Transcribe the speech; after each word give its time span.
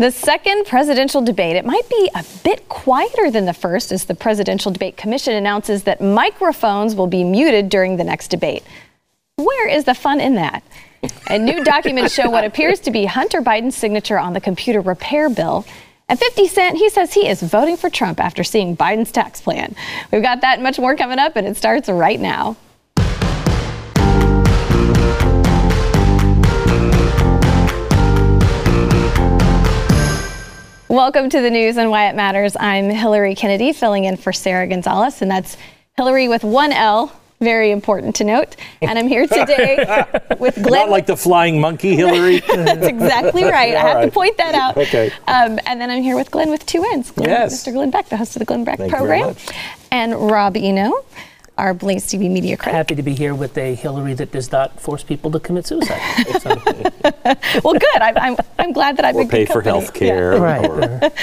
The 0.00 0.10
second 0.10 0.64
presidential 0.64 1.20
debate, 1.20 1.56
it 1.56 1.66
might 1.66 1.86
be 1.90 2.10
a 2.14 2.24
bit 2.42 2.70
quieter 2.70 3.30
than 3.30 3.44
the 3.44 3.52
first 3.52 3.92
as 3.92 4.06
the 4.06 4.14
Presidential 4.14 4.72
Debate 4.72 4.96
Commission 4.96 5.34
announces 5.34 5.82
that 5.82 6.00
microphones 6.00 6.94
will 6.94 7.06
be 7.06 7.22
muted 7.22 7.68
during 7.68 7.98
the 7.98 8.04
next 8.04 8.28
debate. 8.28 8.62
Where 9.36 9.68
is 9.68 9.84
the 9.84 9.94
fun 9.94 10.18
in 10.18 10.36
that? 10.36 10.62
And 11.26 11.44
new 11.44 11.62
documents 11.64 12.14
show 12.14 12.30
what 12.30 12.46
appears 12.46 12.80
to 12.80 12.90
be 12.90 13.04
Hunter 13.04 13.42
Biden's 13.42 13.76
signature 13.76 14.18
on 14.18 14.32
the 14.32 14.40
computer 14.40 14.80
repair 14.80 15.28
bill. 15.28 15.66
And 16.08 16.18
50 16.18 16.48
Cent, 16.48 16.78
he 16.78 16.88
says 16.88 17.12
he 17.12 17.28
is 17.28 17.42
voting 17.42 17.76
for 17.76 17.90
Trump 17.90 18.20
after 18.20 18.42
seeing 18.42 18.74
Biden's 18.74 19.12
tax 19.12 19.42
plan. 19.42 19.76
We've 20.10 20.22
got 20.22 20.40
that 20.40 20.54
and 20.54 20.62
much 20.62 20.78
more 20.78 20.96
coming 20.96 21.18
up, 21.18 21.36
and 21.36 21.46
it 21.46 21.58
starts 21.58 21.90
right 21.90 22.18
now. 22.18 22.56
Welcome 30.90 31.30
to 31.30 31.40
the 31.40 31.50
news 31.50 31.76
and 31.76 31.88
why 31.88 32.08
it 32.08 32.16
matters. 32.16 32.56
I'm 32.58 32.90
Hillary 32.90 33.36
Kennedy 33.36 33.72
filling 33.72 34.06
in 34.06 34.16
for 34.16 34.32
Sarah 34.32 34.66
Gonzalez, 34.66 35.22
and 35.22 35.30
that's 35.30 35.56
Hillary 35.96 36.26
with 36.26 36.42
one 36.42 36.72
L. 36.72 37.12
Very 37.38 37.70
important 37.70 38.16
to 38.16 38.24
note. 38.24 38.56
And 38.82 38.98
I'm 38.98 39.06
here 39.06 39.28
today 39.28 40.04
with 40.40 40.56
Glenn. 40.56 40.86
Not 40.86 40.90
like 40.90 41.06
the 41.06 41.16
flying 41.16 41.60
monkey, 41.60 41.94
Hillary. 41.94 42.40
that's 42.54 42.84
exactly 42.84 43.44
right. 43.44 43.76
I 43.76 43.80
have 43.82 43.96
right. 43.98 44.04
to 44.06 44.10
point 44.10 44.36
that 44.38 44.56
out. 44.56 44.76
Okay. 44.76 45.12
Um, 45.28 45.60
and 45.64 45.80
then 45.80 45.90
I'm 45.90 46.02
here 46.02 46.16
with 46.16 46.32
Glenn 46.32 46.50
with 46.50 46.66
two 46.66 46.84
N's. 46.92 47.12
Glenn, 47.12 47.28
Yes. 47.28 47.64
Mr. 47.64 47.72
Glenn 47.72 47.92
Beck, 47.92 48.08
the 48.08 48.16
host 48.16 48.34
of 48.34 48.40
the 48.40 48.44
Glenn 48.46 48.64
Beck 48.64 48.78
Thank 48.78 48.92
program. 48.92 49.36
And 49.92 50.28
Rob 50.28 50.56
Eno, 50.56 51.04
our 51.58 51.74
Blaze 51.74 52.06
TV 52.06 52.30
media 52.30 52.56
critic. 52.56 52.74
Happy 52.74 52.94
to 52.94 53.02
be 53.02 53.14
here 53.14 53.34
with 53.34 53.56
a 53.58 53.74
Hillary 53.74 54.14
that 54.14 54.32
does 54.32 54.50
not 54.50 54.80
force 54.80 55.02
people 55.02 55.30
to 55.32 55.40
commit 55.40 55.66
suicide. 55.66 56.00
So, 56.40 56.56
Well, 57.62 57.74
good. 57.74 58.00
I'm, 58.00 58.16
I'm, 58.16 58.36
I'm 58.58 58.72
glad 58.72 58.96
that 58.96 59.04
I've 59.04 59.14
or 59.14 59.22
been 59.22 59.28
pay 59.28 59.44
good 59.44 59.52
for 59.52 59.62
company. 59.62 59.80
health 59.84 59.94
care. 59.94 60.32
Yeah. 60.34 60.38
right. 60.38 61.12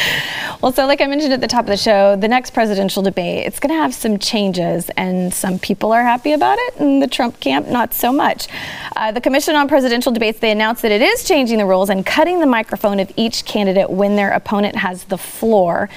Well, 0.62 0.72
so 0.72 0.88
like 0.88 1.02
I 1.02 1.06
mentioned 1.06 1.34
at 1.34 1.40
the 1.42 1.48
top 1.48 1.62
of 1.66 1.68
the 1.68 1.78
show, 1.78 2.16
the 2.16 2.28
next 2.28 2.52
presidential 2.52 3.04
debate, 3.04 3.46
it's 3.46 3.60
going 3.60 3.70
to 3.76 3.80
have 3.80 3.94
some 3.94 4.18
changes, 4.18 4.90
and 4.98 5.32
some 5.32 5.60
people 5.60 5.92
are 5.92 6.02
happy 6.02 6.34
about 6.34 6.58
it, 6.60 6.78
and 6.80 7.00
the 7.02 7.08
Trump 7.08 7.40
camp 7.40 7.68
not 7.68 7.94
so 7.94 8.12
much. 8.12 8.48
Uh, 8.96 9.12
the 9.12 9.22
Commission 9.22 9.56
on 9.56 9.68
Presidential 9.68 10.12
Debates, 10.12 10.40
they 10.40 10.50
announced 10.52 10.82
that 10.82 10.92
it 10.92 11.04
is 11.04 11.24
changing 11.24 11.60
the 11.60 11.66
rules 11.66 11.92
and 11.92 12.04
cutting 12.08 12.40
the 12.40 12.48
microphone 12.48 13.00
of 13.00 13.12
each 13.16 13.46
candidate 13.46 13.92
when 13.92 14.16
their 14.16 14.32
opponent 14.32 14.76
has 14.78 15.04
the 15.06 15.18
floor. 15.18 15.90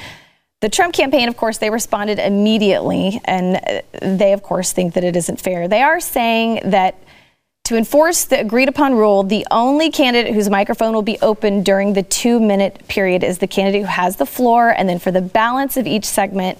The 0.61 0.69
Trump 0.69 0.95
campaign, 0.95 1.29
of 1.29 1.37
course, 1.37 1.59
they 1.59 1.71
responded 1.71 2.19
immediately, 2.19 3.21
and 3.25 3.57
uh, 3.57 3.81
they, 4.03 4.33
of 4.35 4.43
course, 4.43 4.73
think 4.73 4.95
that 4.95 5.05
it 5.05 5.17
isn't 5.17 5.41
fair. 5.41 5.69
They 5.69 5.83
are 5.83 6.01
saying 6.01 6.61
that 6.65 6.97
to 7.65 7.77
enforce 7.77 8.25
the 8.25 8.41
agreed 8.41 8.69
upon 8.69 8.95
rule, 8.95 9.23
the 9.23 9.47
only 9.51 9.91
candidate 9.91 10.35
whose 10.35 10.51
microphone 10.51 10.93
will 10.93 11.03
be 11.03 11.19
open 11.23 11.63
during 11.63 11.93
the 11.93 12.03
two 12.03 12.41
minute 12.41 12.87
period 12.89 13.23
is 13.23 13.39
the 13.39 13.47
candidate 13.47 13.83
who 13.83 13.87
has 13.87 14.17
the 14.17 14.27
floor. 14.27 14.71
And 14.71 14.89
then 14.89 14.99
for 14.99 15.13
the 15.13 15.21
balance 15.21 15.77
of 15.77 15.87
each 15.87 16.05
segment, 16.05 16.59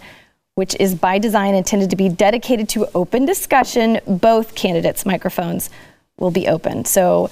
which 0.55 0.77
is 0.79 0.95
by 0.95 1.19
design 1.19 1.55
intended 1.55 1.91
to 1.91 1.97
be 1.97 2.09
dedicated 2.09 2.69
to 2.71 2.89
open 2.95 3.27
discussion, 3.27 3.99
both 4.07 4.55
candidates' 4.55 5.05
microphones 5.05 5.69
will 6.17 6.31
be 6.31 6.47
open. 6.47 6.85
So 6.85 7.29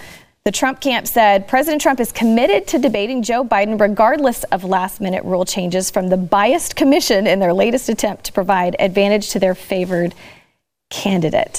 the 0.49 0.53
Trump 0.53 0.81
camp 0.81 1.07
said 1.07 1.47
President 1.47 1.83
Trump 1.83 2.01
is 2.01 2.11
committed 2.11 2.67
to 2.69 2.79
debating 2.79 3.23
Joe 3.23 3.45
Biden 3.45 3.79
regardless 3.79 4.45
of 4.45 4.65
last 4.65 4.99
minute 4.99 5.23
rule 5.25 5.45
changes 5.45 5.91
from 5.91 6.09
the 6.09 6.17
biased 6.17 6.75
commission 6.75 7.27
in 7.27 7.39
their 7.39 7.53
latest 7.53 7.91
attempt 7.91 8.25
to 8.25 8.33
provide 8.33 8.75
advantage 8.79 9.29
to 9.33 9.39
their 9.39 9.55
favored 9.55 10.15
candidate. 10.89 11.59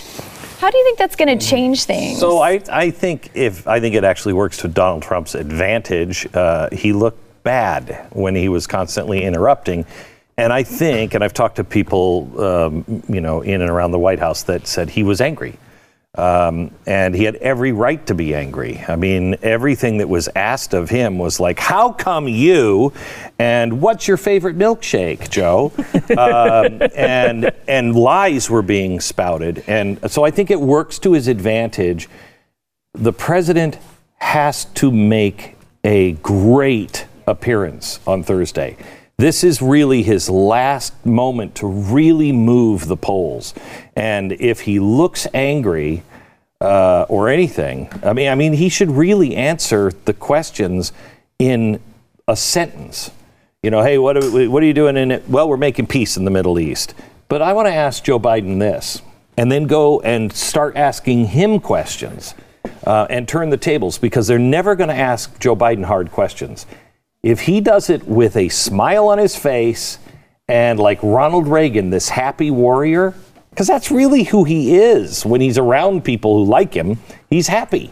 How 0.57 0.71
do 0.71 0.77
you 0.79 0.83
think 0.85 0.97
that's 0.97 1.15
going 1.15 1.37
to 1.37 1.45
change 1.45 1.83
things? 1.83 2.17
So 2.17 2.39
I, 2.39 2.63
I 2.71 2.89
think 2.89 3.29
if 3.35 3.67
I 3.67 3.79
think 3.79 3.93
it 3.93 4.03
actually 4.03 4.33
works 4.33 4.57
to 4.57 4.67
Donald 4.67 5.03
Trump's 5.03 5.35
advantage. 5.35 6.27
Uh, 6.33 6.69
he 6.71 6.91
looked 6.91 7.43
bad 7.43 8.07
when 8.13 8.33
he 8.33 8.49
was 8.49 8.65
constantly 8.65 9.21
interrupting, 9.21 9.85
and 10.35 10.51
I 10.51 10.63
think, 10.63 11.13
and 11.13 11.23
I've 11.23 11.35
talked 11.35 11.57
to 11.57 11.63
people, 11.63 12.41
um, 12.43 13.03
you 13.07 13.21
know, 13.21 13.41
in 13.41 13.61
and 13.61 13.69
around 13.69 13.91
the 13.91 13.99
White 13.99 14.17
House 14.17 14.41
that 14.43 14.65
said 14.65 14.89
he 14.89 15.03
was 15.03 15.21
angry. 15.21 15.59
Um, 16.15 16.71
and 16.87 17.13
he 17.13 17.23
had 17.23 17.35
every 17.35 17.71
right 17.71 18.03
to 18.07 18.15
be 18.15 18.33
angry. 18.33 18.83
I 18.87 18.95
mean, 18.95 19.35
everything 19.43 19.99
that 19.99 20.09
was 20.09 20.27
asked 20.35 20.73
of 20.73 20.89
him 20.89 21.19
was 21.19 21.39
like, 21.39 21.59
"How 21.59 21.91
come 21.91 22.27
you?" 22.27 22.93
and 23.37 23.79
"What's 23.79 24.07
your 24.07 24.17
favorite 24.17 24.57
milkshake, 24.57 25.29
Joe?" 25.29 25.71
um, 26.17 26.81
and 26.95 27.51
and 27.67 27.95
lies 27.95 28.49
were 28.49 28.63
being 28.63 28.99
spouted, 28.99 29.63
and 29.67 29.99
so 30.11 30.23
I 30.23 30.31
think 30.31 30.49
it 30.49 30.59
works 30.59 30.97
to 30.99 31.13
his 31.13 31.27
advantage. 31.27 32.09
The 32.93 33.13
president 33.13 33.77
has 34.15 34.65
to 34.65 34.91
make 34.91 35.57
a 35.83 36.13
great 36.13 37.05
appearance 37.27 37.99
on 38.07 38.23
Thursday. 38.23 38.77
This 39.19 39.43
is 39.43 39.61
really 39.61 40.01
his 40.01 40.29
last 40.29 41.05
moment 41.05 41.55
to 41.55 41.67
really 41.67 42.31
move 42.31 42.87
the 42.87 42.95
polls. 42.95 43.53
And 43.93 44.31
if 44.31 44.61
he 44.61 44.79
looks 44.79 45.27
angry 45.33 46.03
uh, 46.61 47.05
or 47.09 47.27
anything, 47.27 47.89
I 48.01 48.13
mean, 48.13 48.29
I 48.29 48.35
mean, 48.35 48.53
he 48.53 48.69
should 48.69 48.89
really 48.89 49.35
answer 49.35 49.91
the 50.05 50.13
questions 50.13 50.93
in 51.37 51.81
a 52.29 52.37
sentence. 52.37 53.11
You 53.61 53.71
know, 53.71 53.83
hey, 53.83 53.97
what 53.97 54.15
are, 54.15 54.31
we- 54.31 54.47
what 54.47 54.63
are 54.63 54.65
you 54.65 54.73
doing 54.73 54.95
in 54.95 55.11
it? 55.11 55.27
Well, 55.27 55.49
we're 55.49 55.57
making 55.57 55.87
peace 55.87 56.15
in 56.15 56.23
the 56.23 56.31
Middle 56.31 56.57
East. 56.57 56.93
But 57.27 57.41
I 57.41 57.51
want 57.51 57.67
to 57.67 57.73
ask 57.73 58.01
Joe 58.01 58.21
Biden 58.21 58.57
this, 58.57 59.01
and 59.35 59.51
then 59.51 59.65
go 59.67 59.99
and 59.99 60.31
start 60.31 60.77
asking 60.77 61.25
him 61.25 61.59
questions 61.59 62.35
uh, 62.87 63.07
and 63.09 63.27
turn 63.27 63.49
the 63.49 63.57
tables 63.57 63.97
because 63.97 64.27
they're 64.27 64.39
never 64.39 64.75
going 64.75 64.87
to 64.87 64.95
ask 64.95 65.37
Joe 65.41 65.57
Biden 65.57 65.83
hard 65.83 66.09
questions. 66.09 66.65
If 67.21 67.41
he 67.41 67.59
does 67.61 67.89
it 67.89 68.07
with 68.07 68.37
a 68.37 68.49
smile 68.49 69.07
on 69.07 69.17
his 69.17 69.35
face 69.35 69.99
and 70.47 70.79
like 70.79 70.99
Ronald 71.03 71.47
Reagan, 71.47 71.89
this 71.89 72.09
happy 72.09 72.49
warrior, 72.49 73.13
because 73.49 73.67
that's 73.67 73.91
really 73.91 74.23
who 74.23 74.45
he 74.45 74.77
is 74.77 75.25
when 75.25 75.41
he's 75.41 75.57
around 75.57 76.05
people 76.05 76.37
who 76.37 76.49
like 76.49 76.73
him, 76.73 76.97
he's 77.29 77.47
happy. 77.47 77.91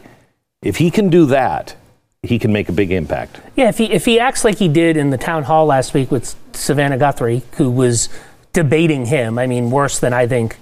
If 0.61 0.77
he 0.77 0.89
can 0.89 1.09
do 1.09 1.25
that, 1.27 1.75
he 2.23 2.39
can 2.39 2.51
make 2.51 2.69
a 2.69 2.71
big 2.71 2.91
impact. 2.91 3.39
yeah, 3.55 3.69
if 3.69 3.77
he 3.77 3.91
if 3.91 4.05
he 4.05 4.19
acts 4.19 4.43
like 4.43 4.57
he 4.57 4.67
did 4.67 4.97
in 4.97 5.11
the 5.11 5.17
town 5.17 5.43
hall 5.43 5.65
last 5.65 5.93
week 5.93 6.09
with 6.09 6.35
Savannah 6.53 6.97
Guthrie, 6.97 7.43
who 7.57 7.69
was 7.69 8.09
debating 8.53 9.05
him, 9.05 9.37
I 9.37 9.45
mean, 9.45 9.69
worse 9.69 9.99
than 9.99 10.13
I 10.13 10.25
think 10.25 10.57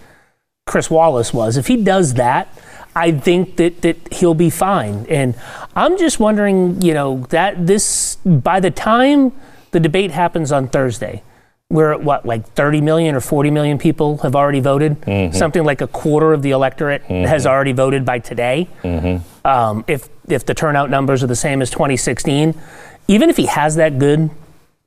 Chris 0.65 0.89
Wallace 0.89 1.33
was. 1.33 1.55
If 1.55 1.67
he 1.67 1.77
does 1.77 2.15
that, 2.15 2.47
I 2.95 3.11
think 3.11 3.57
that 3.57 3.81
that 3.81 4.13
he'll 4.13 4.33
be 4.33 4.49
fine. 4.49 5.05
And 5.09 5.35
I'm 5.75 5.97
just 5.97 6.19
wondering, 6.19 6.81
you 6.81 6.93
know, 6.93 7.25
that 7.29 7.67
this 7.67 8.15
by 8.25 8.59
the 8.59 8.71
time 8.71 9.33
the 9.71 9.79
debate 9.79 10.11
happens 10.11 10.51
on 10.51 10.69
Thursday, 10.69 11.21
we're 11.69 11.91
at 11.91 12.01
what, 12.01 12.25
like 12.25 12.47
30 12.49 12.81
million 12.81 13.15
or 13.15 13.19
40 13.19 13.49
million 13.51 13.77
people 13.77 14.19
have 14.19 14.35
already 14.35 14.59
voted. 14.59 15.01
Mm-hmm. 15.01 15.35
Something 15.35 15.63
like 15.63 15.81
a 15.81 15.87
quarter 15.87 16.31
of 16.31 16.41
the 16.41 16.51
electorate 16.51 17.03
mm-hmm. 17.03 17.25
has 17.25 17.45
already 17.45 17.73
voted 17.73 18.05
by 18.05 18.19
today. 18.19 18.69
Mm-hmm. 18.83 19.47
Um, 19.47 19.83
if 19.87 20.09
if 20.27 20.45
the 20.45 20.53
turnout 20.53 20.89
numbers 20.89 21.23
are 21.23 21.27
the 21.27 21.35
same 21.35 21.61
as 21.61 21.69
2016, 21.69 22.55
even 23.07 23.29
if 23.29 23.37
he 23.37 23.47
has 23.47 23.75
that 23.75 23.99
good 23.99 24.29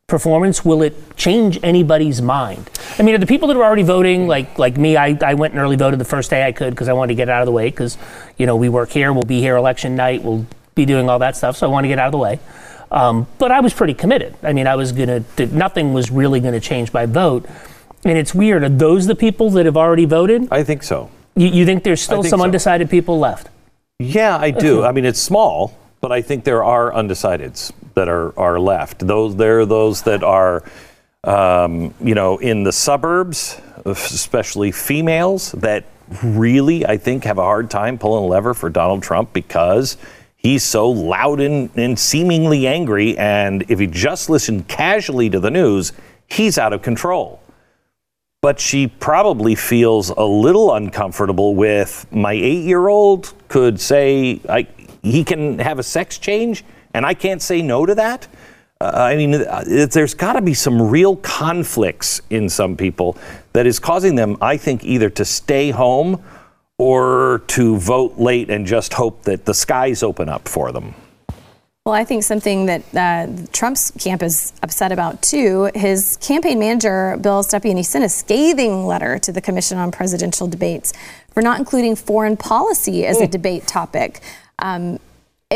performance, 0.08 0.64
will 0.64 0.80
it 0.80 0.94
change 1.18 1.60
anybody's 1.62 2.22
mind? 2.22 2.70
I 2.98 3.02
mean, 3.02 3.14
are 3.14 3.18
the 3.18 3.26
people 3.26 3.46
that 3.48 3.58
are 3.58 3.62
already 3.62 3.82
voting, 3.82 4.26
like 4.26 4.58
like 4.58 4.78
me, 4.78 4.96
I, 4.96 5.18
I 5.20 5.34
went 5.34 5.52
and 5.52 5.62
early 5.62 5.76
voted 5.76 6.00
the 6.00 6.06
first 6.06 6.30
day 6.30 6.46
I 6.46 6.52
could 6.52 6.70
because 6.70 6.88
I 6.88 6.94
wanted 6.94 7.08
to 7.08 7.14
get 7.14 7.28
out 7.28 7.42
of 7.42 7.46
the 7.46 7.52
way 7.52 7.68
because, 7.68 7.98
you 8.38 8.46
know, 8.46 8.56
we 8.56 8.70
work 8.70 8.88
here, 8.88 9.12
we'll 9.12 9.24
be 9.24 9.40
here 9.40 9.56
election 9.56 9.96
night, 9.96 10.22
we'll 10.22 10.46
be 10.74 10.86
doing 10.86 11.10
all 11.10 11.18
that 11.18 11.36
stuff, 11.36 11.58
so 11.58 11.66
I 11.66 11.70
want 11.70 11.84
to 11.84 11.88
get 11.88 11.98
out 11.98 12.06
of 12.06 12.12
the 12.12 12.18
way. 12.18 12.40
Um, 12.90 13.26
but 13.36 13.52
I 13.52 13.60
was 13.60 13.74
pretty 13.74 13.92
committed. 13.92 14.34
I 14.42 14.54
mean, 14.54 14.66
I 14.66 14.76
was 14.76 14.92
going 14.92 15.24
to, 15.36 15.46
nothing 15.48 15.92
was 15.92 16.10
really 16.10 16.40
going 16.40 16.54
to 16.54 16.60
change 16.60 16.90
my 16.90 17.04
vote. 17.04 17.44
And 18.02 18.16
it's 18.16 18.34
weird. 18.34 18.62
Are 18.64 18.70
those 18.70 19.06
the 19.06 19.14
people 19.14 19.50
that 19.50 19.66
have 19.66 19.76
already 19.76 20.06
voted? 20.06 20.48
I 20.50 20.64
think 20.64 20.82
so. 20.82 21.10
You, 21.36 21.48
you 21.48 21.66
think 21.66 21.84
there's 21.84 22.00
still 22.00 22.22
think 22.22 22.30
some 22.30 22.40
so. 22.40 22.44
undecided 22.44 22.88
people 22.88 23.18
left? 23.18 23.50
Yeah, 23.98 24.38
I 24.38 24.52
do. 24.52 24.84
I 24.84 24.92
mean, 24.92 25.04
it's 25.04 25.20
small, 25.20 25.76
but 26.00 26.12
I 26.12 26.22
think 26.22 26.44
there 26.44 26.64
are 26.64 26.90
undecideds 26.92 27.72
that 27.98 28.08
are, 28.08 28.38
are 28.38 28.60
left. 28.60 29.06
Those 29.06 29.34
there 29.34 29.60
are 29.60 29.66
those 29.66 30.02
that 30.02 30.22
are, 30.22 30.62
um, 31.24 31.92
you 32.00 32.14
know, 32.14 32.38
in 32.38 32.62
the 32.62 32.72
suburbs, 32.72 33.60
especially 33.84 34.70
females 34.70 35.50
that 35.52 35.84
really, 36.22 36.86
I 36.86 36.96
think, 36.96 37.24
have 37.24 37.38
a 37.38 37.42
hard 37.42 37.70
time 37.70 37.98
pulling 37.98 38.24
a 38.24 38.26
lever 38.26 38.54
for 38.54 38.70
Donald 38.70 39.02
Trump 39.02 39.32
because 39.32 39.96
he's 40.36 40.62
so 40.62 40.88
loud 40.88 41.40
and, 41.40 41.70
and 41.74 41.98
seemingly 41.98 42.68
angry. 42.68 43.18
And 43.18 43.64
if 43.68 43.80
you 43.80 43.88
just 43.88 44.30
listen 44.30 44.62
casually 44.62 45.28
to 45.30 45.40
the 45.40 45.50
news, 45.50 45.92
he's 46.28 46.56
out 46.56 46.72
of 46.72 46.82
control 46.82 47.42
but 48.40 48.60
she 48.60 48.86
probably 48.86 49.56
feels 49.56 50.10
a 50.10 50.24
little 50.24 50.72
uncomfortable 50.74 51.56
with 51.56 52.06
my 52.12 52.32
eight 52.32 52.64
year 52.64 52.86
old 52.86 53.34
could 53.48 53.80
say 53.80 54.40
I, 54.48 54.68
he 55.02 55.24
can 55.24 55.58
have 55.58 55.80
a 55.80 55.82
sex 55.82 56.18
change 56.18 56.64
and 56.94 57.04
I 57.06 57.14
can't 57.14 57.42
say 57.42 57.62
no 57.62 57.86
to 57.86 57.94
that. 57.94 58.26
Uh, 58.80 58.92
I 58.94 59.16
mean, 59.16 59.34
it, 59.34 59.90
there's 59.90 60.14
got 60.14 60.34
to 60.34 60.40
be 60.40 60.54
some 60.54 60.80
real 60.88 61.16
conflicts 61.16 62.20
in 62.30 62.48
some 62.48 62.76
people 62.76 63.16
that 63.52 63.66
is 63.66 63.78
causing 63.80 64.14
them, 64.14 64.36
I 64.40 64.56
think, 64.56 64.84
either 64.84 65.10
to 65.10 65.24
stay 65.24 65.70
home 65.70 66.22
or 66.78 67.42
to 67.48 67.76
vote 67.76 68.18
late 68.18 68.50
and 68.50 68.64
just 68.66 68.94
hope 68.94 69.22
that 69.24 69.44
the 69.46 69.54
skies 69.54 70.02
open 70.04 70.28
up 70.28 70.46
for 70.46 70.70
them. 70.70 70.94
Well, 71.84 71.94
I 71.94 72.04
think 72.04 72.22
something 72.22 72.66
that 72.66 72.82
uh, 72.94 73.46
Trump's 73.50 73.90
camp 73.92 74.22
is 74.22 74.52
upset 74.62 74.92
about 74.92 75.22
too. 75.22 75.70
His 75.74 76.18
campaign 76.18 76.58
manager, 76.58 77.16
Bill 77.20 77.42
Stepien, 77.42 77.78
he 77.78 77.82
sent 77.82 78.04
a 78.04 78.08
scathing 78.10 78.86
letter 78.86 79.18
to 79.20 79.32
the 79.32 79.40
Commission 79.40 79.78
on 79.78 79.90
Presidential 79.90 80.46
Debates 80.46 80.92
for 81.32 81.42
not 81.42 81.58
including 81.58 81.96
foreign 81.96 82.36
policy 82.36 83.06
as 83.06 83.20
a 83.20 83.24
Hmm. 83.24 83.30
debate 83.30 83.66
topic. 83.66 84.20
Um, 84.58 84.98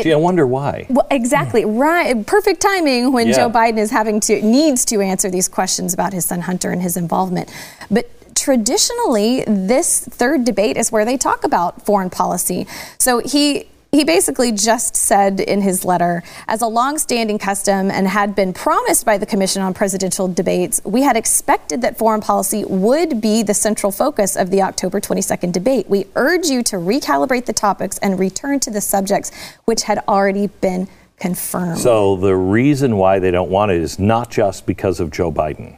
Gee, 0.01 0.11
I 0.11 0.15
wonder 0.15 0.47
why. 0.47 0.87
well, 0.89 1.05
exactly 1.11 1.61
hmm. 1.61 1.77
right. 1.77 2.25
Perfect 2.25 2.61
timing 2.61 3.13
when 3.13 3.27
Yeah. 3.27 3.33
Joe 3.33 3.49
Biden 3.51 3.77
is 3.77 3.91
having 3.91 4.19
to 4.21 4.41
needs 4.41 4.85
to 4.85 4.99
answer 5.01 5.29
these 5.29 5.47
questions 5.47 5.93
about 5.93 6.13
his 6.13 6.25
son 6.25 6.41
Hunter 6.41 6.71
and 6.71 6.81
his 6.81 6.97
involvement. 6.97 7.53
But 7.91 8.09
traditionally, 8.35 9.43
this 9.45 9.99
third 9.99 10.45
debate 10.45 10.77
is 10.77 10.91
where 10.91 11.05
they 11.05 11.15
talk 11.15 11.43
about 11.43 11.85
foreign 11.85 12.09
policy. 12.09 12.65
So 12.97 13.19
he. 13.19 13.67
He 13.93 14.03
basically 14.03 14.51
just 14.51 14.95
said 14.95 15.39
in 15.39 15.61
his 15.61 15.85
letter, 15.85 16.23
as 16.47 16.63
a 16.63 16.67
long-standing 16.67 17.37
custom 17.37 17.91
and 17.91 18.07
had 18.07 18.33
been 18.33 18.51
promised 18.51 19.05
by 19.05 19.19
the 19.19 19.27
Commission 19.27 19.61
on 19.61 19.75
Presidential 19.75 20.27
Debates, 20.27 20.81
we 20.83 21.03
had 21.03 21.15
expected 21.15 21.83
that 21.83 21.95
foreign 21.95 22.19
policy 22.19 22.65
would 22.65 23.21
be 23.21 23.43
the 23.43 23.53
central 23.53 23.91
focus 23.91 24.35
of 24.35 24.49
the 24.49 24.63
October 24.63 24.99
22nd 24.99 25.51
debate. 25.51 25.87
We 25.87 26.07
urge 26.15 26.47
you 26.47 26.63
to 26.63 26.77
recalibrate 26.77 27.45
the 27.45 27.53
topics 27.53 27.99
and 27.99 28.17
return 28.17 28.59
to 28.61 28.71
the 28.71 28.81
subjects 28.81 29.31
which 29.65 29.83
had 29.83 29.99
already 30.07 30.47
been 30.47 30.87
confirmed. 31.17 31.77
So 31.77 32.15
the 32.15 32.35
reason 32.35 32.97
why 32.97 33.19
they 33.19 33.29
don't 33.29 33.51
want 33.51 33.71
it 33.73 33.77
is 33.79 33.99
not 33.99 34.31
just 34.31 34.65
because 34.65 34.99
of 34.99 35.11
Joe 35.11 35.31
Biden. 35.31 35.75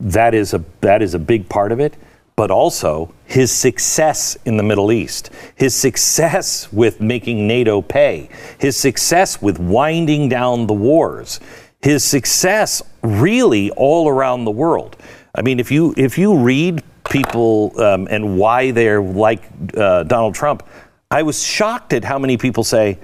That 0.00 0.32
is 0.32 0.54
a 0.54 0.64
that 0.80 1.02
is 1.02 1.12
a 1.12 1.18
big 1.18 1.50
part 1.50 1.72
of 1.72 1.80
it, 1.80 1.94
but 2.38 2.52
also 2.52 3.12
his 3.24 3.50
success 3.50 4.38
in 4.44 4.56
the 4.56 4.62
Middle 4.62 4.92
East, 4.92 5.30
his 5.56 5.74
success 5.74 6.72
with 6.72 7.00
making 7.00 7.48
NATO 7.48 7.82
pay, 7.82 8.28
his 8.60 8.76
success 8.76 9.42
with 9.42 9.58
winding 9.58 10.28
down 10.28 10.68
the 10.68 10.72
wars, 10.72 11.40
his 11.82 12.04
success 12.04 12.80
really 13.02 13.72
all 13.72 14.08
around 14.08 14.44
the 14.44 14.52
world. 14.52 14.96
I 15.34 15.42
mean, 15.42 15.58
if 15.58 15.72
you 15.72 15.92
if 15.96 16.16
you 16.16 16.38
read 16.38 16.84
people 17.10 17.72
um, 17.82 18.06
and 18.08 18.38
why 18.38 18.70
they're 18.70 19.02
like 19.02 19.42
uh, 19.76 20.04
Donald 20.04 20.36
Trump, 20.36 20.62
I 21.10 21.24
was 21.24 21.42
shocked 21.42 21.92
at 21.92 22.04
how 22.04 22.20
many 22.20 22.36
people 22.36 22.62
say 22.62 22.98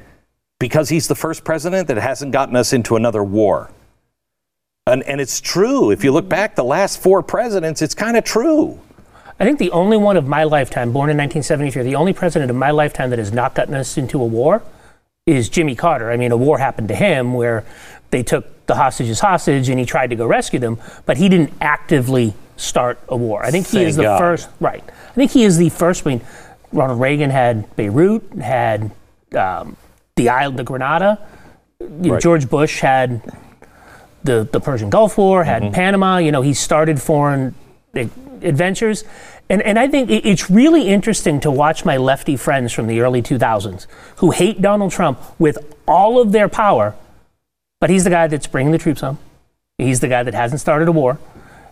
because 0.61 0.89
he's 0.89 1.09
the 1.09 1.17
first 1.17 1.43
president 1.43 1.89
that 1.89 1.97
hasn't 1.97 2.31
gotten 2.31 2.55
us 2.55 2.73
into 2.73 2.95
another 2.95 3.25
war. 3.25 3.73
And, 4.87 5.03
and 5.03 5.21
it's 5.21 5.41
true. 5.41 5.91
If 5.91 6.05
you 6.05 6.13
look 6.13 6.29
back 6.29 6.55
the 6.55 6.63
last 6.63 7.03
four 7.03 7.21
presidents, 7.21 7.83
it's 7.83 7.97
kind 7.97 8.17
of 8.17 8.23
true. 8.23 8.79
I 9.41 9.45
think 9.45 9.59
the 9.59 9.71
only 9.73 9.97
one 9.97 10.17
of 10.17 10.27
my 10.29 10.45
lifetime, 10.45 10.93
born 10.93 11.11
in 11.11 11.17
1973, 11.17 11.83
the 11.83 11.97
only 11.97 12.13
president 12.13 12.51
of 12.51 12.57
my 12.57 12.71
lifetime 12.71 13.11
that 13.11 13.19
has 13.19 13.33
not 13.33 13.55
gotten 13.55 13.75
us 13.75 13.99
into 13.99 14.21
a 14.23 14.27
war 14.27 14.63
is 15.27 15.49
Jimmy 15.49 15.75
Carter. 15.75 16.11
I 16.11 16.17
mean, 16.17 16.31
a 16.33 16.37
war 16.37 16.59
happened 16.59 16.89
to 16.89 16.95
him 16.95 17.35
where 17.35 17.65
they 18.11 18.23
took 18.23 18.67
the 18.67 18.77
hostages 18.77 19.21
hostage 19.21 19.69
and 19.69 19.79
he 19.79 19.85
tried 19.87 20.11
to 20.11 20.17
go 20.17 20.27
rescue 20.27 20.59
them, 20.61 20.79
but 21.05 21.17
he 21.17 21.29
didn't 21.29 21.53
actively 21.61 22.35
start 22.57 22.99
a 23.09 23.17
war. 23.17 23.45
I 23.45 23.51
think 23.51 23.67
he 23.67 23.79
Thank 23.79 23.89
is 23.89 23.97
the 23.97 24.05
God. 24.05 24.19
first, 24.19 24.49
right. 24.61 24.85
I 24.87 25.15
think 25.15 25.33
he 25.33 25.43
is 25.45 25.57
the 25.59 25.69
first. 25.71 26.07
I 26.07 26.11
mean, 26.11 26.21
Ronald 26.73 27.01
Reagan 27.01 27.31
had 27.31 27.75
Beirut, 27.77 28.23
had 28.41 28.91
um, 29.37 29.77
the 30.17 30.29
Isle 30.29 30.53
de 30.53 30.63
Grenada. 30.65 31.27
You 31.81 31.89
know, 31.89 32.13
Right. 32.15 32.23
George 32.23 32.49
Bush 32.49 32.81
had 32.81 33.21
the, 34.23 34.49
the 34.51 34.61
Persian 34.61 34.91
Gulf 34.91 35.19
War, 35.19 35.43
had 35.45 35.63
Mm-hmm. 35.63 35.75
Panama. 35.75 36.19
You 36.19 36.31
know, 36.33 36.43
he 36.43 36.55
started 36.55 37.01
foreign 37.03 37.55
adventures. 38.45 39.05
And, 39.49 39.61
and 39.63 39.79
I 39.79 39.89
think 39.89 40.11
it's 40.11 40.49
really 40.49 40.89
interesting 40.89 41.41
to 41.41 41.51
watch 41.51 41.85
my 41.85 41.97
lefty 41.97 42.37
friends 42.37 42.73
from 42.73 42.87
the 42.87 43.01
early 43.01 43.23
2000s 43.23 43.87
who 44.17 44.31
hate 44.31 44.63
Donald 44.63 44.93
Trump 44.93 45.19
with 45.39 45.59
all 45.87 46.21
of 46.21 46.33
their 46.33 46.49
power, 46.49 46.95
but 47.81 47.91
he's 47.91 48.05
the 48.05 48.11
guy 48.11 48.27
that's 48.27 48.47
bringing 48.47 48.73
the 48.73 48.79
troops 48.79 49.03
home. 49.03 49.19
He's 49.79 50.01
the 50.01 50.09
guy 50.09 50.23
that 50.23 50.35
hasn't 50.35 50.61
started 50.61 50.89
a 50.89 50.93
war. 50.93 51.19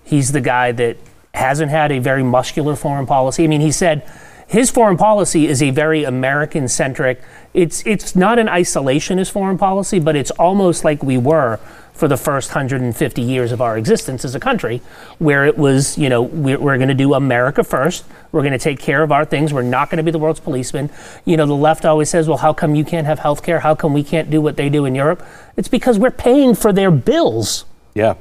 He's 0.04 0.32
the 0.32 0.40
guy 0.40 0.72
that 0.72 0.96
hasn't 1.34 1.70
had 1.70 1.92
a 1.92 1.98
very 1.98 2.22
muscular 2.22 2.76
foreign 2.76 3.06
policy. 3.06 3.44
I 3.44 3.46
mean, 3.46 3.60
he 3.60 3.72
said 3.72 4.08
his 4.48 4.70
foreign 4.70 4.98
policy 4.98 5.46
is 5.46 5.62
a 5.62 5.70
very 5.70 6.04
American 6.04 6.68
centric. 6.68 7.22
It's 7.54 7.86
it's 7.86 8.14
not 8.14 8.38
an 8.38 8.48
isolationist 8.48 9.30
foreign 9.30 9.56
policy, 9.56 9.98
but 9.98 10.14
it's 10.14 10.30
almost 10.32 10.84
like 10.84 11.02
we 11.02 11.16
were 11.16 11.58
for 11.92 12.08
the 12.08 12.16
first 12.16 12.50
150 12.50 13.22
years 13.22 13.52
of 13.52 13.60
our 13.60 13.76
existence 13.76 14.24
as 14.24 14.34
a 14.34 14.40
country, 14.40 14.80
where 15.18 15.46
it 15.46 15.58
was, 15.58 15.98
you 15.98 16.08
know, 16.08 16.22
we're, 16.22 16.58
we're 16.58 16.76
going 16.76 16.88
to 16.88 16.94
do 16.94 17.14
America 17.14 17.62
first. 17.62 18.04
We're 18.32 18.40
going 18.40 18.52
to 18.52 18.58
take 18.58 18.80
care 18.80 19.02
of 19.02 19.12
our 19.12 19.24
things. 19.24 19.52
We're 19.52 19.62
not 19.62 19.90
going 19.90 19.98
to 19.98 20.02
be 20.02 20.10
the 20.10 20.18
world's 20.18 20.40
policeman. 20.40 20.90
You 21.24 21.36
know, 21.36 21.46
the 21.46 21.54
left 21.54 21.84
always 21.84 22.08
says, 22.08 22.28
well, 22.28 22.38
how 22.38 22.52
come 22.52 22.74
you 22.74 22.84
can't 22.84 23.06
have 23.06 23.18
health 23.18 23.42
care? 23.42 23.60
How 23.60 23.74
come 23.74 23.92
we 23.92 24.02
can't 24.02 24.30
do 24.30 24.40
what 24.40 24.56
they 24.56 24.68
do 24.68 24.84
in 24.84 24.94
Europe? 24.94 25.24
It's 25.56 25.68
because 25.68 25.98
we're 25.98 26.10
paying 26.10 26.54
for 26.54 26.72
their 26.72 26.90
bills. 26.90 27.64
Yeah. 27.94 28.14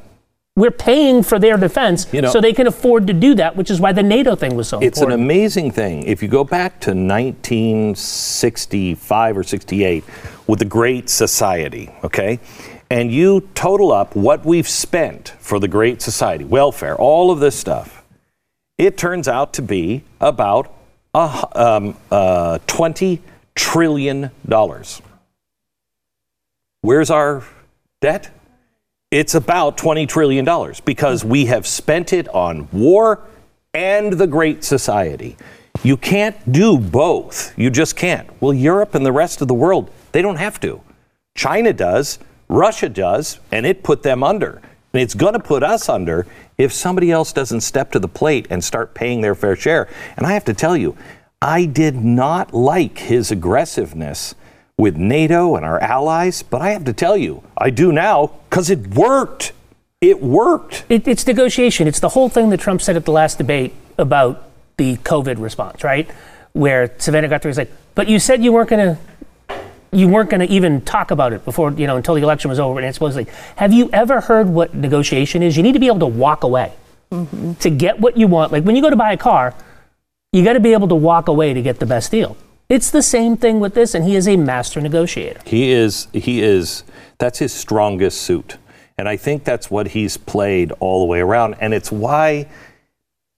We're 0.57 0.69
paying 0.71 1.23
for 1.23 1.39
their 1.39 1.55
defense 1.55 2.07
You 2.11 2.21
know- 2.21 2.29
so 2.29 2.41
they 2.41 2.51
can 2.51 2.67
afford 2.67 3.07
to 3.07 3.13
do 3.13 3.35
that, 3.35 3.55
which 3.55 3.71
is 3.71 3.79
why 3.79 3.93
the 3.93 4.03
NATO 4.03 4.35
thing 4.35 4.57
was 4.57 4.67
so 4.67 4.79
important. 4.79 4.97
It's 4.97 5.01
an 5.01 5.13
amazing 5.13 5.71
thing. 5.71 6.03
If 6.03 6.21
you 6.21 6.27
go 6.27 6.43
back 6.43 6.81
to 6.81 6.93
1965 6.93 9.37
or 9.37 9.43
68 9.43 10.03
with 10.47 10.59
the 10.59 10.65
Great 10.65 11.09
Society, 11.09 11.89
okay, 12.03 12.37
and 12.91 13.09
you 13.09 13.47
total 13.55 13.93
up 13.93 14.17
what 14.17 14.45
we've 14.45 14.67
spent 14.67 15.29
for 15.39 15.61
the 15.61 15.67
Great 15.69 16.01
Society, 16.01 16.43
welfare, 16.43 16.93
all 16.97 17.31
of 17.31 17.39
this 17.39 17.57
stuff, 17.57 18.03
it 18.77 18.97
turns 18.97 19.29
out 19.29 19.53
to 19.53 19.61
be 19.61 20.03
about 20.19 20.73
uh, 21.13 21.45
um, 21.55 21.95
uh, 22.11 22.59
$20 22.67 23.19
trillion. 23.55 24.29
Where's 26.81 27.09
our 27.09 27.45
debt? 28.01 28.29
It's 29.09 29.35
about 29.35 29.77
$20 29.77 30.05
trillion 30.09 30.45
because 30.83 31.23
we 31.23 31.45
have 31.45 31.65
spent 31.65 32.11
it 32.11 32.27
on 32.27 32.67
war 32.73 33.21
and 33.73 34.11
the 34.11 34.27
Great 34.27 34.65
Society. 34.65 35.37
You 35.81 35.95
can't 35.95 36.51
do 36.51 36.77
both. 36.77 37.57
You 37.57 37.69
just 37.69 37.95
can't. 37.95 38.29
Well, 38.41 38.53
Europe 38.53 38.95
and 38.95 39.05
the 39.05 39.13
rest 39.13 39.41
of 39.41 39.47
the 39.47 39.53
world, 39.53 39.89
they 40.11 40.21
don't 40.21 40.35
have 40.35 40.59
to. 40.59 40.81
China 41.35 41.71
does, 41.71 42.19
Russia 42.51 42.89
does, 42.89 43.39
and 43.51 43.65
it 43.65 43.81
put 43.81 44.03
them 44.03 44.23
under. 44.23 44.61
And 44.93 45.01
it's 45.01 45.13
going 45.13 45.33
to 45.33 45.39
put 45.39 45.63
us 45.63 45.87
under 45.87 46.27
if 46.57 46.73
somebody 46.73 47.09
else 47.09 47.31
doesn't 47.31 47.61
step 47.61 47.91
to 47.93 47.99
the 47.99 48.09
plate 48.09 48.45
and 48.49 48.61
start 48.61 48.93
paying 48.93 49.21
their 49.21 49.35
fair 49.35 49.55
share. 49.55 49.87
And 50.17 50.27
I 50.27 50.33
have 50.33 50.43
to 50.45 50.53
tell 50.53 50.75
you, 50.75 50.97
I 51.41 51.65
did 51.65 51.95
not 51.95 52.53
like 52.53 52.97
his 52.99 53.31
aggressiveness 53.31 54.35
with 54.77 54.97
NATO 54.97 55.55
and 55.55 55.65
our 55.65 55.79
allies, 55.79 56.43
but 56.43 56.61
I 56.61 56.71
have 56.71 56.83
to 56.85 56.93
tell 56.93 57.15
you, 57.15 57.41
I 57.57 57.69
do 57.69 57.93
now 57.93 58.33
because 58.49 58.69
it 58.69 58.95
worked. 58.95 59.53
It 60.01 60.21
worked. 60.21 60.83
It, 60.89 61.07
it's 61.07 61.25
negotiation. 61.25 61.87
It's 61.87 61.99
the 62.01 62.09
whole 62.09 62.27
thing 62.27 62.49
that 62.49 62.59
Trump 62.59 62.81
said 62.81 62.97
at 62.97 63.05
the 63.05 63.11
last 63.11 63.37
debate 63.37 63.73
about 63.97 64.43
the 64.77 64.97
COVID 64.97 65.39
response, 65.39 65.83
right? 65.83 66.09
Where 66.51 66.91
Savannah 66.97 67.29
Guthrie 67.29 67.49
was 67.49 67.57
like, 67.57 67.71
"But 67.95 68.09
you 68.09 68.19
said 68.19 68.43
you 68.43 68.51
weren't 68.51 68.69
going 68.69 68.95
to, 68.95 69.01
you 69.91 70.07
weren't 70.07 70.29
going 70.29 70.45
to 70.45 70.53
even 70.53 70.81
talk 70.81 71.11
about 71.11 71.33
it 71.33 71.43
before, 71.45 71.71
you 71.71 71.87
know, 71.87 71.97
until 71.97 72.15
the 72.15 72.21
election 72.21 72.49
was 72.49 72.59
over." 72.59 72.79
And 72.79 72.87
it's 72.87 72.95
supposedly, 72.95 73.31
have 73.57 73.73
you 73.73 73.89
ever 73.91 74.21
heard 74.21 74.49
what 74.49 74.73
negotiation 74.73 75.43
is? 75.43 75.57
You 75.57 75.63
need 75.63 75.73
to 75.73 75.79
be 75.79 75.87
able 75.87 75.99
to 75.99 76.07
walk 76.07 76.43
away 76.43 76.73
mm-hmm. 77.11 77.53
to 77.53 77.69
get 77.69 77.99
what 77.99 78.17
you 78.17 78.27
want. 78.27 78.51
Like 78.51 78.63
when 78.63 78.75
you 78.75 78.81
go 78.81 78.89
to 78.89 78.95
buy 78.95 79.11
a 79.11 79.17
car, 79.17 79.53
you 80.31 80.43
got 80.43 80.53
to 80.53 80.59
be 80.59 80.73
able 80.73 80.87
to 80.87 80.95
walk 80.95 81.27
away 81.27 81.53
to 81.53 81.61
get 81.61 81.79
the 81.79 81.85
best 81.85 82.11
deal. 82.11 82.37
It's 82.69 82.89
the 82.89 83.01
same 83.01 83.35
thing 83.35 83.59
with 83.59 83.73
this, 83.73 83.93
and 83.93 84.05
he 84.05 84.15
is 84.15 84.27
a 84.27 84.37
master 84.37 84.79
negotiator. 84.79 85.41
He 85.45 85.71
is, 85.71 86.07
he 86.13 86.41
is, 86.41 86.83
that's 87.17 87.39
his 87.39 87.53
strongest 87.53 88.21
suit. 88.21 88.55
And 88.97 89.09
I 89.09 89.17
think 89.17 89.43
that's 89.43 89.69
what 89.69 89.89
he's 89.89 90.15
played 90.15 90.71
all 90.79 91.01
the 91.01 91.05
way 91.05 91.19
around. 91.19 91.55
And 91.59 91.73
it's 91.73 91.91
why 91.91 92.47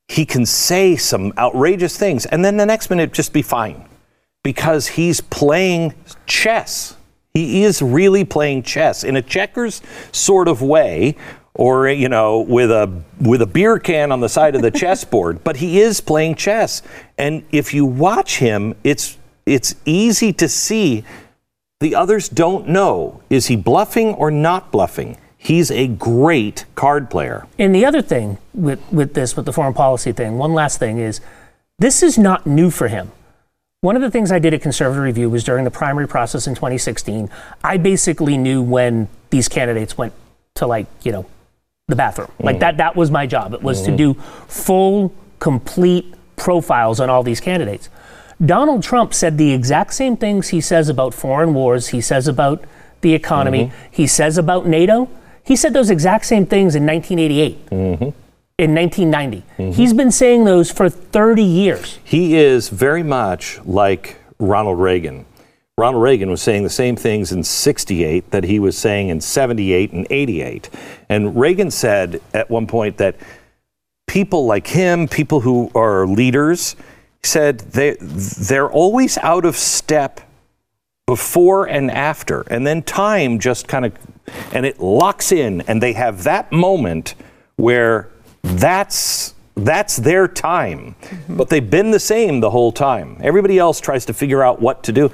he 0.08 0.26
can 0.26 0.46
say 0.46 0.96
some 0.96 1.34
outrageous 1.38 1.98
things 1.98 2.26
and 2.26 2.44
then 2.44 2.58
the 2.58 2.66
next 2.66 2.90
minute 2.90 3.14
just 3.14 3.34
be 3.34 3.42
fine 3.42 3.86
because 4.44 4.88
he's 4.88 5.22
playing 5.22 5.94
chess. 6.26 6.96
He 7.34 7.64
is 7.64 7.82
really 7.82 8.26
playing 8.26 8.64
chess 8.64 9.04
in 9.04 9.16
a 9.16 9.22
checkers 9.22 9.82
sort 10.12 10.48
of 10.48 10.62
way 10.62 11.16
or 11.56 11.88
you 11.88 12.10
know 12.10 12.40
with 12.42 12.72
a 12.72 13.04
with 13.22 13.42
a 13.42 13.46
beer 13.46 13.80
can 13.80 14.12
on 14.12 14.20
the 14.20 14.30
side 14.30 14.56
of 14.56 14.62
the 14.62 14.72
chessboard 14.82 15.44
but 15.44 15.58
he 15.58 15.80
is 15.80 16.02
playing 16.02 16.34
chess 16.34 16.82
and 17.20 17.44
if 17.52 17.76
you 17.76 17.86
watch 17.86 18.40
him 18.40 18.76
it's 18.84 19.20
it's 19.46 19.76
easy 19.86 20.34
to 20.34 20.50
see 20.50 21.04
the 21.80 21.94
others 21.94 22.28
don't 22.28 22.68
know 22.68 23.22
is 23.30 23.48
he 23.48 23.56
bluffing 23.56 24.16
or 24.16 24.32
not 24.32 24.72
bluffing 24.72 25.16
he's 25.44 25.70
a 25.70 25.88
great 25.88 26.66
card 26.74 27.10
player 27.10 27.46
And 27.60 27.76
the 27.76 27.86
other 27.86 28.02
thing 28.02 28.38
with, 28.54 28.80
with 28.92 29.14
this, 29.14 29.36
with 29.36 29.46
the 29.46 29.54
foreign 29.54 29.74
policy 29.74 30.14
thing, 30.14 30.38
one 30.38 30.54
last 30.54 30.80
thing 30.80 30.98
is 30.98 31.20
this 31.80 32.02
is 32.02 32.18
not 32.18 32.48
new 32.48 32.70
for 32.70 32.88
him. 32.88 33.12
One 33.84 33.98
of 33.98 34.02
the 34.02 34.10
things 34.10 34.32
I 34.32 34.40
did 34.40 34.54
at 34.54 34.62
Conservative 34.62 35.04
Review 35.04 35.30
was 35.30 35.44
during 35.44 35.66
the 35.66 35.70
primary 35.70 36.08
process 36.08 36.48
in 36.48 36.56
2016, 36.56 37.30
I 37.66 37.76
basically 37.76 38.38
knew 38.38 38.62
when 38.62 39.10
these 39.30 39.50
candidates 39.50 39.98
went 39.98 40.14
to 40.56 40.66
like, 40.66 40.88
you 41.02 41.12
know, 41.12 41.26
the 41.90 41.98
bathroom. 41.98 42.32
Like 42.40 42.54
mm-hmm. 42.54 42.60
that 42.62 42.78
that 42.78 42.96
was 42.96 43.12
my 43.12 43.28
job. 43.28 43.54
It 43.54 43.62
was 43.62 43.82
to 43.82 43.90
mm-hmm. 43.90 43.98
do 43.98 44.14
full, 44.48 45.14
complete 45.40 46.16
profiles 46.38 47.02
on 47.02 47.10
all 47.10 47.24
these 47.24 47.42
candidates. 47.42 47.90
Donald 48.46 48.84
Trump 48.84 49.14
said 49.14 49.38
the 49.38 49.52
exact 49.52 49.94
same 49.94 50.16
things 50.16 50.48
he 50.48 50.62
says 50.62 50.88
about 50.88 51.14
foreign 51.14 51.54
wars, 51.54 51.90
he 51.90 52.00
says 52.00 52.30
about 52.30 52.64
the 53.02 53.14
economy. 53.14 53.66
Mm-hmm. 53.66 53.88
He 53.92 54.08
says 54.08 54.38
about 54.38 54.66
NATO. 54.66 55.10
He 55.44 55.58
said 55.58 55.74
those 55.74 55.90
exact 55.90 56.26
same 56.26 56.46
things 56.46 56.74
in 56.74 56.86
1988. 56.86 57.66
Mm-hmm. 57.66 58.23
Mm-hmm. 58.60 58.64
In 58.64 58.76
1990. 58.76 59.74
He's 59.74 59.94
been 59.94 60.12
saying 60.12 60.44
those 60.44 60.72
for 60.72 60.88
30 60.88 61.44
years. 61.44 61.98
He 62.04 62.36
is 62.36 62.70
very 62.70 63.02
much 63.02 63.60
like 63.66 64.18
Ronald 64.38 64.80
Reagan. 64.80 65.26
Ronald 65.76 66.04
Reagan 66.04 66.30
was 66.30 66.44
saying 66.44 66.62
the 66.62 66.70
same 66.70 66.96
things 66.96 67.32
in 67.32 67.44
68 67.44 68.30
that 68.30 68.44
he 68.44 68.60
was 68.60 68.78
saying 68.78 69.10
in 69.10 69.22
78 69.22 69.92
and 69.94 70.06
88. 70.08 70.70
And 71.10 71.36
Reagan 71.36 71.72
said 71.72 72.22
at 72.32 72.52
one 72.52 72.68
point 72.68 72.98
that 72.98 73.16
people 74.06 74.46
like 74.46 74.68
him, 74.68 75.08
people 75.08 75.40
who 75.40 75.72
are 75.74 76.06
leaders, 76.06 76.76
said 77.24 77.60
they, 77.60 77.98
they're 78.00 78.70
always 78.70 79.18
out 79.18 79.46
of 79.46 79.56
step 79.56 80.22
before 81.08 81.66
and 81.66 81.90
after. 81.90 82.42
And 82.42 82.68
then 82.68 82.84
time 82.84 83.40
just 83.40 83.68
kind 83.68 83.86
of, 83.86 83.98
and 84.52 84.64
it 84.64 84.80
locks 84.80 85.32
in, 85.32 85.62
and 85.62 85.82
they 85.82 85.94
have 85.94 86.24
that 86.26 86.52
moment 86.52 87.16
where 87.56 88.10
that's 88.44 89.34
that's 89.56 89.98
their 89.98 90.28
time. 90.28 90.96
Mm-hmm. 91.02 91.38
But 91.38 91.50
they've 91.50 91.70
been 91.70 91.92
the 91.92 92.00
same 92.00 92.40
the 92.40 92.50
whole 92.50 92.72
time. 92.72 93.18
Everybody 93.22 93.60
else 93.60 93.80
tries 93.80 94.06
to 94.08 94.14
figure 94.14 94.42
out 94.44 94.60
what 94.62 94.84
to 94.84 94.92
do. 94.92 95.12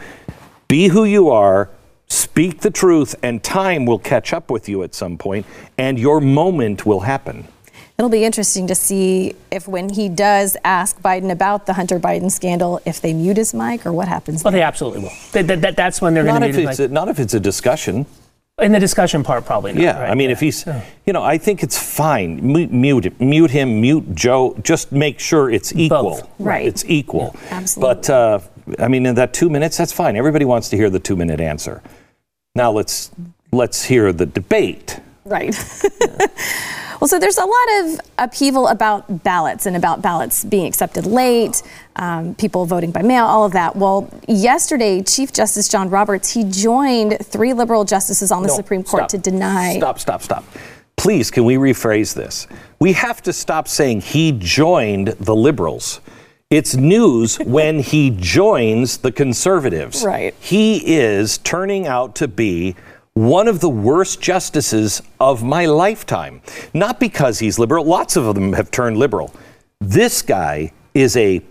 Be 0.68 0.88
who 0.88 1.04
you 1.04 1.30
are, 1.30 1.70
speak 2.08 2.62
the 2.62 2.72
truth, 2.72 3.16
and 3.22 3.44
time 3.44 3.86
will 3.86 4.00
catch 4.00 4.32
up 4.34 4.50
with 4.50 4.70
you 4.70 4.84
at 4.84 4.94
some 4.96 5.18
point, 5.18 5.46
and 5.78 6.00
your 6.00 6.22
moment 6.22 6.86
will 6.86 7.02
happen. 7.02 7.48
It'll 7.98 8.10
be 8.10 8.24
interesting 8.24 8.66
to 8.68 8.76
see 8.76 9.36
if 9.52 9.68
when 9.68 9.90
he 9.90 10.08
does 10.08 10.56
ask 10.64 11.02
Biden 11.02 11.32
about 11.32 11.66
the 11.66 11.74
Hunter 11.74 12.00
Biden 12.00 12.32
scandal, 12.32 12.80
if 12.86 13.02
they 13.02 13.12
mute 13.14 13.36
his 13.36 13.54
mic 13.54 13.86
or 13.86 13.92
what 13.92 14.08
happens. 14.08 14.42
Well, 14.42 14.54
they 14.54 14.62
absolutely 14.62 15.02
will. 15.02 15.12
That, 15.34 15.48
that, 15.48 15.62
that- 15.62 15.76
that's 15.76 16.00
when 16.02 16.14
they're 16.14 16.24
going 16.24 16.36
Not 16.40 16.46
to 16.46 16.50
if, 16.50 16.56
need 16.56 16.64
it. 16.64 16.70
it's 16.70 16.80
Like, 16.80 16.90
a, 16.90 16.94
not 16.94 17.10
if 17.10 17.20
it's 17.20 17.34
a 17.34 17.42
discussion. 17.42 18.06
In 18.62 18.72
the 18.72 18.80
discussion 18.80 19.24
part, 19.24 19.46
probably 19.46 19.74
not. 19.74 19.82
Yeah, 19.82 20.00
right? 20.00 20.12
I 20.12 20.16
mean, 20.16 20.30
if 20.30 20.40
he's, 20.40 20.66
you 21.06 21.14
know, 21.14 21.24
I 21.24 21.38
think 21.38 21.64
it's 21.64 21.78
fine. 21.78 22.46
Mute, 22.46 22.72
mute, 22.72 23.20
mute 23.20 23.52
him, 23.52 23.82
mute 23.82 24.16
Joe. 24.16 24.56
Just 24.64 24.92
make 24.92 25.20
sure 25.20 25.50
it's 25.50 25.74
equal. 25.76 26.04
Both. 26.04 26.30
Right. 26.40 26.66
It's 26.66 26.86
equal. 26.86 27.36
absolutely. 27.50 27.96
But 27.96 28.10
uh, 28.10 28.40
I 28.78 28.88
mean, 28.88 29.06
in 29.06 29.16
that 29.16 29.34
two 29.34 29.50
minutes, 29.50 29.78
that's 29.78 29.92
fine. 29.94 30.16
Everybody 30.16 30.46
wants 30.46 30.70
to 30.70 30.78
hear 30.78 30.90
the 30.90 31.00
two-minute 31.00 31.40
answer. 31.40 31.82
Now 32.56 32.72
let's 32.72 33.12
let's 33.52 33.84
hear 33.86 34.14
the 34.14 34.26
debate. 34.26 35.00
Right. 35.30 35.56
well, 37.00 37.08
so 37.08 37.20
there's 37.20 37.38
a 37.38 37.46
lot 37.46 37.68
of 37.82 38.02
upheaval 38.18 38.68
about 38.68 39.24
ballots 39.24 39.66
and 39.66 39.76
about 39.76 40.02
ballots 40.02 40.44
being 40.44 40.66
accepted 40.66 41.06
late, 41.06 41.62
um, 41.96 42.34
people 42.36 42.66
voting 42.66 42.92
by 42.92 43.02
mail, 43.04 43.26
all 43.26 43.46
of 43.46 43.54
that. 43.54 43.76
Well, 43.76 44.10
yesterday, 44.28 45.02
Chief 45.04 45.32
Justice 45.32 45.68
John 45.68 45.90
Roberts 45.90 46.34
he 46.34 46.44
joined 46.44 47.20
three 47.24 47.54
liberal 47.54 47.86
justices 47.86 48.32
on 48.32 48.42
the 48.42 48.48
No, 48.48 48.56
Supreme 48.56 48.84
Court 48.84 49.02
stop. 49.02 49.10
to 49.10 49.18
deny. 49.18 49.78
Stop, 49.78 50.00
stop, 50.00 50.22
stop. 50.24 50.44
Please, 50.98 51.32
can 51.32 51.46
we 51.46 51.56
rephrase 51.56 52.14
this? 52.14 52.48
We 52.80 52.94
have 52.94 53.22
to 53.24 53.32
stop 53.32 53.68
saying 53.68 54.02
he 54.02 54.34
joined 54.34 55.10
the 55.20 55.36
liberals. 55.36 56.02
It's 56.50 56.76
news 56.76 57.38
when 57.46 57.80
he 57.80 58.10
joins 58.10 58.98
the 58.98 59.12
conservatives. 59.12 60.04
Right. 60.04 60.34
He 60.40 60.98
is 60.98 61.38
turning 61.38 61.88
out 61.88 62.16
to 62.16 62.28
be 62.28 62.76
one 63.20 63.50
of 63.50 63.60
the 63.60 63.70
worst 63.70 64.22
justices 64.22 65.02
of 65.20 65.44
my 65.44 65.66
lifetime. 65.66 66.42
Not 66.74 67.02
because 67.02 67.40
he's 67.40 67.60
liberal, 67.60 67.84
lots 67.84 68.16
of 68.16 68.34
them 68.34 68.54
have 68.54 68.72
turned 68.72 68.96
liberal. 68.98 69.34
This 69.82 70.22
guy 70.22 70.72
is 70.94 71.18
a 71.18 71.42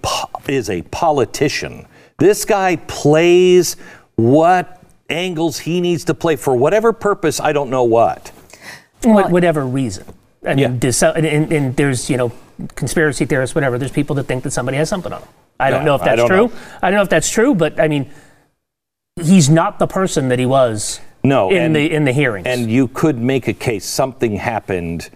is 0.49 0.71
a 0.71 0.81
politician. 0.83 1.87
This 2.19 2.47
guy 2.47 2.77
plays 2.77 3.77
what 4.17 4.83
angles 5.11 5.59
he 5.61 5.81
needs 5.83 6.05
to 6.05 6.15
play 6.15 6.37
for 6.37 6.57
whatever 6.57 6.93
purpose, 6.95 7.39
I 7.39 7.53
don't 7.53 7.69
know 7.71 7.85
what. 7.85 8.33
Wha- 9.05 9.29
whatever 9.29 9.67
reason. 9.67 10.05
I 10.45 10.55
mean, 10.55 10.59
Yeah. 10.59 10.69
dis- 10.79 11.03
and, 11.03 11.27
and, 11.27 11.53
and 11.53 11.77
there's, 11.77 12.09
you 12.09 12.17
know, 12.17 12.33
conspiracy 12.77 13.25
theorists, 13.27 13.55
whatever. 13.55 13.77
There's 13.79 13.93
people 13.93 14.17
that 14.17 14.25
think 14.25 14.43
that 14.45 14.51
somebody 14.53 14.79
has 14.79 14.89
something 14.89 15.13
on 15.13 15.21
him. 15.23 15.29
I 15.61 15.71
don't 15.71 15.81
Yeah, 15.81 15.85
know 15.87 15.95
if 15.97 16.03
that's 16.03 16.17
don't 16.17 16.29
true. 16.29 16.47
know. 16.49 16.53
I 16.83 16.91
don't 16.91 16.97
know 16.97 17.03
if 17.03 17.09
that's 17.11 17.31
true, 17.31 17.55
but 17.55 17.79
I 17.79 17.89
mean, 17.89 18.11
he's 19.21 19.49
not 19.51 19.79
the 19.79 19.87
person 19.87 20.29
that 20.31 20.39
he 20.39 20.47
was 20.47 21.01
No, 21.23 21.51
in 21.51 21.57
and- 21.57 21.77
the 21.77 21.93
in 21.93 22.05
the 22.05 22.13
hearings. 22.13 22.47
And 22.47 22.71
you 22.71 22.89
could 22.89 23.19
make 23.19 23.49
a 23.49 23.55
case 23.55 23.85
something 23.85 24.37
happened 24.37 25.11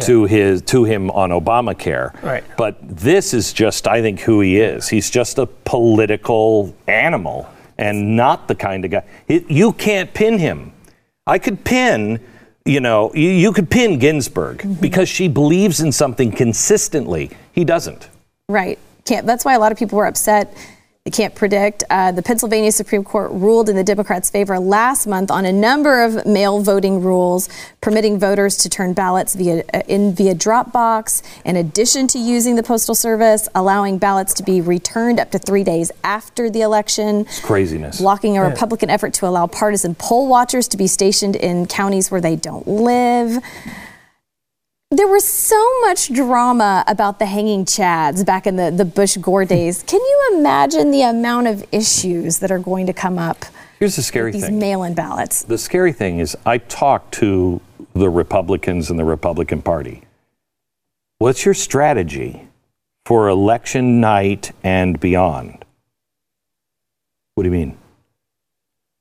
to 0.00 0.24
his 0.26 0.62
to 0.62 0.84
him 0.84 1.10
on 1.10 1.30
Obamacare. 1.30 2.22
Right. 2.22 2.44
But 2.56 2.78
this 2.82 3.34
is 3.34 3.52
just 3.52 3.88
I 3.88 4.00
think 4.00 4.20
who 4.20 4.40
he 4.40 4.60
is. 4.60 4.88
He's 4.88 5.10
just 5.10 5.38
a 5.38 5.46
political 5.46 6.74
animal 6.86 7.48
and 7.78 8.16
not 8.16 8.48
the 8.48 8.54
kind 8.54 8.84
of 8.84 8.90
guy. 8.92 9.04
It, 9.26 9.50
you 9.50 9.72
can't 9.72 10.12
pin 10.14 10.38
him. 10.38 10.72
I 11.26 11.38
could 11.38 11.64
pin 11.64 12.20
you 12.68 12.80
know, 12.80 13.10
you, 13.14 13.30
you 13.30 13.52
could 13.52 13.70
pin 13.70 13.98
Ginsburg 13.98 14.58
mm-hmm. 14.58 14.74
because 14.74 15.08
she 15.08 15.26
believes 15.26 15.80
in 15.80 15.90
something 15.90 16.30
consistently. 16.30 17.30
He 17.52 17.64
doesn't. 17.64 18.10
Right. 18.48 18.78
Can't, 19.06 19.26
that's 19.26 19.44
why 19.44 19.54
a 19.54 19.58
lot 19.58 19.72
of 19.72 19.78
people 19.78 19.96
were 19.96 20.06
upset. 20.06 20.54
They 21.08 21.10
can't 21.10 21.34
predict. 21.34 21.84
Uh, 21.88 22.12
the 22.12 22.20
Pennsylvania 22.20 22.70
Supreme 22.70 23.02
Court 23.02 23.30
ruled 23.32 23.70
in 23.70 23.76
the 23.76 23.82
Democrats' 23.82 24.28
favor 24.28 24.58
last 24.58 25.06
month 25.06 25.30
on 25.30 25.46
a 25.46 25.52
number 25.52 26.02
of 26.02 26.26
mail 26.26 26.60
voting 26.60 27.00
rules, 27.02 27.48
permitting 27.80 28.18
voters 28.18 28.58
to 28.58 28.68
turn 28.68 28.92
ballots 28.92 29.34
via 29.34 29.64
uh, 29.72 29.80
in 29.88 30.14
via 30.14 30.34
Dropbox. 30.34 31.22
In 31.46 31.56
addition 31.56 32.08
to 32.08 32.18
using 32.18 32.56
the 32.56 32.62
postal 32.62 32.94
service, 32.94 33.48
allowing 33.54 33.96
ballots 33.96 34.34
to 34.34 34.42
be 34.42 34.60
returned 34.60 35.18
up 35.18 35.30
to 35.30 35.38
three 35.38 35.64
days 35.64 35.90
after 36.04 36.50
the 36.50 36.60
election. 36.60 37.20
It's 37.20 37.40
craziness. 37.40 38.02
Blocking 38.02 38.36
a 38.36 38.42
Republican 38.42 38.90
effort 38.90 39.14
to 39.14 39.26
allow 39.26 39.46
partisan 39.46 39.94
poll 39.94 40.28
watchers 40.28 40.68
to 40.68 40.76
be 40.76 40.86
stationed 40.86 41.36
in 41.36 41.64
counties 41.64 42.10
where 42.10 42.20
they 42.20 42.36
don't 42.36 42.68
live. 42.68 43.42
There 44.90 45.06
was 45.06 45.28
so 45.28 45.80
much 45.82 46.10
drama 46.14 46.82
about 46.86 47.18
the 47.18 47.26
hanging 47.26 47.66
chads 47.66 48.24
back 48.24 48.46
in 48.46 48.56
the, 48.56 48.70
the 48.70 48.86
Bush 48.86 49.18
Gore 49.18 49.42
hmm. 49.44 49.48
days. 49.48 49.82
Can 49.82 50.00
you 50.00 50.38
imagine 50.38 50.90
the 50.90 51.02
amount 51.02 51.46
of 51.46 51.62
issues 51.70 52.38
that 52.38 52.50
are 52.50 52.58
going 52.58 52.86
to 52.86 52.94
come 52.94 53.18
up 53.18 53.44
Here's 53.78 53.96
the 53.96 54.02
scary 54.02 54.28
with 54.28 54.40
these 54.40 54.46
thing. 54.46 54.58
mail 54.58 54.84
in 54.84 54.94
ballots? 54.94 55.42
The 55.42 55.58
scary 55.58 55.92
thing 55.92 56.20
is, 56.20 56.34
I 56.46 56.56
talked 56.56 57.12
to 57.14 57.60
the 57.92 58.08
Republicans 58.08 58.88
and 58.88 58.98
the 58.98 59.04
Republican 59.04 59.60
Party. 59.60 60.04
What's 61.18 61.44
your 61.44 61.54
strategy 61.54 62.48
for 63.04 63.28
election 63.28 64.00
night 64.00 64.52
and 64.64 64.98
beyond? 64.98 65.66
What 67.34 67.44
do 67.44 67.50
you 67.50 67.56
mean? 67.56 67.76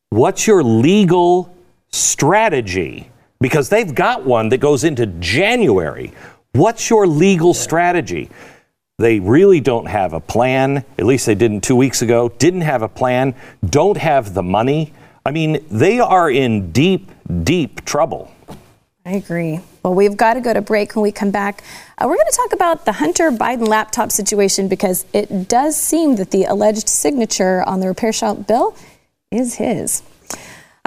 What's 0.09 0.47
your 0.47 0.63
legal 0.63 1.55
strategy? 1.91 3.09
Because 3.39 3.69
they've 3.69 3.93
got 3.93 4.25
one 4.25 4.49
that 4.49 4.57
goes 4.57 4.83
into 4.83 5.05
January. 5.05 6.13
What's 6.53 6.89
your 6.89 7.05
legal 7.05 7.53
strategy? 7.53 8.29
They 8.99 9.19
really 9.19 9.59
don't 9.59 9.85
have 9.85 10.13
a 10.13 10.19
plan. 10.19 10.83
At 10.97 11.05
least 11.05 11.27
they 11.27 11.35
didn't 11.35 11.61
two 11.61 11.75
weeks 11.75 12.01
ago. 12.01 12.29
Didn't 12.29 12.61
have 12.61 12.81
a 12.81 12.89
plan. 12.89 13.35
Don't 13.63 13.97
have 13.97 14.33
the 14.33 14.41
money. 14.41 14.91
I 15.23 15.31
mean, 15.31 15.63
they 15.69 15.99
are 15.99 16.31
in 16.31 16.71
deep, 16.71 17.11
deep 17.43 17.85
trouble. 17.85 18.33
I 19.05 19.11
agree. 19.11 19.59
Well, 19.83 19.93
we've 19.93 20.17
got 20.17 20.33
to 20.33 20.41
go 20.41 20.51
to 20.51 20.61
break. 20.61 20.95
When 20.95 21.03
we 21.03 21.11
come 21.11 21.31
back, 21.31 21.63
uh, 21.97 22.07
we're 22.07 22.15
going 22.15 22.29
to 22.29 22.35
talk 22.35 22.53
about 22.53 22.85
the 22.85 22.93
Hunter 22.93 23.31
Biden 23.31 23.67
laptop 23.67 24.11
situation 24.11 24.67
because 24.67 25.05
it 25.13 25.47
does 25.47 25.77
seem 25.77 26.15
that 26.15 26.31
the 26.31 26.45
alleged 26.45 26.89
signature 26.89 27.63
on 27.63 27.79
the 27.79 27.87
repair 27.87 28.11
shop 28.11 28.47
bill 28.47 28.75
is 29.31 29.55
his. 29.55 30.01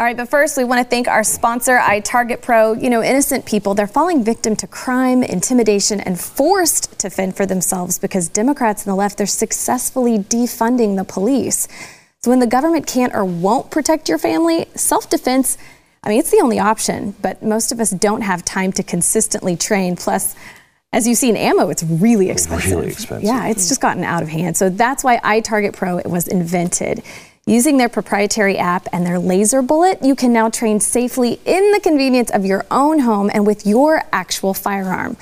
All 0.01 0.07
right, 0.07 0.17
but 0.17 0.31
first, 0.31 0.57
we 0.57 0.65
want 0.65 0.83
to 0.83 0.89
thank 0.89 1.09
our 1.09 1.23
sponsor, 1.23 1.77
iTarget 1.77 2.41
Pro. 2.41 2.73
You 2.73 2.89
know, 2.89 3.03
innocent 3.03 3.45
people, 3.45 3.75
they're 3.75 3.87
falling 3.87 4.25
victim 4.25 4.57
to 4.57 4.67
crime, 4.67 5.23
intimidation, 5.23 6.01
and 6.01 6.19
forced 6.19 6.99
to 7.01 7.11
fend 7.11 7.37
for 7.37 7.45
themselves 7.45 7.99
because 7.99 8.27
Democrats 8.27 8.87
and 8.87 8.91
the 8.91 8.97
left, 8.97 9.19
they're 9.19 9.27
successfully 9.27 10.19
defunding 10.19 10.97
the 10.97 11.05
police. 11.05 11.69
So 12.21 12.31
when 12.31 12.41
the 12.41 12.47
government 12.47 12.87
can't 12.87 13.15
or 13.15 13.27
won't 13.27 13.71
protect 13.71 14.09
your 14.09 14.17
family, 14.17 14.65
self 14.75 15.11
defense, 15.11 15.59
I 16.03 16.09
mean, 16.09 16.19
it's 16.19 16.31
the 16.31 16.41
only 16.43 16.59
option, 16.59 17.15
but 17.21 17.43
most 17.43 17.71
of 17.71 17.79
us 17.79 17.91
don't 17.91 18.23
have 18.23 18.43
time 18.43 18.73
to 18.73 18.83
consistently 18.83 19.55
train. 19.55 19.97
Plus, 19.97 20.35
as 20.95 21.07
you 21.07 21.15
see 21.15 21.29
in 21.29 21.37
ammo, 21.37 21.69
it's 21.69 21.83
really 21.83 22.31
expensive. 22.31 22.71
Really 22.71 22.87
expensive. 22.93 23.27
Yeah, 23.27 23.49
it's 23.49 23.69
just 23.69 23.83
gotten 23.83 24.05
out 24.05 24.23
of 24.23 24.31
hand. 24.31 24.57
So 24.57 24.71
that's 24.71 25.05
why 25.05 25.19
iTarget 25.19 25.75
Pro 25.75 25.99
it 25.99 26.07
was 26.07 26.27
invented. 26.27 27.03
Using 27.51 27.79
their 27.79 27.89
proprietary 27.89 28.59
app 28.59 28.87
and 28.93 29.05
their 29.05 29.19
laser 29.19 29.61
bullet, 29.61 30.05
you 30.05 30.15
can 30.15 30.33
now 30.33 30.51
train 30.51 30.79
safely 30.79 31.41
in 31.45 31.73
the 31.73 31.81
convenience 31.81 32.31
of 32.31 32.45
your 32.45 32.65
own 32.71 33.01
home 33.01 33.29
and 33.35 33.45
with 33.45 33.67
your 33.67 34.05
actual 34.13 34.55
firearm. 34.55 35.17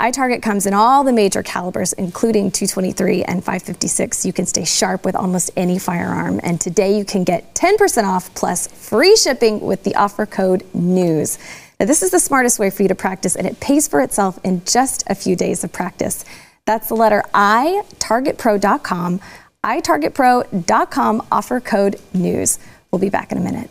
iTarget 0.00 0.40
comes 0.40 0.64
in 0.64 0.72
all 0.72 1.04
the 1.04 1.12
major 1.12 1.42
calibers, 1.42 1.92
including 1.92 2.50
223 2.50 3.24
and 3.24 3.44
556. 3.44 4.24
You 4.24 4.32
can 4.32 4.46
stay 4.46 4.64
sharp 4.64 5.04
with 5.04 5.14
almost 5.14 5.50
any 5.54 5.78
firearm. 5.78 6.40
And 6.42 6.58
today 6.58 6.96
you 6.96 7.04
can 7.04 7.24
get 7.24 7.54
10% 7.54 8.04
off 8.04 8.34
plus 8.34 8.66
free 8.68 9.14
shipping 9.14 9.60
with 9.60 9.84
the 9.84 9.96
offer 9.96 10.24
code 10.24 10.64
NEWS. 10.72 11.36
Now, 11.78 11.84
this 11.84 12.02
is 12.02 12.10
the 12.10 12.20
smartest 12.20 12.58
way 12.58 12.70
for 12.70 12.84
you 12.84 12.88
to 12.88 12.94
practice, 12.94 13.36
and 13.36 13.46
it 13.46 13.60
pays 13.60 13.86
for 13.86 14.00
itself 14.00 14.40
in 14.42 14.64
just 14.64 15.04
a 15.08 15.14
few 15.14 15.36
days 15.36 15.62
of 15.62 15.74
practice. 15.74 16.24
That's 16.64 16.88
the 16.88 16.96
letter 16.96 17.22
I, 17.34 17.82
targetpro.com, 17.98 19.20
itargetpro.com 19.66 21.26
offer 21.30 21.60
code 21.60 21.96
NEWS. 22.14 22.58
We'll 22.90 23.00
be 23.00 23.10
back 23.10 23.32
in 23.32 23.38
a 23.38 23.40
minute. 23.40 23.70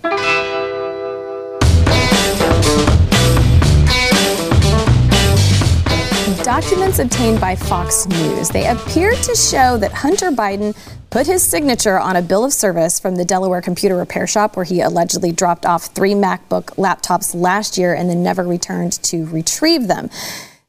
Documents 6.44 7.00
obtained 7.00 7.42
by 7.42 7.56
Fox 7.56 8.06
News, 8.08 8.50
they 8.50 8.68
appear 8.68 9.16
to 9.16 9.36
show 9.36 9.78
that 9.78 9.92
Hunter 9.92 10.32
Biden 10.32 10.78
put 11.10 11.26
his 11.26 11.42
signature 11.42 11.98
on 11.98 12.18
a 12.18 12.22
bill 12.22 12.44
of 12.44 12.54
service 12.54 13.00
from 13.00 13.16
the 13.16 13.26
Delaware 13.26 13.62
computer 13.62 13.96
repair 13.96 14.28
shop 14.28 14.56
where 14.56 14.66
he 14.66 14.82
allegedly 14.82 15.32
dropped 15.32 15.66
off 15.66 15.86
three 15.88 16.14
MacBook 16.14 16.76
laptops 16.76 17.34
last 17.34 17.78
year 17.78 17.96
and 17.96 18.10
then 18.10 18.22
never 18.22 18.44
returned 18.44 18.92
to 19.04 19.26
retrieve 19.28 19.88
them. 19.88 20.10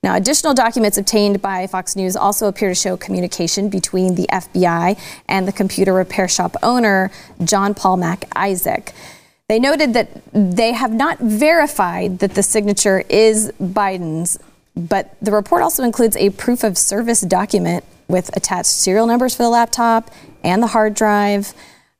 Now, 0.06 0.14
additional 0.14 0.54
documents 0.54 0.98
obtained 0.98 1.42
by 1.42 1.66
Fox 1.66 1.96
News 1.96 2.14
also 2.14 2.46
appear 2.46 2.68
to 2.68 2.76
show 2.76 2.96
communication 2.96 3.68
between 3.68 4.14
the 4.14 4.28
FBI 4.30 4.96
and 5.28 5.48
the 5.48 5.52
computer 5.52 5.92
repair 5.92 6.28
shop 6.28 6.54
owner, 6.62 7.10
John 7.42 7.74
Paul 7.74 7.96
Mac 7.96 8.24
Isaac. 8.36 8.92
They 9.48 9.58
noted 9.58 9.94
that 9.94 10.10
they 10.32 10.74
have 10.74 10.92
not 10.92 11.18
verified 11.18 12.20
that 12.20 12.36
the 12.36 12.44
signature 12.44 13.02
is 13.08 13.50
Biden's, 13.60 14.38
but 14.76 15.16
the 15.20 15.32
report 15.32 15.62
also 15.62 15.82
includes 15.82 16.16
a 16.18 16.30
proof 16.30 16.62
of 16.62 16.78
service 16.78 17.22
document 17.22 17.82
with 18.06 18.30
attached 18.36 18.66
serial 18.66 19.08
numbers 19.08 19.34
for 19.34 19.42
the 19.42 19.50
laptop 19.50 20.12
and 20.44 20.62
the 20.62 20.68
hard 20.68 20.94
drive. 20.94 21.52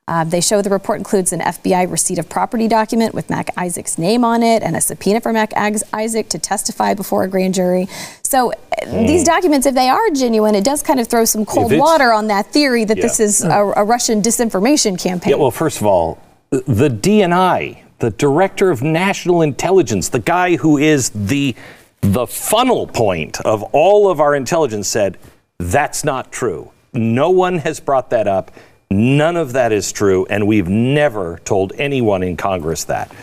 Uh, 0.09 0.23
they 0.23 0.39
show 0.39 0.61
the 0.61 0.69
report 0.69 0.99
includes 0.99 1.33
an 1.33 1.41
FBI 1.41 1.91
receipt 1.91 2.17
of 2.17 2.29
property 2.29 2.69
document 2.69 3.13
with 3.13 3.29
Mac 3.29 3.49
Isaac's 3.57 3.97
name 3.97 4.23
on 4.23 4.41
it 4.41 4.63
and 4.63 4.75
a 4.75 4.79
subpoena 4.79 5.19
for 5.19 5.33
Mac 5.33 5.51
Isaac 5.57 6.29
to 6.29 6.39
testify 6.39 6.93
before 6.93 7.23
a 7.25 7.27
grand 7.27 7.53
jury. 7.53 7.89
So 8.23 8.53
mm. 8.81 9.07
these 9.07 9.25
documents, 9.25 9.65
if 9.67 9.75
they 9.75 9.89
are 9.89 10.09
genuine, 10.11 10.55
it 10.55 10.63
does 10.63 10.81
kind 10.81 11.01
of 11.01 11.07
throw 11.07 11.25
some 11.25 11.45
cold 11.45 11.75
water 11.77 12.13
on 12.13 12.27
that 12.27 12.47
theory 12.53 12.85
that 12.85 12.95
yeah. 12.95 13.03
this 13.03 13.19
is 13.19 13.43
a, 13.43 13.73
a, 13.75 13.83
Russian 13.83 14.21
disinformation 14.21 14.97
campaign. 14.97 15.31
Yeah, 15.31 15.37
well, 15.37 15.51
first 15.51 15.81
of 15.81 15.85
all, 15.85 16.21
the 16.51 16.89
DNI, 16.89 17.83
the 17.99 18.11
Director 18.11 18.71
of 18.71 18.81
National 18.81 19.41
Intelligence, 19.41 20.07
the 20.07 20.19
guy 20.19 20.55
who 20.55 20.77
is 20.77 21.09
the 21.09 21.53
the 22.01 22.27
funnel 22.27 22.87
point 22.87 23.41
of 23.41 23.63
all 23.73 24.09
of 24.09 24.21
our 24.21 24.35
intelligence 24.35 24.87
said 24.87 25.17
that's 25.57 26.03
not 26.03 26.31
true. 26.31 26.71
No 26.93 27.29
one 27.29 27.57
has 27.57 27.79
brought 27.79 28.11
that 28.11 28.27
up. 28.27 28.51
None 28.89 29.35
of 29.35 29.53
that 29.53 29.71
is 29.71 29.91
true, 29.91 30.25
and 30.29 30.47
we've 30.47 30.69
never 30.69 31.39
told 31.43 31.73
anyone 31.77 32.23
in 32.23 32.37
Congress 32.37 32.85
that. 32.85 33.13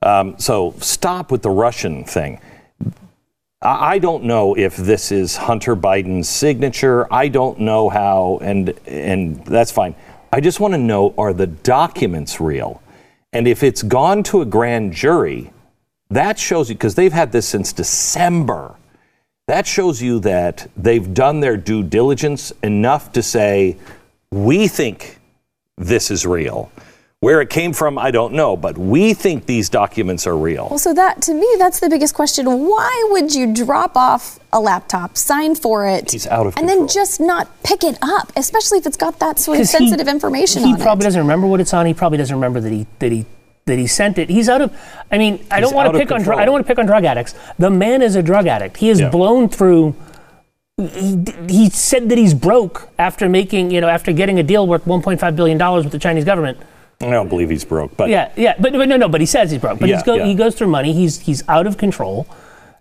Um, 0.00 0.38
so 0.38 0.74
stop 0.78 1.32
with 1.32 1.42
the 1.42 1.50
Russian 1.50 2.04
thing. 2.04 2.40
I 3.60 3.98
don't 3.98 4.22
know 4.22 4.56
if 4.56 4.76
this 4.76 5.10
is 5.10 5.36
Hunter 5.36 5.74
Biden's 5.74 6.28
signature. 6.28 7.12
I 7.12 7.26
don't 7.26 7.58
know 7.58 7.88
how, 7.88 8.38
and 8.40 8.78
and 8.86 9.44
that's 9.44 9.72
fine. 9.72 9.96
I 10.32 10.40
just 10.40 10.60
want 10.60 10.74
to 10.74 10.78
know: 10.78 11.12
Are 11.18 11.32
the 11.32 11.48
documents 11.48 12.40
real? 12.40 12.80
And 13.32 13.48
if 13.48 13.64
it's 13.64 13.82
gone 13.82 14.22
to 14.24 14.42
a 14.42 14.44
grand 14.44 14.92
jury, 14.92 15.50
that 16.10 16.38
shows 16.38 16.68
you 16.68 16.76
because 16.76 16.94
they've 16.94 17.12
had 17.12 17.32
this 17.32 17.48
since 17.48 17.72
December. 17.72 18.76
That 19.48 19.66
shows 19.66 20.00
you 20.00 20.20
that 20.20 20.70
they've 20.76 21.12
done 21.12 21.40
their 21.40 21.56
due 21.56 21.82
diligence 21.82 22.52
enough 22.62 23.12
to 23.12 23.22
say, 23.22 23.76
we 24.30 24.68
think 24.68 25.18
this 25.76 26.10
is 26.10 26.26
real. 26.26 26.70
Where 27.20 27.40
it 27.40 27.50
came 27.50 27.72
from, 27.72 27.98
I 27.98 28.12
don't 28.12 28.34
know, 28.34 28.56
but 28.56 28.78
we 28.78 29.12
think 29.12 29.46
these 29.46 29.68
documents 29.68 30.24
are 30.24 30.36
real. 30.36 30.68
Well, 30.68 30.78
so 30.78 30.94
that, 30.94 31.20
to 31.22 31.34
me, 31.34 31.48
that's 31.58 31.80
the 31.80 31.88
biggest 31.88 32.14
question. 32.14 32.46
Why 32.46 33.08
would 33.10 33.34
you 33.34 33.52
drop 33.52 33.96
off 33.96 34.38
a 34.52 34.60
laptop, 34.60 35.16
sign 35.16 35.56
for 35.56 35.84
it, 35.88 36.12
He's 36.12 36.28
out 36.28 36.46
of 36.46 36.56
and 36.56 36.68
then 36.68 36.86
just 36.86 37.18
not 37.18 37.48
pick 37.64 37.82
it 37.82 37.98
up, 38.02 38.32
especially 38.36 38.78
if 38.78 38.86
it's 38.86 38.96
got 38.96 39.18
that 39.18 39.40
sort 39.40 39.58
of 39.58 39.66
sensitive 39.66 40.06
he, 40.06 40.12
information 40.12 40.62
he 40.62 40.68
on 40.68 40.74
it? 40.74 40.78
He 40.78 40.82
probably 40.84 41.04
doesn't 41.04 41.20
remember 41.20 41.48
what 41.48 41.60
it's 41.60 41.74
on. 41.74 41.86
He 41.86 41.94
probably 41.94 42.18
doesn't 42.18 42.36
remember 42.36 42.60
that 42.60 42.70
he 42.70 42.86
that 43.00 43.10
he 43.10 43.26
that 43.66 43.78
he 43.78 43.88
sent 43.88 44.18
it. 44.18 44.30
He's 44.30 44.48
out 44.48 44.60
of. 44.60 44.76
I 45.10 45.18
mean, 45.18 45.44
I 45.50 45.58
don't 45.58 45.74
want 45.74 45.92
to 45.92 45.98
pick 45.98 46.12
on. 46.12 46.20
I 46.20 46.44
don't 46.44 46.52
want 46.52 46.64
to 46.64 46.68
pick 46.68 46.78
on 46.78 46.86
drug 46.86 47.04
addicts. 47.04 47.34
The 47.58 47.70
man 47.70 48.00
is 48.00 48.14
a 48.14 48.22
drug 48.22 48.46
addict. 48.46 48.76
He 48.76 48.88
has 48.88 49.00
yeah. 49.00 49.10
blown 49.10 49.48
through. 49.48 49.96
He, 50.78 51.24
he 51.48 51.70
said 51.70 52.08
that 52.08 52.18
he's 52.18 52.34
broke 52.34 52.88
after 52.98 53.28
making, 53.28 53.70
you 53.70 53.80
know, 53.80 53.88
after 53.88 54.12
getting 54.12 54.38
a 54.38 54.42
deal 54.42 54.66
worth 54.66 54.84
1.5 54.84 55.36
billion 55.36 55.58
dollars 55.58 55.84
with 55.84 55.92
the 55.92 55.98
Chinese 55.98 56.24
government. 56.24 56.58
I 57.00 57.10
don't 57.10 57.28
believe 57.28 57.50
he's 57.50 57.64
broke, 57.64 57.96
but 57.96 58.08
yeah, 58.08 58.32
yeah, 58.36 58.54
but, 58.58 58.72
but 58.72 58.88
no, 58.88 58.96
no, 58.96 59.08
but 59.08 59.20
he 59.20 59.26
says 59.26 59.50
he's 59.50 59.60
broke. 59.60 59.78
But 59.78 59.88
yeah, 59.88 60.02
go, 60.04 60.14
yeah. 60.14 60.26
he 60.26 60.34
goes 60.34 60.54
through 60.54 60.68
money. 60.68 60.92
He's 60.92 61.20
he's 61.20 61.46
out 61.48 61.66
of 61.66 61.78
control. 61.78 62.26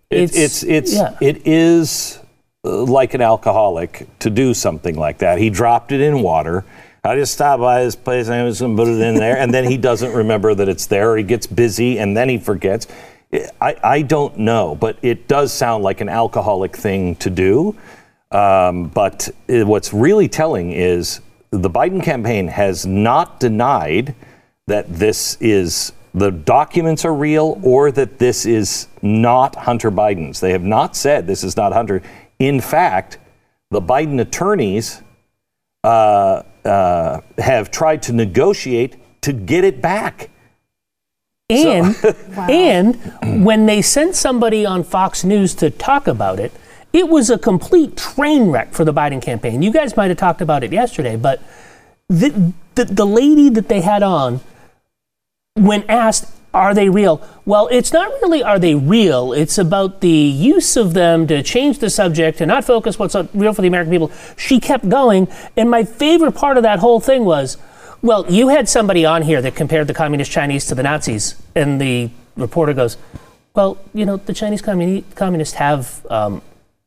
It's 0.10 0.36
it's 0.36 0.64
it's, 0.64 0.94
yeah. 0.94 1.18
it 1.22 1.46
is 1.46 2.20
uh, 2.66 2.84
like 2.84 3.14
an 3.14 3.22
alcoholic 3.22 4.08
to 4.20 4.30
do 4.30 4.54
something 4.54 4.96
like 4.96 5.20
that. 5.20 5.38
He 5.38 5.50
dropped 5.50 5.92
it 5.92 6.02
in 6.02 6.22
water 6.22 6.66
I 7.08 7.16
just 7.16 7.34
stopped 7.34 7.62
by 7.62 7.84
this 7.84 7.96
place 7.96 8.28
and 8.28 8.36
I 8.36 8.44
was 8.44 8.60
going 8.60 8.76
to 8.76 8.84
put 8.84 8.90
it 8.92 9.00
in 9.00 9.16
there. 9.16 9.38
and 9.38 9.54
then 9.54 9.64
he 9.64 9.78
doesn't 9.78 10.14
remember 10.14 10.54
that 10.54 10.68
it's 10.68 10.88
there. 10.88 11.12
Or 11.12 11.18
he 11.18 11.24
gets 11.24 11.48
busy 11.48 12.00
and 12.00 12.18
then 12.18 12.28
he 12.28 12.38
forgets. 12.38 12.88
I, 13.34 13.76
I 13.84 14.02
don't 14.04 14.38
know, 14.38 14.76
but 14.76 14.98
it 15.02 15.28
does 15.28 15.52
sound 15.52 15.84
like 15.84 16.02
an 16.02 16.10
alcoholic 16.10 16.76
thing 16.76 17.16
to 17.18 17.30
do. 17.30 17.76
Um, 18.32 18.88
but 18.88 19.30
what's 19.48 19.94
really 19.94 20.28
telling 20.28 20.72
is 20.72 21.22
the 21.52 21.70
Biden 21.70 22.04
campaign 22.04 22.48
has 22.48 22.86
not 22.86 23.40
denied 23.40 24.16
that 24.68 24.94
this 24.94 25.38
is 25.40 25.94
the 26.14 26.32
documents 26.32 27.06
are 27.06 27.14
real 27.14 27.60
or 27.64 27.92
that 27.92 28.18
this 28.18 28.46
is 28.46 28.88
not 29.02 29.56
Hunter 29.56 29.92
Biden's. 29.92 30.40
They 30.40 30.52
have 30.52 30.64
not 30.64 30.96
said 30.96 31.28
this 31.28 31.44
is 31.44 31.56
not 31.56 31.74
Hunter. 31.74 32.02
In 32.40 32.60
fact, 32.60 33.18
the 33.72 33.82
Biden 33.82 34.20
attorneys 34.20 35.02
uh, 35.84 36.44
uh, 36.66 37.22
have 37.38 37.72
tried 37.72 38.02
to 38.04 38.14
negotiate 38.14 38.98
to 39.22 39.34
get 39.34 39.64
it 39.64 39.82
back. 39.82 40.30
And 41.50 41.96
so, 41.96 42.14
wow. 42.36 42.48
and 42.50 43.46
when 43.46 43.68
they 43.68 43.82
sent 43.82 44.16
somebody 44.16 44.66
on 44.66 44.84
Fox 44.84 45.24
News 45.24 45.56
to 45.56 45.70
talk 45.70 46.06
about 46.06 46.42
it, 46.42 46.52
it 46.92 47.08
was 47.08 47.30
a 47.30 47.38
complete 47.38 47.96
train 47.96 48.50
wreck 48.50 48.74
for 48.74 48.84
the 48.84 48.94
Biden 48.94 49.22
campaign. 49.22 49.62
You 49.62 49.72
guys 49.72 49.96
might 49.96 50.10
have 50.10 50.18
talked 50.18 50.42
about 50.42 50.66
it 50.66 50.74
yesterday, 50.74 51.16
but 51.16 51.42
the, 52.10 52.52
the, 52.76 52.84
the 52.84 53.06
lady 53.06 53.48
that 53.50 53.70
they 53.70 53.80
had 53.80 54.04
on, 54.04 54.42
when 55.56 55.84
asked, 55.90 56.30
are 56.54 56.74
they 56.74 56.90
real? 56.90 57.26
Well, 57.46 57.70
it's 57.72 57.94
not 57.94 58.10
really 58.22 58.44
are 58.44 58.60
they 58.60 58.76
real. 58.76 59.32
It's 59.32 59.58
about 59.58 60.02
the 60.02 60.10
use 60.10 60.76
of 60.76 60.94
them 60.94 61.28
to 61.28 61.44
change 61.44 61.80
the 61.80 61.90
subject 61.90 62.42
and 62.42 62.50
not 62.50 62.66
focus 62.66 63.00
what's 63.00 63.16
real 63.34 63.54
for 63.54 63.62
the 63.62 63.70
American 63.70 63.92
people. 63.92 64.12
She 64.36 64.60
kept 64.60 64.90
going. 64.90 65.30
And 65.56 65.70
my 65.70 65.86
favorite 65.86 66.34
part 66.34 66.58
of 66.58 66.64
that 66.64 66.80
whole 66.80 67.00
thing 67.00 67.24
was 67.24 67.58
well, 68.02 68.26
you 68.30 68.50
had 68.50 68.70
somebody 68.70 69.06
on 69.06 69.22
here 69.22 69.42
that 69.42 69.56
compared 69.56 69.88
the 69.88 69.94
communist 69.94 70.32
Chinese 70.32 70.66
to 70.68 70.76
the 70.76 70.84
Nazis. 70.84 71.42
And 71.56 71.82
the 71.82 72.10
reporter 72.36 72.74
goes, 72.74 72.98
well, 73.54 73.78
you 73.94 74.06
know, 74.06 74.18
the 74.18 74.34
Chinese 74.34 74.62
communi- 74.62 75.04
communists 75.16 75.56
have 75.56 76.06
um, 76.10 76.42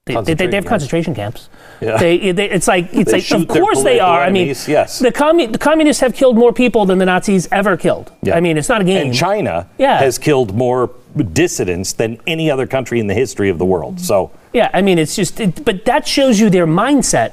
they, 0.04 0.34
they, 0.34 0.46
they, 0.46 0.56
have 0.56 0.66
concentration 0.66 1.14
camps. 1.14 1.48
Yeah. 1.80 1.96
They, 1.98 2.32
they, 2.32 2.50
it's 2.50 2.66
like 2.66 2.88
it's 2.92 3.12
like 3.12 3.30
of 3.30 3.48
course 3.48 3.82
they 3.82 4.00
are. 4.00 4.22
Enemies, 4.22 4.64
I 4.64 4.68
mean, 4.68 4.74
yes. 4.74 4.98
The, 4.98 5.12
commu- 5.12 5.52
the 5.52 5.58
communists 5.58 6.00
have 6.00 6.14
killed 6.14 6.36
more 6.36 6.52
people 6.52 6.86
than 6.86 6.98
the 6.98 7.06
Nazis 7.06 7.48
ever 7.52 7.76
killed. 7.76 8.12
Yeah. 8.22 8.36
I 8.36 8.40
mean, 8.40 8.56
it's 8.56 8.68
not 8.68 8.80
a 8.80 8.84
game. 8.84 9.08
And 9.08 9.14
China 9.14 9.68
yeah. 9.78 9.98
has 9.98 10.18
killed 10.18 10.54
more 10.54 10.90
dissidents 11.32 11.92
than 11.92 12.20
any 12.26 12.50
other 12.50 12.66
country 12.66 13.00
in 13.00 13.06
the 13.06 13.14
history 13.14 13.50
of 13.50 13.58
the 13.58 13.64
world. 13.64 14.00
So 14.00 14.30
yeah, 14.52 14.70
I 14.72 14.82
mean, 14.82 14.98
it's 14.98 15.16
just. 15.16 15.38
It, 15.40 15.64
but 15.64 15.84
that 15.84 16.06
shows 16.06 16.40
you 16.40 16.50
their 16.50 16.66
mindset 16.66 17.32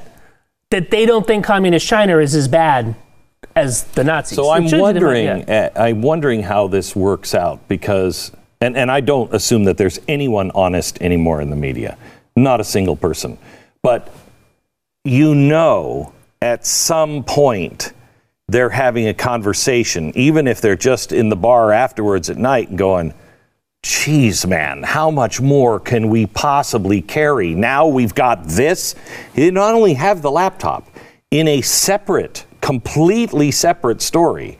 that 0.70 0.90
they 0.90 1.06
don't 1.06 1.26
think 1.26 1.44
communist 1.44 1.86
China 1.86 2.18
is 2.18 2.34
as 2.34 2.48
bad 2.48 2.94
as 3.56 3.84
the 3.84 4.04
Nazis. 4.04 4.36
So 4.36 4.50
I'm 4.50 4.70
wondering. 4.70 5.48
Uh, 5.48 5.70
I'm 5.76 6.02
wondering 6.02 6.42
how 6.42 6.68
this 6.68 6.94
works 6.94 7.34
out 7.34 7.66
because. 7.68 8.32
And, 8.60 8.76
and 8.76 8.90
I 8.90 9.00
don't 9.00 9.32
assume 9.32 9.64
that 9.64 9.76
there's 9.76 10.00
anyone 10.08 10.50
honest 10.52 11.00
anymore 11.00 11.40
in 11.40 11.48
the 11.48 11.56
media. 11.56 11.96
Not 12.34 12.60
a 12.60 12.64
single 12.64 12.96
person. 12.96 13.38
But 13.82 14.12
you 15.04 15.34
know 15.34 16.12
at 16.42 16.66
some 16.66 17.24
point 17.24 17.92
they're 18.48 18.70
having 18.70 19.08
a 19.08 19.14
conversation, 19.14 20.12
even 20.16 20.46
if 20.46 20.60
they're 20.60 20.76
just 20.76 21.12
in 21.12 21.28
the 21.28 21.36
bar 21.36 21.72
afterwards 21.72 22.30
at 22.30 22.36
night 22.36 22.68
and 22.68 22.78
going, 22.78 23.14
Geez, 23.82 24.44
man, 24.44 24.82
how 24.82 25.10
much 25.10 25.40
more 25.40 25.78
can 25.78 26.08
we 26.08 26.26
possibly 26.26 27.00
carry? 27.00 27.54
Now 27.54 27.86
we've 27.86 28.14
got 28.14 28.44
this. 28.44 28.96
They 29.34 29.50
not 29.52 29.74
only 29.74 29.94
have 29.94 30.20
the 30.20 30.32
laptop, 30.32 30.88
in 31.30 31.46
a 31.46 31.60
separate, 31.60 32.44
completely 32.68 33.50
separate 33.50 34.02
story, 34.02 34.58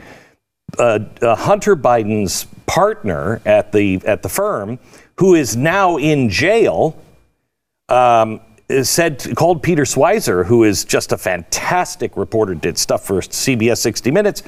uh, 0.78 0.98
uh, 1.20 1.34
Hunter 1.34 1.76
Biden's 1.76 2.46
partner 2.64 3.42
at 3.44 3.70
the 3.70 4.00
at 4.06 4.22
the 4.22 4.30
firm, 4.30 4.78
who 5.18 5.34
is 5.34 5.56
now 5.56 5.98
in 5.98 6.30
jail 6.30 6.98
um, 7.90 8.40
said 8.82 9.36
called 9.36 9.62
Peter 9.62 9.82
Schweizer, 9.82 10.46
who 10.46 10.64
is 10.64 10.86
just 10.86 11.12
a 11.12 11.18
fantastic 11.18 12.16
reporter, 12.16 12.54
did 12.54 12.78
stuff 12.78 13.04
for 13.04 13.20
CBS 13.20 13.76
60 13.76 14.10
Minutes. 14.10 14.42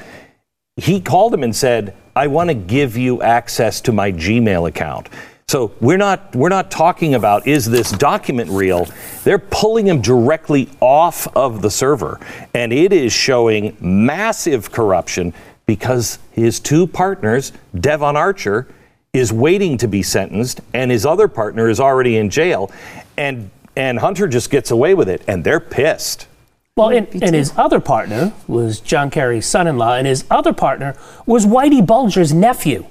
He 0.77 0.99
called 0.99 1.35
him 1.35 1.43
and 1.43 1.55
said, 1.55 1.95
"I 2.17 2.29
want 2.29 2.49
to 2.49 2.55
give 2.55 2.97
you 2.97 3.21
access 3.21 3.83
to 3.83 3.93
my 3.93 4.11
Gmail 4.11 4.69
account." 4.69 5.11
So 5.51 5.73
we're 5.81 5.97
not 5.97 6.37
we're 6.37 6.49
not 6.49 6.71
talking 6.71 7.15
about 7.15 7.49
is 7.49 7.69
this 7.69 7.91
document 7.91 8.51
real? 8.51 8.87
They're 9.25 9.41
pulling 9.41 9.89
him 9.89 10.01
directly 10.01 10.69
off 10.79 11.27
of 11.37 11.61
the 11.61 11.73
server, 11.73 12.21
and 12.55 12.73
it 12.73 12.93
is 12.93 13.13
showing 13.13 13.77
massive 13.81 14.71
corruption 14.71 15.35
because 15.67 16.21
his 16.31 16.61
two 16.61 16.87
partners, 16.87 17.51
Devon 17.75 18.15
Archer, 18.15 18.69
is 19.13 19.33
waiting 19.33 19.77
to 19.79 19.89
be 19.89 20.05
sentenced, 20.05 20.61
and 20.73 20.89
his 20.89 21.05
other 21.05 21.27
partner 21.27 21.69
is 21.69 21.81
already 21.81 22.17
in 22.17 22.31
jail 22.31 22.71
and 23.17 23.51
and 23.75 23.99
Hunter 23.99 24.29
just 24.29 24.51
gets 24.51 24.71
away 24.71 24.95
with 24.95 25.09
it, 25.09 25.25
and 25.27 25.43
they're 25.43 25.59
pissed. 25.59 26.29
Well, 26.77 26.91
and, 26.91 27.09
and 27.21 27.35
his 27.35 27.53
other 27.57 27.81
partner 27.81 28.33
was 28.47 28.79
John 28.79 29.11
Kerry's 29.11 29.47
son-in-law, 29.47 29.97
and 29.97 30.07
his 30.07 30.25
other 30.31 30.53
partner 30.53 30.97
was 31.27 31.45
Whitey 31.45 31.85
Bulger's 31.85 32.33
nephew. 32.33 32.87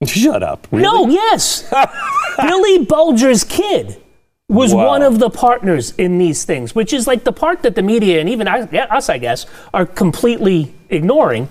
Shut 0.06 0.42
up. 0.42 0.70
No, 0.72 1.08
yes, 1.08 1.68
Billy 2.40 2.84
Bulger's 2.84 3.44
kid 3.44 4.00
was 4.48 4.72
Wow. 4.74 4.86
one 4.86 5.02
of 5.02 5.18
the 5.18 5.28
partners 5.28 5.92
in 5.98 6.18
these 6.18 6.44
things, 6.44 6.74
which 6.74 6.92
is 6.92 7.06
like 7.06 7.24
the 7.24 7.32
part 7.32 7.62
that 7.62 7.74
the 7.74 7.82
media 7.82 8.20
and 8.20 8.28
even 8.28 8.48
us, 8.48 9.08
I 9.08 9.18
guess, 9.18 9.44
are 9.74 9.84
completely 9.84 10.72
ignoring. 10.88 11.48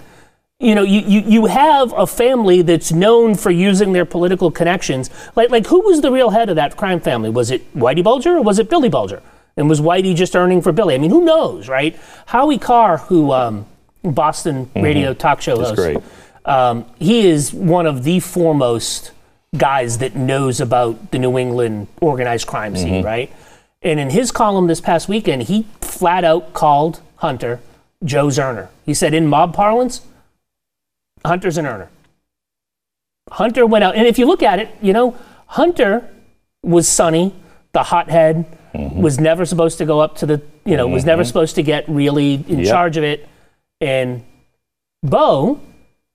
You 0.60 0.74
know, 0.74 0.82
you, 0.82 1.02
you, 1.02 1.20
you 1.22 1.46
have 1.46 1.94
a 1.96 2.08
family 2.08 2.64
that's 2.64 2.92
known 2.92 3.36
for 3.36 3.52
using 3.52 3.94
their 3.94 4.06
political 4.06 4.50
connections. 4.50 5.12
Like, 5.36 5.52
like 5.52 5.68
who 5.68 5.82
was 5.82 6.02
the 6.02 6.12
real 6.12 6.32
head 6.32 6.50
of 6.50 6.56
that 6.56 6.76
crime 6.78 7.00
family? 7.00 7.30
Was 7.30 7.52
it 7.52 7.72
Whitey 7.76 8.04
Bulger 8.04 8.38
or 8.38 8.42
was 8.42 8.58
it 8.58 8.68
Billy 8.68 8.90
Bulger? 8.90 9.22
And 9.56 9.70
was 9.70 9.80
Whitey 9.82 10.16
just 10.16 10.36
earning 10.36 10.64
for 10.64 10.72
Billy? 10.72 10.96
I 10.96 10.98
mean, 10.98 11.12
who 11.12 11.24
knows, 11.24 11.68
right? 11.70 11.96
Howie 12.26 12.58
Carr, 12.58 12.98
who 12.98 13.32
um, 13.32 13.68
Boston 14.04 14.72
radio 14.76 15.14
talk 15.14 15.42
show 15.42 15.58
That's 15.58 15.70
host, 15.70 15.82
great. 15.82 15.98
Um, 16.48 16.86
he 16.98 17.28
is 17.28 17.54
one 17.54 17.86
of 17.86 18.04
the 18.04 18.20
foremost 18.22 19.12
guys 19.56 19.98
that 20.00 20.16
knows 20.16 20.60
about 20.60 21.12
the 21.12 21.20
New 21.20 21.38
England 21.38 21.88
organized 22.02 22.48
crime 22.48 22.76
scene, 22.76 22.96
mm-hmm. 22.96 23.06
right? 23.06 23.32
And 23.82 24.00
in 24.00 24.10
his 24.10 24.32
column 24.32 24.68
this 24.68 24.82
past 24.82 25.08
weekend, 25.08 25.44
he 25.44 25.68
flat 25.82 26.24
out 26.24 26.54
called 26.54 27.02
Hunter 27.18 27.60
Joe's 28.04 28.40
earner. 28.40 28.70
He 28.86 28.94
said, 28.94 29.14
in 29.14 29.28
mob 29.28 29.54
parlance, 29.54 30.02
Hunter's 31.26 31.58
an 31.58 31.66
earner. 31.66 31.90
Hunter 33.32 33.66
went 33.66 33.84
out, 33.84 33.96
and 33.96 34.08
if 34.08 34.18
you 34.18 34.26
look 34.26 34.42
at 34.42 34.60
it, 34.60 34.70
you 34.82 34.94
know, 34.94 35.18
Hunter 35.48 36.10
was 36.64 36.88
Sonny, 36.88 37.34
the 37.74 37.84
hothead, 37.84 38.46
mm-hmm. 38.74 39.02
was 39.02 39.20
never 39.20 39.46
supposed 39.46 39.78
to 39.80 39.86
go 39.86 40.00
up 40.00 40.16
to 40.18 40.26
the, 40.26 40.42
you 40.66 40.78
know, 40.78 40.88
was 40.88 41.06
never 41.06 41.24
mm-hmm. 41.24 41.28
supposed 41.28 41.56
to 41.56 41.64
get 41.64 41.88
really 41.90 42.36
in 42.48 42.60
Yep. 42.60 42.68
charge 42.68 42.98
of 42.98 43.04
it. 43.04 43.28
And 43.82 44.24
Bo 45.04 45.60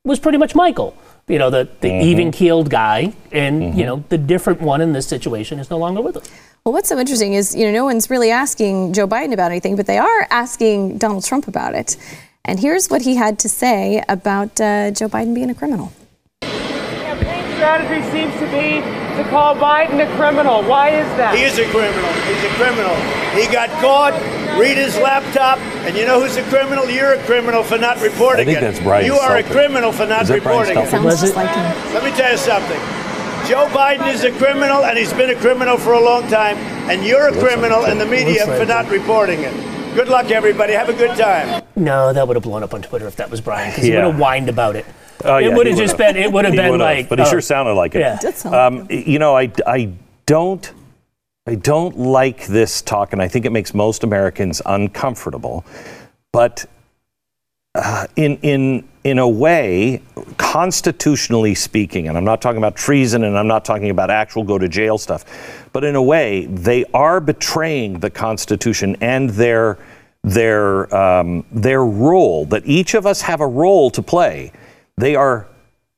was 0.05 0.19
pretty 0.19 0.39
much 0.39 0.57
Michael, 0.57 0.97
you 1.29 1.39
know, 1.39 1.49
the, 1.49 1.69
the 1.81 2.03
even 2.03 2.33
keeled 2.33 2.69
guy. 2.69 3.13
And, 3.31 3.79
you 3.79 3.87
know, 3.87 4.03
the 4.09 4.19
different 4.19 4.61
one 4.61 4.81
in 4.81 4.93
this 4.93 5.07
situation 5.07 5.61
is 5.61 5.71
no 5.71 5.79
longer 5.79 6.01
with 6.01 6.17
us. 6.17 6.29
Well, 6.65 6.73
what's 6.73 6.89
so 6.89 6.99
interesting 6.99 7.35
is, 7.35 7.55
you 7.55 7.67
know, 7.67 7.73
no 7.73 7.85
one's 7.85 8.11
really 8.11 8.31
asking 8.31 8.95
Joe 8.95 9.07
Biden 9.07 9.33
about 9.33 9.53
anything, 9.53 9.77
but 9.77 9.87
they 9.87 9.99
are 9.99 10.27
asking 10.31 10.99
Donald 10.99 11.25
Trump 11.25 11.47
about 11.47 11.75
it. 11.77 11.97
And 12.45 12.59
here's 12.59 12.89
what 12.91 13.03
he 13.03 13.15
had 13.15 13.39
to 13.41 13.49
say 13.49 14.03
about 14.09 14.61
uh, 14.61 14.91
Joe 14.91 15.09
Biden 15.09 15.35
being 15.35 15.51
a 15.51 15.55
criminal. 15.55 15.93
campaign 16.41 17.45
strategy 17.55 18.03
seems 18.11 18.35
to 18.41 18.47
be 18.47 18.83
to 19.23 19.29
call 19.31 19.55
Biden 19.55 20.03
a 20.03 20.17
criminal. 20.17 20.65
Why 20.65 20.89
is 20.89 21.07
that? 21.17 21.37
He 21.37 21.45
is 21.45 21.59
a 21.61 21.71
criminal. 21.71 22.11
He's 22.27 22.43
a 22.43 22.55
criminal. 22.59 22.97
He 23.39 23.47
got 23.53 23.71
caught. 23.81 24.42
Read 24.59 24.77
his 24.77 24.97
laptop, 24.99 25.59
and 25.87 25.97
you 25.97 26.05
know 26.07 26.21
who's 26.21 26.37
a 26.37 26.43
criminal? 26.45 26.89
You're 26.89 27.15
a 27.15 27.25
criminal 27.25 27.63
for 27.63 27.79
not 27.79 28.01
reporting 28.01 28.43
I 28.43 28.45
think 28.45 28.59
it. 28.59 28.61
that's 28.61 28.81
Brian 28.81 29.07
You 29.07 29.15
are 29.15 29.37
a 29.39 29.43
criminal 29.43 29.93
for 29.93 30.07
not 30.07 30.23
Is 30.23 30.29
that 30.29 30.43
Brian 30.43 30.61
reporting 30.69 30.83
it. 30.85 30.91
Sounds 30.91 31.21
just 31.21 31.33
it? 31.33 31.37
like 31.37 31.49
him. 31.51 31.95
Let 31.95 32.05
me 32.05 32.11
tell 32.11 32.31
you 32.31 32.37
something. 32.39 32.79
Joe 33.49 33.67
Biden 33.73 34.13
is 34.13 34.23
a 34.25 34.31
criminal, 34.33 34.85
and 34.85 34.97
he's 34.97 35.13
been 35.15 35.31
a 35.31 35.35
criminal 35.41 35.77
for 35.77 35.95
a 35.95 36.01
long 36.01 36.29
time. 36.29 36.57
And 36.91 37.05
you're 37.05 37.29
a 37.29 37.33
criminal, 37.39 37.87
and 37.87 38.01
the 38.01 38.07
media 38.07 38.47
like 38.47 38.59
for 38.61 38.67
not 38.67 38.89
reporting 38.91 39.41
it. 39.41 39.55
Good 39.95 40.09
luck, 40.09 40.31
everybody. 40.31 40.75
Have 40.75 40.89
a 40.89 40.95
good 40.95 41.17
time. 41.19 41.65
No, 41.75 42.13
that 42.13 42.27
would 42.29 42.37
have 42.37 42.45
blown 42.45 42.63
up 42.63 42.73
on 42.75 42.83
Twitter 42.83 43.07
if 43.09 43.17
that 43.17 43.31
was 43.31 43.41
Brian, 43.41 43.71
because 43.71 43.85
he 43.85 43.91
Yeah. 43.93 44.05
would 44.05 44.13
have 44.13 44.21
whined 44.21 44.49
about 44.49 44.77
it. 44.77 44.85
Oh, 45.25 45.37
it 45.37 45.47
yeah, 45.47 45.57
would 45.57 45.67
have 45.67 45.77
just 45.79 45.97
been, 45.97 46.17
it 46.17 46.31
would 46.31 46.45
have 46.45 46.55
been 46.55 46.79
like. 46.79 47.09
but 47.09 47.19
he 47.19 47.25
oh, 47.25 47.29
sure 47.29 47.41
sounded 47.41 47.73
like 47.75 47.95
it. 47.95 48.01
Yeah. 48.01 48.15
It 48.17 48.21
Did 48.21 48.37
sound 48.37 48.55
like 48.55 48.83
Um, 48.83 48.87
you 48.91 49.19
know, 49.19 49.37
I, 49.37 49.51
I 49.67 49.91
don't 50.27 50.71
I 51.45 51.57
don't 51.57 51.99
like 51.99 52.47
this 52.47 52.83
talk, 52.83 53.13
and 53.13 53.21
I 53.21 53.27
think 53.27 53.45
it 53.45 53.51
makes 53.51 53.75
most 53.75 54.05
Americans 54.05 54.63
uncomfortable. 54.65 55.65
But 56.31 56.67
uh, 57.75 58.07
in 58.15 58.37
in 58.43 58.89
in 59.03 59.19
a 59.19 59.29
way, 59.29 60.03
constitutionally 60.37 61.57
speaking, 61.57 62.07
and 62.07 62.17
I'm 62.17 62.25
not 62.25 62.41
talking 62.41 62.59
about 62.59 62.77
treason, 62.77 63.25
and 63.25 63.37
I'm 63.37 63.49
not 63.49 63.65
talking 63.65 63.91
about 63.91 64.09
actual 64.09 64.45
go 64.45 64.57
to 64.57 64.69
jail 64.69 64.99
stuff, 64.99 65.69
but 65.73 65.83
in 65.83 65.97
a 65.97 66.03
way, 66.03 66.47
they 66.47 66.85
are 66.95 67.19
betraying 67.21 67.99
the 67.99 68.11
Constitution 68.11 68.97
and 69.01 69.31
their 69.31 69.79
their 70.23 70.95
um, 70.95 71.45
their 71.51 71.85
role 71.85 72.47
that 72.47 72.63
each 72.67 72.95
of 72.95 73.05
us 73.05 73.21
have 73.23 73.41
a 73.41 73.47
role 73.49 73.91
to 73.91 74.03
play. 74.03 74.53
They 74.97 75.17
are 75.17 75.49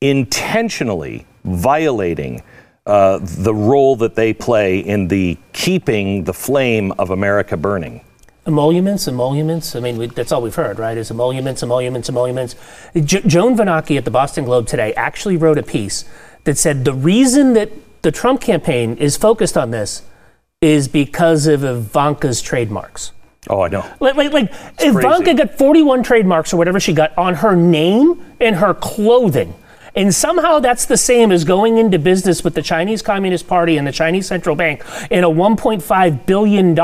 intentionally 0.01 1.27
violating 1.43 2.41
uh, 2.85 3.19
the 3.21 3.53
role 3.53 3.95
that 3.97 4.15
they 4.15 4.33
play 4.33 4.79
in 4.79 5.07
the 5.07 5.37
keeping 5.53 6.23
the 6.25 6.33
flame 6.33 6.91
of 6.93 7.09
America 7.09 7.57
burning. 7.57 8.01
Emoluments, 8.45 9.07
emoluments. 9.07 9.75
I 9.75 9.79
mean, 9.79 9.97
we, 9.97 10.05
that's 10.05 10.31
all 10.31 10.41
we've 10.41 10.53
heard, 10.53 10.77
right? 10.77 10.95
Is 10.95 11.09
emoluments, 11.09 11.63
emoluments, 11.63 12.09
emoluments. 12.09 12.55
Jo- 13.03 13.21
Joan 13.21 13.57
Vennochi 13.57 13.97
at 13.97 14.05
the 14.05 14.11
Boston 14.11 14.45
Globe 14.45 14.67
today 14.67 14.93
actually 14.93 15.35
wrote 15.35 15.57
a 15.57 15.63
piece 15.63 16.05
that 16.43 16.57
said 16.57 16.85
the 16.85 16.93
reason 16.93 17.53
that 17.53 17.71
the 18.03 18.11
Trump 18.11 18.39
campaign 18.41 18.97
is 18.97 19.17
focused 19.17 19.57
on 19.57 19.71
this 19.71 20.03
is 20.61 20.87
because 20.87 21.47
of 21.47 21.63
Ivanka's 21.63 22.39
trademarks. 22.39 23.11
Oh, 23.49 23.61
I 23.61 23.67
know. 23.69 23.83
Like, 23.99 24.15
like, 24.15 24.31
like 24.31 24.53
Ivanka 24.79 25.23
crazy. 25.23 25.33
got 25.33 25.57
41 25.57 26.03
trademarks 26.03 26.53
or 26.53 26.57
whatever 26.57 26.79
she 26.79 26.93
got 26.93 27.17
on 27.17 27.35
her 27.35 27.55
name 27.55 28.23
and 28.39 28.55
her 28.57 28.75
clothing. 28.75 29.55
And 29.95 30.13
somehow 30.13 30.59
that's 30.59 30.85
the 30.85 30.97
same 30.97 31.31
as 31.31 31.43
going 31.45 31.77
into 31.77 31.97
business 31.97 32.43
with 32.43 32.53
the 32.53 32.61
Chinese 32.61 33.01
Communist 33.01 33.47
Party 33.47 33.77
and 33.77 33.87
the 33.87 33.91
Chinese 33.91 34.27
Central 34.27 34.55
Bank 34.55 34.83
in 35.09 35.23
a 35.23 35.29
$1.5 35.29 36.25
billion 36.25 36.75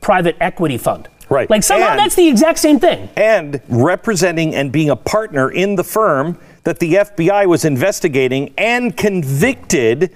private 0.00 0.36
equity 0.40 0.78
fund. 0.78 1.08
Right. 1.28 1.50
Like 1.50 1.64
somehow 1.64 1.88
And- 1.90 1.98
that's 1.98 2.14
the 2.14 2.28
exact 2.28 2.60
same 2.60 2.78
thing. 2.78 3.08
And 3.16 3.60
representing 3.68 4.54
and 4.54 4.70
being 4.70 4.90
a 4.90 4.96
partner 4.96 5.50
in 5.50 5.74
the 5.74 5.82
firm 5.82 6.38
that 6.62 6.78
the 6.78 6.94
FBI 6.94 7.46
was 7.46 7.64
investigating 7.64 8.54
and 8.56 8.96
convicted 8.96 10.12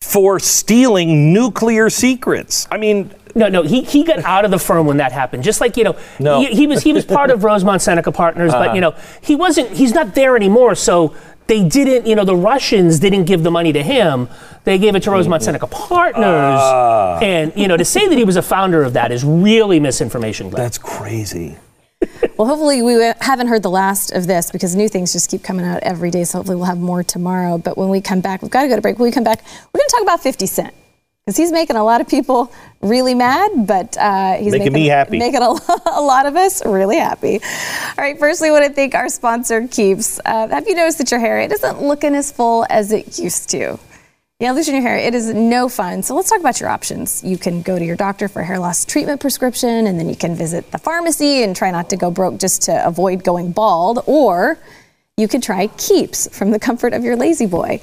for 0.00 0.38
stealing 0.38 1.32
nuclear 1.32 1.90
secrets. 1.90 2.66
I 2.70 2.76
mean, 2.78 3.10
No, 3.34 3.48
no, 3.48 3.62
he, 3.64 3.82
he 3.82 4.02
got 4.04 4.20
out 4.24 4.44
of 4.46 4.50
the 4.50 4.58
firm 4.58 4.86
when 4.86 4.96
that 4.98 5.12
happened. 5.12 5.42
Just 5.42 5.60
like, 5.60 5.76
you 5.76 5.84
know, 5.84 5.96
No. 6.18 6.40
he, 6.40 6.46
he 6.54 6.66
was 6.66 6.82
he 6.82 6.92
was 6.94 7.04
part 7.04 7.30
of 7.30 7.44
Rosemont 7.50 7.82
Seneca 7.82 8.12
Partners, 8.12 8.52
Uh-huh. 8.52 8.66
but 8.66 8.74
you 8.74 8.80
know, 8.80 8.94
he 9.20 9.34
wasn't 9.36 9.70
he's 9.70 9.92
not 9.92 10.14
there 10.14 10.36
anymore, 10.36 10.74
so 10.74 11.14
they 11.46 11.64
didn't, 11.68 12.06
you 12.06 12.14
know, 12.14 12.24
the 12.24 12.36
Russians 12.36 12.98
didn't 12.98 13.24
give 13.24 13.42
the 13.42 13.50
money 13.50 13.72
to 13.72 13.82
him. 13.82 14.28
They 14.64 14.78
gave 14.78 14.94
it 14.96 15.02
to 15.04 15.10
Rosemont 15.10 15.42
Seneca 15.42 15.66
Partners. 15.66 16.24
Ah. 16.24 17.18
and, 17.20 17.52
you 17.56 17.68
know, 17.68 17.76
to 17.76 17.84
say 17.84 18.08
that 18.08 18.18
he 18.18 18.24
was 18.24 18.36
a 18.36 18.42
founder 18.42 18.82
of 18.82 18.94
that 18.94 19.12
is 19.12 19.24
really 19.24 19.78
misinformation, 19.78 20.50
Glenn. 20.50 20.62
that's 20.62 20.78
crazy. 20.78 21.56
Well, 22.36 22.46
hopefully 22.48 22.82
we 22.82 22.92
haven't 23.20 23.46
heard 23.46 23.62
the 23.62 23.70
last 23.70 24.12
of 24.12 24.26
this 24.26 24.50
because 24.50 24.76
new 24.76 24.90
things 24.90 25.14
just 25.14 25.30
keep 25.30 25.42
coming 25.42 25.64
out 25.64 25.82
every 25.82 26.10
day. 26.10 26.24
So 26.24 26.38
hopefully 26.38 26.56
we'll 26.56 26.66
have 26.66 26.76
more 26.78 27.02
tomorrow. 27.02 27.56
But 27.56 27.78
when 27.78 27.88
we 27.88 28.02
come 28.02 28.20
back, 28.20 28.42
we've 28.42 28.50
got 28.50 28.60
to 28.62 28.68
go 28.68 28.76
to 28.76 28.82
break. 28.82 28.98
When 28.98 29.08
we 29.08 29.10
come 29.12 29.24
back, 29.24 29.42
we're 29.42 29.78
going 29.78 29.88
to 29.88 29.92
talk 29.92 30.02
about 30.02 30.22
50 30.22 30.44
Cent 30.44 30.74
because 31.26 31.36
he's 31.38 31.50
making 31.50 31.74
a 31.74 31.82
lot 31.82 32.00
of 32.00 32.06
people 32.06 32.52
really 32.80 33.12
mad, 33.12 33.66
but 33.66 33.96
uh, 33.96 34.34
he's 34.34 34.52
Making 34.52 34.72
me 34.72 34.86
happy. 34.86 35.18
making 35.18 35.42
a, 35.42 35.56
a 35.86 36.00
lot 36.00 36.24
of 36.24 36.36
us 36.36 36.64
really 36.64 36.98
happy. 36.98 37.40
All 37.42 37.94
right, 37.98 38.16
firstly, 38.16 38.48
I 38.48 38.52
want 38.52 38.64
to 38.66 38.72
thank 38.72 38.94
our 38.94 39.08
sponsor, 39.08 39.66
Keeps. 39.66 40.20
Uh, 40.24 40.46
have 40.46 40.68
you 40.68 40.76
noticed 40.76 40.98
that 40.98 41.10
your 41.10 41.18
hair 41.18 41.40
it 41.40 41.50
isn't 41.50 41.82
looking 41.82 42.14
as 42.14 42.30
full 42.30 42.64
as 42.70 42.92
it 42.92 43.18
used 43.18 43.50
to? 43.50 43.76
Yeah, 44.38 44.52
losing 44.52 44.74
your 44.74 44.82
hair, 44.82 44.98
it 44.98 45.16
is 45.16 45.34
no 45.34 45.68
fun. 45.68 46.04
So 46.04 46.14
let's 46.14 46.30
talk 46.30 46.38
about 46.38 46.60
your 46.60 46.68
options. 46.68 47.24
You 47.24 47.38
can 47.38 47.60
go 47.60 47.76
to 47.76 47.84
your 47.84 47.96
doctor 47.96 48.28
for 48.28 48.42
a 48.42 48.44
hair 48.44 48.60
loss 48.60 48.84
treatment 48.84 49.20
prescription, 49.20 49.88
and 49.88 49.98
then 49.98 50.08
you 50.08 50.14
can 50.14 50.36
visit 50.36 50.70
the 50.70 50.78
pharmacy 50.78 51.42
and 51.42 51.56
try 51.56 51.72
not 51.72 51.90
to 51.90 51.96
go 51.96 52.08
broke 52.08 52.38
just 52.38 52.62
to 52.62 52.86
avoid 52.86 53.24
going 53.24 53.50
bald. 53.50 53.98
Or 54.06 54.58
you 55.18 55.28
could 55.28 55.42
try 55.42 55.66
Keeps 55.78 56.28
from 56.36 56.50
the 56.50 56.58
comfort 56.58 56.92
of 56.92 57.02
your 57.02 57.16
lazy 57.16 57.46
boy. 57.46 57.80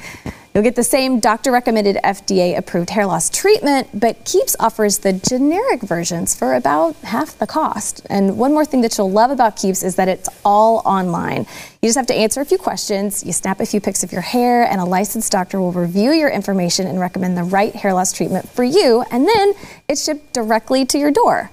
You'll 0.54 0.64
get 0.64 0.76
the 0.76 0.84
same 0.84 1.20
doctor 1.20 1.52
recommended 1.52 1.96
FDA 2.04 2.56
approved 2.56 2.92
hair 2.92 3.08
loss 3.08 3.28
treatment, 3.28 3.88
but 3.92 4.24
Keeps 4.24 4.56
offers 4.60 5.00
the 5.00 5.14
generic 5.14 5.82
versions 5.82 6.36
for 6.36 6.54
about 6.54 6.96
half 6.98 7.36
the 7.40 7.48
cost. 7.48 8.06
And 8.08 8.38
one 8.38 8.54
more 8.54 8.66
thing 8.66 8.82
that 8.82 8.96
you'll 9.00 9.10
love 9.10 9.32
about 9.32 9.56
Keeps 9.56 9.82
is 9.82 9.96
that 9.96 10.08
it's 10.08 10.30
all 10.46 10.84
online. 10.86 11.48
You 11.82 11.90
just 11.90 11.98
have 11.98 12.06
to 12.06 12.14
answer 12.14 12.40
a 12.40 12.46
few 12.46 12.60
questions, 12.60 13.26
you 13.26 13.34
snap 13.34 13.60
a 13.60 13.66
few 13.66 13.82
pics 13.82 14.04
of 14.04 14.12
your 14.12 14.22
hair, 14.22 14.66
and 14.66 14.80
a 14.80 14.86
licensed 14.86 15.32
doctor 15.32 15.60
will 15.60 15.72
review 15.72 16.12
your 16.12 16.30
information 16.30 16.86
and 16.86 17.00
recommend 17.00 17.36
the 17.36 17.46
right 17.46 17.74
hair 17.74 17.96
loss 17.96 18.14
treatment 18.14 18.48
for 18.48 18.64
you, 18.64 19.04
and 19.10 19.28
then 19.28 19.54
it's 19.90 20.04
shipped 20.04 20.34
directly 20.34 20.86
to 20.86 21.00
your 21.00 21.10
door. 21.10 21.50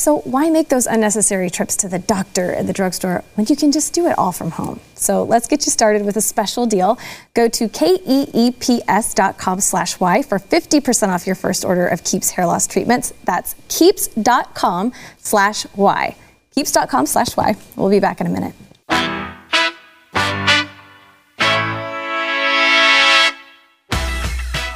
So 0.00 0.20
why 0.20 0.48
make 0.48 0.70
those 0.70 0.86
unnecessary 0.86 1.50
trips 1.50 1.76
to 1.76 1.86
the 1.86 1.98
doctor 1.98 2.48
and 2.52 2.66
the 2.66 2.72
drugstore 2.72 3.22
when 3.34 3.46
you 3.50 3.54
can 3.54 3.70
just 3.70 3.92
do 3.92 4.06
it 4.06 4.18
all 4.18 4.32
from 4.32 4.52
home? 4.52 4.80
So 4.94 5.22
let's 5.22 5.46
get 5.46 5.66
you 5.66 5.70
started 5.70 6.06
with 6.06 6.16
a 6.16 6.22
special 6.22 6.64
deal. 6.64 6.98
Go 7.34 7.48
to 7.48 7.68
keeps.com 7.68 9.60
slash 9.60 10.00
Y 10.00 10.22
for 10.22 10.38
50% 10.38 11.08
off 11.10 11.26
your 11.26 11.34
first 11.34 11.66
order 11.66 11.86
of 11.86 12.02
Keeps 12.02 12.30
hair 12.30 12.46
loss 12.46 12.66
treatments. 12.66 13.12
That's 13.24 13.54
keeps.com 13.68 14.94
slash 15.18 15.66
Y. 15.76 16.16
Keeps.com 16.54 17.04
slash 17.04 17.36
Y. 17.36 17.54
We'll 17.76 17.90
be 17.90 18.00
back 18.00 18.22
in 18.22 18.26
a 18.26 18.30
minute. 18.30 18.54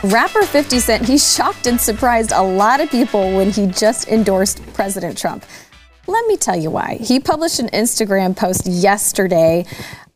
Rapper 0.04 0.42
50 0.42 0.80
Cent, 0.80 1.06
he 1.06 1.16
shocked 1.16 1.66
and 1.66 1.80
surprised 1.80 2.30
a 2.32 2.42
lot 2.42 2.80
of 2.80 2.90
people 2.90 3.34
when 3.36 3.50
he 3.50 3.66
just 3.66 4.06
endorsed 4.08 4.60
President 4.74 5.16
Trump. 5.16 5.46
Let 6.06 6.26
me 6.26 6.36
tell 6.36 6.56
you 6.56 6.70
why. 6.70 6.98
He 7.00 7.18
published 7.18 7.58
an 7.58 7.68
Instagram 7.68 8.36
post 8.36 8.66
yesterday 8.66 9.64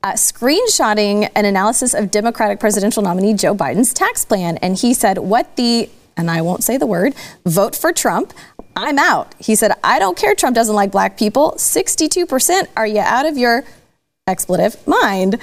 uh, 0.03 0.13
screenshotting 0.13 1.31
an 1.35 1.45
analysis 1.47 1.95
of 1.95 2.11
Democratic 2.11 2.61
presidential 2.61 3.03
nominee 3.03 3.33
Joe 3.33 3.55
Biden's 3.55 3.95
tax 3.95 4.27
plan. 4.27 4.59
And 4.59 4.77
he 4.77 4.93
said, 4.93 5.19
What 5.19 5.57
the, 5.57 5.89
and 6.19 6.31
I 6.31 6.43
won't 6.43 6.63
say 6.63 6.77
the 6.77 6.87
word, 6.87 7.15
vote 7.47 7.75
for 7.75 7.91
Trump. 7.93 8.35
I'm 8.77 8.99
out. 8.99 9.35
He 9.39 9.55
said, 9.55 9.73
I 9.83 9.99
don't 9.99 10.19
care 10.19 10.35
Trump 10.35 10.55
doesn't 10.55 10.75
like 10.75 10.93
black 10.93 11.17
people. 11.17 11.53
62%. 11.57 12.69
Are 12.77 12.87
you 12.87 13.01
out 13.01 13.25
of 13.25 13.39
your 13.39 13.65
expletive 14.27 14.87
mind? 14.87 15.41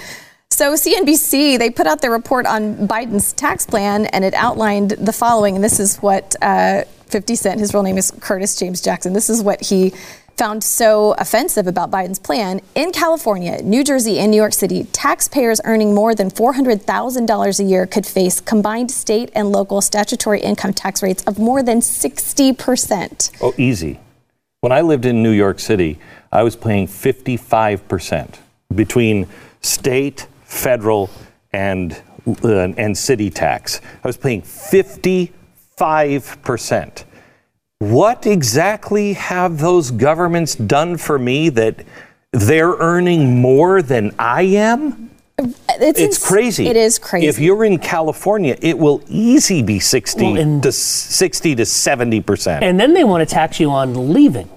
So 0.55 0.71
CNBC, 0.71 1.59
they 1.59 1.69
put 1.69 1.85
out 1.85 1.99
their 1.99 2.11
report 2.11 2.45
on 2.45 2.87
Biden's 2.87 3.33
tax 3.33 3.65
plan, 3.65 4.05
and 4.05 4.23
it 4.23 4.33
outlined 4.33 4.91
the 4.91 5.11
following. 5.11 5.55
And 5.55 5.61
this 5.61 5.81
is 5.81 5.97
what 5.97 6.33
uh, 6.41 6.85
50 7.07 7.35
Cent, 7.35 7.59
his 7.59 7.73
real 7.73 7.83
name 7.83 7.97
is 7.97 8.09
Curtis 8.21 8.57
James 8.57 8.79
Jackson. 8.79 9.11
This 9.11 9.29
is 9.29 9.43
what 9.43 9.65
he 9.65 9.91
found 10.37 10.63
so 10.63 11.11
offensive 11.17 11.67
about 11.67 11.91
Biden's 11.91 12.19
plan. 12.19 12.61
In 12.73 12.93
California, 12.93 13.61
New 13.63 13.83
Jersey, 13.83 14.17
and 14.17 14.31
New 14.31 14.37
York 14.37 14.53
City, 14.53 14.85
taxpayers 14.93 15.59
earning 15.65 15.93
more 15.93 16.15
than 16.15 16.29
$400,000 16.29 17.59
a 17.59 17.63
year 17.65 17.85
could 17.85 18.05
face 18.05 18.39
combined 18.39 18.91
state 18.91 19.31
and 19.35 19.51
local 19.51 19.81
statutory 19.81 20.39
income 20.39 20.71
tax 20.71 21.03
rates 21.03 21.21
of 21.25 21.37
more 21.37 21.63
than 21.63 21.81
60%. 21.81 23.31
Oh, 23.41 23.53
easy. 23.57 23.99
When 24.61 24.71
I 24.71 24.79
lived 24.79 25.05
in 25.05 25.21
New 25.21 25.31
York 25.31 25.59
City, 25.59 25.99
I 26.31 26.43
was 26.43 26.55
paying 26.55 26.87
55% 26.87 28.35
between 28.73 29.27
state, 29.61 30.27
federal, 30.45 31.09
and, 31.51 32.01
uh, 32.43 32.69
and 32.77 32.97
city 32.97 33.29
tax. 33.29 33.81
I 34.03 34.07
was 34.07 34.17
paying 34.17 34.41
55%. 34.41 37.03
What 37.79 38.25
exactly 38.25 39.13
have 39.13 39.59
those 39.59 39.91
governments 39.91 40.55
done 40.55 40.95
for 40.97 41.19
me 41.19 41.49
that 41.49 41.83
they're 42.31 42.71
earning 42.77 43.41
more 43.41 43.81
than 43.81 44.15
I 44.17 44.43
am? 44.43 45.11
It's, 45.37 45.99
It's 45.99 46.25
crazy. 46.25 46.67
It 46.67 46.77
is 46.77 46.97
crazy. 46.97 47.27
If 47.27 47.39
you're 47.39 47.65
in 47.65 47.77
California, 47.79 48.55
it 48.61 48.79
will 48.79 49.03
easy 49.09 49.61
be 49.61 49.79
60 49.79 50.23
Well, 50.23 50.37
and- 50.37 50.63
to 50.63 50.71
60 50.71 51.55
to 51.55 51.63
70%. 51.63 52.61
And 52.61 52.79
then 52.79 52.93
they 52.93 53.03
want 53.03 53.27
to 53.27 53.33
tax 53.33 53.59
you 53.59 53.69
on 53.71 54.13
leaving. 54.13 54.49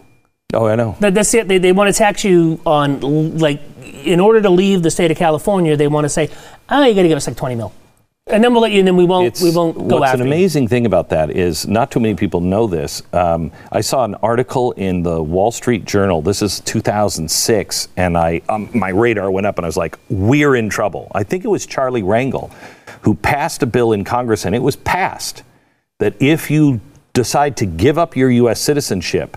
oh, 0.55 0.66
I 0.66 0.77
know. 0.77 0.94
That, 1.01 1.14
that's 1.14 1.35
it. 1.35 1.48
They, 1.48 1.59
they 1.59 1.72
want 1.72 1.92
to 1.92 1.98
tax 1.98 2.22
you 2.22 2.61
on, 2.64 3.01
like, 3.38 3.61
in 3.88 4.20
order 4.20 4.40
to 4.40 4.51
leave 4.51 4.83
the 4.83 4.90
state 4.90 5.11
of 5.11 5.16
California, 5.16 5.77
they 5.77 5.88
want 5.88 6.05
to 6.05 6.09
say, 6.09 6.31
oh, 6.68 6.85
you 6.85 6.94
got 6.94 7.03
to 7.03 7.09
give 7.09 7.16
us 7.16 7.27
like 7.27 7.37
20 7.37 7.55
mil. 7.55 7.72
And 8.31 8.44
then 8.44 8.53
we'll 8.53 8.61
let 8.61 8.72
you, 8.72 8.81
and 8.81 8.87
then 8.87 8.96
we 8.96 9.07
won't, 9.07 9.40
we 9.40 9.51
won't 9.51 9.74
go 9.88 10.01
what's 10.01 10.11
after 10.12 10.22
an 10.22 10.29
you. 10.29 10.35
amazing 10.35 10.68
thing 10.68 10.85
about 10.85 11.09
that 11.09 11.31
is 11.31 11.66
not 11.66 11.90
too 11.90 11.98
many 11.98 12.14
people 12.14 12.42
know 12.42 12.66
this. 12.66 13.03
Um, 13.14 13.51
I 13.72 13.81
saw 13.81 14.05
an 14.05 14.16
article 14.16 14.72
in 14.72 15.03
the 15.03 15.22
Wall 15.22 15.51
Street 15.51 15.87
Journal. 15.87 16.20
This 16.20 16.42
is 16.42 16.61
2006, 16.61 17.88
and 17.96 18.18
I 18.18 18.42
um, 18.51 18.68
my 18.74 18.90
radar 18.90 19.31
went 19.31 19.46
up, 19.46 19.57
and 19.57 19.64
I 19.64 19.68
was 19.68 19.79
like, 19.79 19.98
"We're 20.11 20.57
in 20.57 20.68
trouble." 20.68 21.11
I 21.14 21.22
think 21.22 21.46
it 21.46 21.48
was 21.48 21.64
Charlie 21.64 22.03
Rangel 22.03 22.53
who 23.03 23.14
passed 23.14 23.62
a 23.62 23.66
bill 23.66 23.92
in 23.92 24.05
Congress, 24.05 24.44
and 24.44 24.55
it 24.55 24.62
was 24.62 24.77
passed 24.77 25.42
that 25.98 26.14
if 26.20 26.51
you 26.51 26.81
decide 27.12 27.57
to 27.57 27.66
give 27.66 27.98
up 27.98 28.16
your 28.16 28.31
U.S. 28.31 28.61
citizenship, 28.61 29.37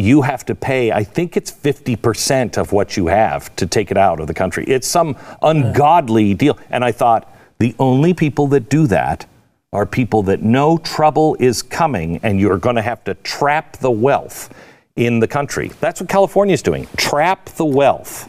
you 0.00 0.22
have 0.22 0.44
to 0.46 0.54
pay, 0.54 0.92
I 0.92 1.04
think 1.04 1.36
it's 1.36 1.50
50% 1.50 2.58
of 2.58 2.72
what 2.72 2.96
you 2.96 3.06
have 3.06 3.54
to 3.56 3.66
take 3.66 3.90
it 3.90 3.96
out 3.96 4.20
of 4.20 4.26
the 4.26 4.34
country. 4.34 4.64
It's 4.66 4.86
some 4.86 5.16
ungodly 5.42 6.34
deal. 6.34 6.58
And 6.70 6.84
I 6.84 6.92
thought, 6.92 7.34
the 7.58 7.74
only 7.78 8.14
people 8.14 8.46
that 8.48 8.68
do 8.68 8.86
that 8.86 9.26
are 9.72 9.84
people 9.84 10.22
that 10.24 10.42
know 10.42 10.78
trouble 10.78 11.36
is 11.38 11.62
coming 11.62 12.20
and 12.22 12.40
you're 12.40 12.58
going 12.58 12.76
to 12.76 12.82
have 12.82 13.04
to 13.04 13.14
trap 13.14 13.76
the 13.78 13.90
wealth 13.90 14.54
in 14.96 15.20
the 15.20 15.28
country. 15.28 15.70
That's 15.80 16.00
what 16.00 16.08
California 16.08 16.54
is 16.54 16.62
doing 16.62 16.86
trap 16.96 17.46
the 17.46 17.64
wealth. 17.64 18.28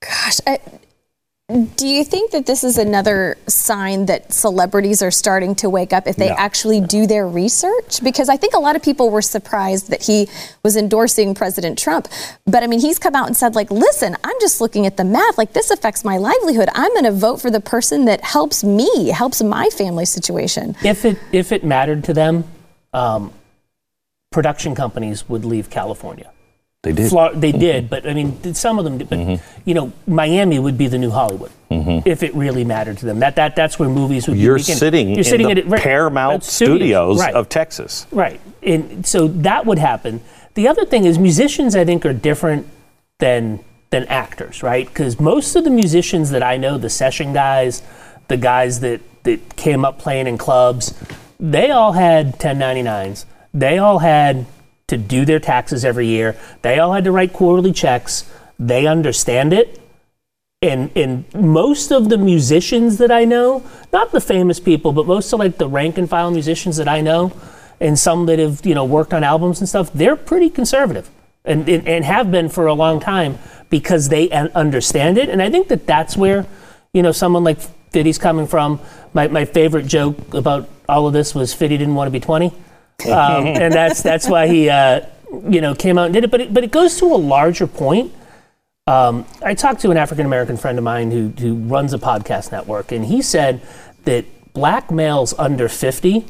Gosh, 0.00 0.40
I, 0.46 0.58
do 1.76 1.86
you 1.86 2.04
think 2.04 2.30
that 2.30 2.46
this 2.46 2.64
is 2.64 2.78
another 2.78 3.36
sign 3.46 4.06
that 4.06 4.32
celebrities 4.32 5.02
are 5.02 5.10
starting 5.10 5.54
to 5.54 5.68
wake 5.68 5.92
up 5.92 6.06
if 6.06 6.16
they 6.16 6.30
No. 6.30 6.36
actually 6.38 6.80
do 6.80 7.06
their 7.06 7.28
research? 7.28 8.02
Because 8.02 8.30
I 8.30 8.38
think 8.38 8.54
a 8.54 8.58
lot 8.58 8.76
of 8.76 8.82
people 8.82 9.10
were 9.10 9.20
surprised 9.20 9.90
that 9.90 10.04
he 10.04 10.26
was 10.62 10.74
endorsing 10.74 11.34
President 11.34 11.78
Trump. 11.78 12.08
But 12.46 12.62
I 12.62 12.66
mean, 12.66 12.80
he's 12.80 12.98
come 12.98 13.14
out 13.14 13.26
and 13.26 13.36
said, 13.36 13.54
like, 13.54 13.70
listen, 13.70 14.16
I'm 14.24 14.36
just 14.40 14.62
looking 14.62 14.86
at 14.86 14.96
the 14.96 15.04
math. 15.04 15.36
Like, 15.36 15.52
this 15.52 15.70
affects 15.70 16.02
my 16.02 16.16
livelihood. 16.16 16.70
I'm 16.74 16.90
going 16.92 17.04
to 17.04 17.12
vote 17.12 17.42
for 17.42 17.50
the 17.50 17.60
person 17.60 18.06
that 18.06 18.22
helps 18.24 18.64
me, 18.64 19.10
helps 19.10 19.42
my 19.42 19.68
family 19.68 20.06
situation. 20.06 20.74
If 20.82 21.04
it, 21.04 21.18
if 21.30 21.52
it 21.52 21.62
mattered 21.62 22.04
to 22.04 22.14
them, 22.14 22.44
um, 22.94 23.30
production 24.32 24.74
companies 24.74 25.28
would 25.28 25.44
leave 25.44 25.68
California. 25.68 26.30
They 26.84 26.92
did. 26.92 27.10
They 27.10 27.50
mm-hmm. 27.50 27.58
did, 27.58 27.90
but 27.90 28.06
I 28.06 28.14
mean, 28.14 28.54
some 28.54 28.78
of 28.78 28.84
them 28.84 28.98
did. 28.98 29.08
But 29.08 29.18
mm-hmm. 29.18 29.60
you 29.64 29.74
know, 29.74 29.92
Miami 30.06 30.58
would 30.58 30.78
be 30.78 30.86
the 30.86 30.98
new 30.98 31.10
Hollywood 31.10 31.50
mm-hmm. 31.70 32.06
if 32.08 32.22
it 32.22 32.34
really 32.34 32.64
mattered 32.64 32.98
to 32.98 33.06
them. 33.06 33.18
That 33.18 33.36
that 33.36 33.56
that's 33.56 33.78
where 33.78 33.88
movies 33.88 34.28
would. 34.28 34.34
be 34.34 34.40
You're 34.40 34.58
making- 34.58 34.76
sitting 34.76 35.14
You're 35.14 35.24
sitting 35.24 35.50
in 35.50 35.58
at 35.58 35.66
right, 35.66 35.82
Paramount 35.82 36.34
at 36.34 36.44
Studios 36.44 37.18
right, 37.18 37.34
of 37.34 37.48
Texas. 37.48 38.06
right, 38.12 38.40
and 38.62 39.04
so 39.06 39.28
that 39.28 39.66
would 39.66 39.78
happen. 39.78 40.20
The 40.54 40.68
other 40.68 40.84
thing 40.84 41.04
is 41.04 41.18
musicians. 41.18 41.74
I 41.74 41.84
think 41.84 42.06
are 42.06 42.12
different 42.12 42.68
than 43.18 43.64
than 43.90 44.04
actors, 44.04 44.62
right? 44.62 44.86
Because 44.86 45.18
most 45.18 45.56
of 45.56 45.64
the 45.64 45.70
musicians 45.70 46.30
that 46.30 46.42
I 46.42 46.56
know, 46.56 46.78
the 46.78 46.90
session 46.90 47.32
guys, 47.32 47.82
the 48.28 48.36
guys 48.36 48.80
that 48.80 49.00
that 49.24 49.56
came 49.56 49.84
up 49.84 49.98
playing 49.98 50.26
in 50.26 50.36
clubs, 50.36 50.94
they 51.40 51.70
all 51.70 51.92
had 51.92 52.38
1099s. 52.38 53.24
They 53.52 53.78
all 53.78 53.98
had 54.00 54.46
to 54.94 55.02
do 55.02 55.24
their 55.24 55.40
taxes 55.40 55.84
every 55.84 56.06
year. 56.06 56.36
They 56.62 56.78
all 56.78 56.92
had 56.92 57.04
to 57.04 57.12
write 57.12 57.32
quarterly 57.32 57.72
checks. 57.72 58.30
They 58.58 58.86
understand 58.86 59.52
it. 59.52 59.80
And 60.62 60.90
and 60.96 61.24
most 61.34 61.90
of 61.90 62.08
the 62.08 62.16
musicians 62.16 62.96
that 62.98 63.10
I 63.10 63.24
know, 63.24 63.62
not 63.92 64.12
the 64.12 64.20
famous 64.20 64.60
people, 64.60 64.92
but 64.92 65.06
most 65.06 65.32
of 65.32 65.38
like 65.38 65.58
the 65.58 65.68
rank 65.68 65.98
and 65.98 66.08
file 66.08 66.30
musicians 66.30 66.76
that 66.78 66.88
I 66.88 67.02
know, 67.02 67.32
and 67.80 67.98
some 67.98 68.24
that 68.26 68.38
have 68.38 68.64
you 68.64 68.74
know 68.74 68.84
worked 68.84 69.12
on 69.12 69.22
albums 69.24 69.60
and 69.60 69.68
stuff, 69.68 69.92
they're 69.92 70.16
pretty 70.16 70.48
conservative, 70.48 71.10
and 71.44 71.68
and, 71.68 71.86
and 71.86 72.04
have 72.06 72.30
been 72.30 72.48
for 72.48 72.66
a 72.66 72.72
long 72.72 72.98
time 72.98 73.38
because 73.68 74.08
they 74.08 74.30
understand 74.30 75.18
it. 75.18 75.28
And 75.28 75.42
I 75.42 75.50
think 75.50 75.68
that 75.68 75.86
that's 75.86 76.16
where 76.16 76.46
you 76.94 77.02
know 77.02 77.12
someone 77.12 77.44
like 77.44 77.60
Fiddy's 77.90 78.16
coming 78.16 78.46
from. 78.46 78.80
My 79.12 79.28
my 79.28 79.44
favorite 79.44 79.86
joke 79.86 80.32
about 80.32 80.70
all 80.88 81.06
of 81.06 81.12
this 81.12 81.34
was 81.34 81.52
Fiddy 81.52 81.76
didn't 81.76 81.94
want 81.94 82.06
to 82.06 82.12
be 82.12 82.20
twenty 82.20 82.54
um, 83.06 83.46
and 83.46 83.72
that's 83.72 84.02
that's 84.02 84.28
why 84.28 84.46
he 84.46 84.68
uh, 84.68 85.00
you 85.48 85.60
know 85.60 85.74
came 85.74 85.98
out 85.98 86.06
and 86.06 86.14
did 86.14 86.24
it. 86.24 86.30
But 86.30 86.40
it, 86.40 86.54
but 86.54 86.64
it 86.64 86.70
goes 86.70 86.98
to 86.98 87.06
a 87.06 87.16
larger 87.16 87.66
point. 87.66 88.12
Um, 88.86 89.26
I 89.42 89.54
talked 89.54 89.80
to 89.80 89.90
an 89.90 89.96
African 89.96 90.26
American 90.26 90.56
friend 90.56 90.78
of 90.78 90.84
mine 90.84 91.10
who 91.10 91.28
who 91.28 91.54
runs 91.54 91.92
a 91.92 91.98
podcast 91.98 92.52
network, 92.52 92.92
and 92.92 93.06
he 93.06 93.22
said 93.22 93.60
that 94.04 94.24
black 94.52 94.90
males 94.90 95.34
under 95.38 95.68
fifty 95.68 96.26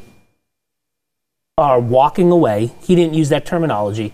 are 1.57 1.79
walking 1.79 2.31
away. 2.31 2.71
He 2.81 2.95
didn't 2.95 3.13
use 3.13 3.29
that 3.29 3.45
terminology, 3.45 4.13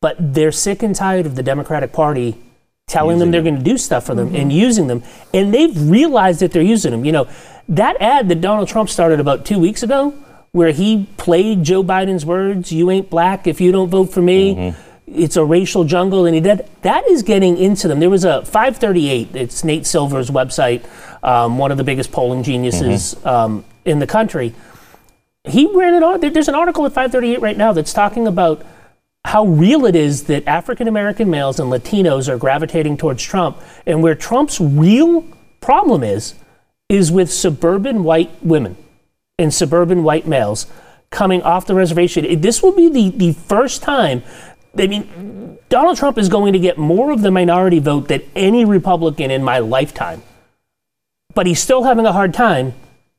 but 0.00 0.16
they're 0.18 0.52
sick 0.52 0.82
and 0.82 0.94
tired 0.94 1.26
of 1.26 1.34
the 1.34 1.42
Democratic 1.42 1.92
Party 1.92 2.38
telling 2.86 3.18
them 3.18 3.32
they're 3.32 3.42
going 3.42 3.58
to 3.58 3.64
do 3.64 3.76
stuff 3.76 4.06
for 4.06 4.14
them 4.14 4.32
and 4.34 4.52
using 4.52 4.86
them, 4.86 5.02
and 5.34 5.52
they've 5.52 5.90
realized 5.90 6.40
that 6.40 6.52
they're 6.52 6.62
using 6.62 6.92
them. 6.92 7.04
You 7.04 7.12
know, 7.12 7.28
that 7.68 7.96
ad 8.00 8.28
that 8.28 8.40
Donald 8.40 8.68
Trump 8.68 8.88
started 8.88 9.18
about 9.18 9.44
two 9.44 9.58
weeks 9.58 9.82
ago, 9.82 10.14
where 10.56 10.70
he 10.72 11.06
played 11.18 11.62
Joe 11.64 11.82
Biden's 11.84 12.24
words, 12.24 12.72
"You 12.72 12.90
ain't 12.90 13.10
black 13.10 13.46
if 13.46 13.60
you 13.60 13.70
don't 13.72 13.88
vote 13.90 14.06
for 14.12 14.22
me." 14.22 14.74
It's 15.06 15.36
a 15.36 15.44
racial 15.44 15.84
jungle, 15.84 16.26
and 16.26 16.34
he 16.34 16.40
did 16.40 16.66
that 16.82 17.06
is 17.08 17.22
getting 17.22 17.56
into 17.58 17.86
them. 17.88 18.00
There 18.00 18.10
was 18.10 18.24
a 18.24 18.42
538. 18.44 19.28
It's 19.34 19.62
Nate 19.62 19.86
Silver's 19.86 20.30
website, 20.30 20.82
um, 21.22 21.58
one 21.58 21.70
of 21.70 21.76
the 21.78 21.84
biggest 21.84 22.10
polling 22.10 22.42
geniuses 22.42 23.14
um, 23.24 23.64
in 23.84 23.98
the 24.00 24.06
country 24.06 24.52
he 25.48 25.64
ran 25.76 25.94
an 25.94 26.02
ar- 26.02 26.18
there- 26.18 26.30
there's 26.30 26.48
an 26.48 26.56
article 26.56 26.84
at 26.86 26.92
538 26.92 27.40
right 27.40 27.56
now 27.56 27.72
that's 27.72 27.92
talking 27.92 28.26
about 28.26 28.62
how 29.24 29.44
real 29.46 29.86
it 29.86 29.94
is 29.94 30.24
that 30.24 30.42
African 30.48 30.88
American 30.88 31.30
males 31.30 31.60
and 31.60 31.70
Latinos 31.70 32.28
are 32.28 32.36
gravitating 32.36 32.96
towards 32.96 33.22
Trump 33.22 33.56
and 33.86 34.02
where 34.02 34.16
Trump's 34.16 34.60
real 34.60 35.22
problem 35.60 36.02
is 36.02 36.34
is 36.88 37.12
with 37.12 37.30
suburban 37.32 38.02
white 38.02 38.30
women 38.42 38.74
and 39.38 39.52
suburban 39.52 40.02
white 40.02 40.26
males 40.26 40.66
coming 41.10 41.42
off 41.42 41.66
the 41.66 41.74
reservation. 41.74 42.40
This 42.40 42.62
will 42.62 42.72
be 42.72 42.88
the, 42.88 43.16
the 43.16 43.32
first 43.32 43.82
time 43.82 44.22
I 44.78 44.86
mean 44.86 45.58
Donald 45.68 45.96
Trump 45.96 46.18
is 46.18 46.28
going 46.28 46.52
to 46.52 46.58
get 46.58 46.78
more 46.78 47.10
of 47.10 47.22
the 47.22 47.30
minority 47.30 47.78
vote 47.78 48.08
than 48.08 48.22
any 48.34 48.64
Republican 48.64 49.30
in 49.30 49.42
my 49.42 49.58
lifetime. 49.58 50.22
But 51.34 51.46
he's 51.46 51.60
still 51.60 51.82
having 51.82 52.06
a 52.06 52.12
hard 52.12 52.32
time 52.32 52.72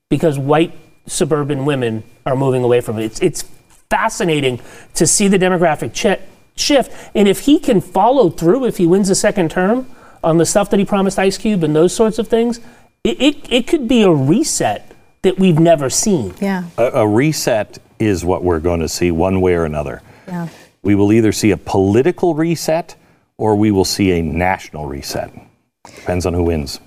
because 0.10 0.40
white 0.40 0.74
suburban 1.06 1.66
women 1.66 2.04
are 2.26 2.36
moving 2.36 2.64
away 2.64 2.82
from 2.82 2.98
it. 2.98 3.06
It's, 3.06 3.20
it's 3.22 3.42
fascinating 3.90 4.60
to 4.96 5.06
see 5.06 5.28
the 5.28 5.38
demographic 5.38 6.00
chi- 6.00 6.22
shift. 6.56 6.92
And 7.14 7.28
if 7.28 7.42
he 7.42 7.60
can 7.60 7.82
follow 7.82 8.30
through, 8.30 8.66
if 8.66 8.78
he 8.78 8.88
wins 8.88 9.10
a 9.10 9.16
second 9.16 9.52
term 9.52 9.88
on 10.24 10.38
the 10.38 10.46
stuff 10.46 10.70
that 10.72 10.80
he 10.80 10.86
promised 10.86 11.20
Ice 11.20 11.38
Cube 11.38 11.64
and 11.64 11.76
those 11.76 11.94
sorts 11.94 12.18
of 12.18 12.28
things, 12.28 12.60
it, 13.04 13.22
it, 13.22 13.52
it 13.52 13.68
could 13.68 13.88
be 13.88 14.02
a 14.02 14.12
reset 14.12 14.92
that 15.28 15.38
we've 15.38 15.60
never 15.60 15.90
seen. 15.90 16.34
Yeah. 16.40 16.64
A, 16.78 16.86
a 16.86 17.08
reset 17.08 17.80
is 18.00 18.24
what 18.24 18.46
we're 18.46 18.62
going 18.62 18.80
to 18.80 18.88
see 18.88 19.12
one 19.12 19.42
way 19.42 19.56
or 19.56 19.66
another. 19.66 20.02
Yeah. 20.26 20.48
We 20.84 20.96
will 20.96 21.12
either 21.12 21.34
see 21.34 21.52
a 21.52 21.58
political 21.58 22.34
reset 22.34 22.96
or 23.38 23.58
we 23.58 23.70
will 23.70 23.84
see 23.84 24.12
a 24.12 24.22
national 24.24 24.86
reset. 24.86 25.34
Depends 25.84 26.26
on 26.26 26.34
who 26.34 26.44
wins. 26.44 26.80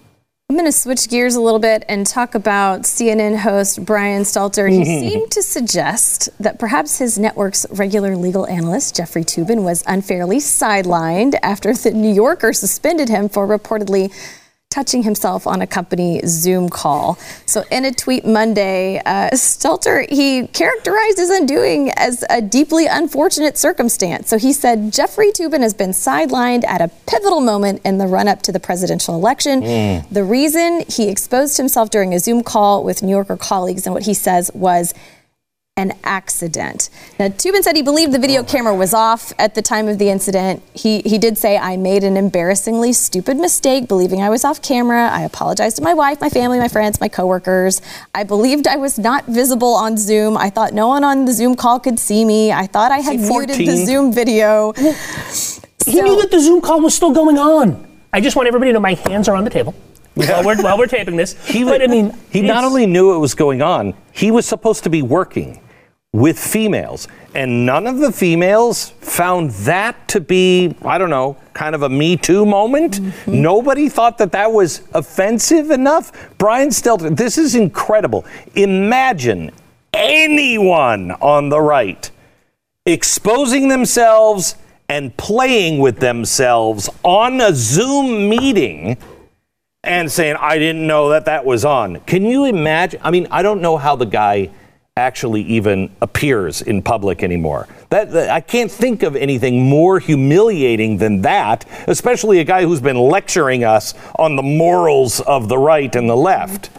I'm 0.48 0.56
going 0.56 0.64
to 0.64 0.72
switch 0.72 1.10
gears 1.10 1.34
a 1.34 1.40
little 1.40 1.60
bit 1.60 1.84
and 1.86 2.06
talk 2.06 2.34
about 2.34 2.82
CNN 2.82 3.38
host 3.38 3.84
Brian 3.84 4.22
Stelter. 4.22 4.70
He 4.70 4.84
seemed 5.10 5.30
to 5.32 5.42
suggest 5.42 6.30
that 6.40 6.58
perhaps 6.58 6.98
his 6.98 7.18
network's 7.18 7.66
regular 7.70 8.16
legal 8.16 8.46
analyst, 8.46 8.96
Jeffrey 8.96 9.22
Toobin, 9.22 9.64
was 9.64 9.84
unfairly 9.86 10.38
sidelined 10.38 11.38
after 11.42 11.74
the 11.74 11.90
New 11.90 12.12
Yorker 12.12 12.54
suspended 12.54 13.10
him 13.10 13.28
for 13.28 13.46
reportedly 13.46 14.10
touching 14.70 15.02
himself 15.02 15.48
on 15.48 15.60
a 15.60 15.66
company 15.66 16.20
Zoom 16.24 16.68
call. 16.68 17.18
So, 17.44 17.64
in 17.72 17.84
a 17.84 17.90
tweet 17.90 18.24
Monday, 18.24 19.02
uh, 19.04 19.30
Stelter 19.32 20.08
he 20.08 20.46
characterized 20.46 21.18
his 21.18 21.28
undoing 21.28 21.90
as 21.96 22.24
a 22.30 22.40
deeply 22.40 22.86
unfortunate 22.86 23.58
circumstance. 23.58 24.28
So 24.28 24.38
he 24.38 24.52
said 24.52 24.92
Jeffrey 24.92 25.32
Toobin 25.32 25.58
has 25.58 25.74
been 25.74 25.90
sidelined 25.90 26.64
at 26.68 26.80
a 26.80 26.86
pivotal 27.08 27.40
moment 27.40 27.82
in 27.84 27.98
the 27.98 28.06
run-up 28.06 28.42
to 28.42 28.52
the 28.52 28.60
presidential 28.60 29.16
election. 29.16 29.60
The 30.12 30.22
reason 30.22 30.84
he 30.88 31.08
exposed 31.08 31.56
himself 31.56 31.90
during 31.90 32.14
a 32.14 32.20
Zoom 32.20 32.44
call 32.44 32.84
with 32.84 33.02
New 33.02 33.10
Yorker 33.10 33.36
colleagues, 33.36 33.86
and 33.86 33.92
what 33.92 34.04
he 34.04 34.14
says 34.14 34.52
was 34.54 34.94
an 35.80 35.92
accident. 36.04 36.90
Now, 37.18 37.28
Toobin 37.28 37.62
said 37.62 37.74
he 37.74 37.82
believed 37.82 38.12
the 38.12 38.18
video 38.18 38.42
oh 38.42 38.44
camera 38.44 38.74
was 38.74 38.92
off 38.92 39.32
at 39.38 39.54
the 39.54 39.62
time 39.62 39.88
of 39.88 39.98
the 39.98 40.10
incident. 40.10 40.62
He, 40.74 41.00
he 41.00 41.16
did 41.16 41.38
say, 41.38 41.56
I 41.56 41.78
made 41.78 42.04
an 42.04 42.18
embarrassingly 42.18 42.92
stupid 42.92 43.38
mistake 43.38 43.88
believing 43.88 44.20
I 44.20 44.28
was 44.28 44.44
off 44.44 44.60
camera. 44.60 45.08
I 45.08 45.22
apologized 45.22 45.76
to 45.78 45.82
my 45.82 45.94
wife, 45.94 46.20
my 46.20 46.28
family, 46.28 46.58
my 46.58 46.68
friends, 46.68 47.00
my 47.00 47.08
coworkers. 47.08 47.80
I 48.14 48.24
believed 48.24 48.66
I 48.68 48.76
was 48.76 48.98
not 48.98 49.24
visible 49.24 49.74
on 49.74 49.96
Zoom. 49.96 50.36
I 50.36 50.50
thought 50.50 50.74
no 50.74 50.88
one 50.88 51.02
on 51.02 51.24
the 51.24 51.32
Zoom 51.32 51.56
call 51.56 51.80
could 51.80 51.98
see 51.98 52.26
me. 52.26 52.52
I 52.52 52.66
thought 52.66 52.92
I 52.92 52.98
had 52.98 53.18
muted 53.18 53.56
the 53.56 53.76
Zoom 53.86 54.12
video. 54.12 54.72
He 54.72 54.82
So- 55.92 56.02
knew 56.02 56.20
that 56.20 56.30
the 56.30 56.40
Zoom 56.40 56.60
call 56.60 56.82
was 56.82 56.94
still 56.94 57.12
going 57.12 57.38
on. 57.38 57.86
I 58.12 58.20
just 58.20 58.36
want 58.36 58.48
everybody 58.48 58.70
to 58.70 58.74
know 58.74 58.80
my 58.80 58.94
hands 58.94 59.28
are 59.28 59.34
on 59.36 59.44
the 59.44 59.50
table 59.50 59.74
while, 60.26 60.44
we're, 60.44 60.62
while 60.62 60.78
we're 60.78 60.86
taping 60.86 61.16
this. 61.16 61.34
He, 61.46 61.64
but 61.64 61.82
I 61.82 61.86
mean, 61.86 62.16
he 62.30 62.42
not 62.42 62.64
only 62.64 62.86
knew 62.86 63.14
it 63.14 63.18
was 63.18 63.34
going 63.34 63.62
on, 63.62 63.94
he 64.12 64.30
was 64.30 64.46
supposed 64.46 64.84
to 64.84 64.90
be 64.90 65.02
working 65.02 65.60
with 66.12 66.38
females. 66.38 67.06
And 67.34 67.64
none 67.64 67.86
of 67.86 67.98
the 67.98 68.10
females 68.10 68.90
found 69.00 69.50
that 69.50 70.08
to 70.08 70.20
be, 70.20 70.74
I 70.84 70.98
don't 70.98 71.10
know, 71.10 71.36
kind 71.54 71.74
of 71.74 71.82
a 71.82 71.88
Me 71.88 72.16
Too 72.16 72.44
moment. 72.44 73.00
Mm-hmm. 73.00 73.42
Nobody 73.42 73.88
thought 73.88 74.18
that 74.18 74.32
that 74.32 74.50
was 74.50 74.82
offensive 74.94 75.70
enough. 75.70 76.30
Brian 76.38 76.70
Stelter, 76.70 77.16
this 77.16 77.38
is 77.38 77.54
incredible. 77.54 78.24
Imagine 78.54 79.52
anyone 79.92 81.12
on 81.12 81.48
the 81.48 81.60
right 81.60 82.10
exposing 82.86 83.68
themselves 83.68 84.56
and 84.88 85.16
playing 85.16 85.78
with 85.78 86.00
themselves 86.00 86.90
on 87.04 87.40
a 87.40 87.54
Zoom 87.54 88.28
meeting 88.28 88.96
and 89.82 90.10
saying, 90.10 90.36
I 90.38 90.58
didn't 90.58 90.86
know 90.86 91.10
that 91.10 91.24
that 91.24 91.44
was 91.44 91.64
on. 91.64 92.00
Can 92.00 92.24
you 92.24 92.44
imagine? 92.44 93.00
I 93.02 93.10
mean, 93.10 93.26
I 93.30 93.42
don't 93.42 93.60
know 93.62 93.76
how 93.76 93.96
the 93.96 94.06
guy 94.06 94.50
actually 94.96 95.42
even 95.42 95.90
appears 96.02 96.60
in 96.60 96.82
public 96.82 97.22
anymore. 97.22 97.66
That, 97.88 98.10
that- 98.12 98.28
I 98.30 98.40
can't 98.40 98.70
think 98.70 99.02
of 99.02 99.16
anything 99.16 99.62
more 99.62 99.98
humiliating 99.98 100.98
than 100.98 101.22
that, 101.22 101.64
especially 101.88 102.40
a 102.40 102.44
guy 102.44 102.62
who's 102.64 102.80
been 102.80 102.98
lecturing 102.98 103.64
us 103.64 103.94
on 104.16 104.36
the 104.36 104.42
morals 104.42 105.20
of 105.20 105.48
the 105.48 105.56
right 105.56 105.94
and 105.96 106.10
the 106.10 106.16
left. 106.16 106.70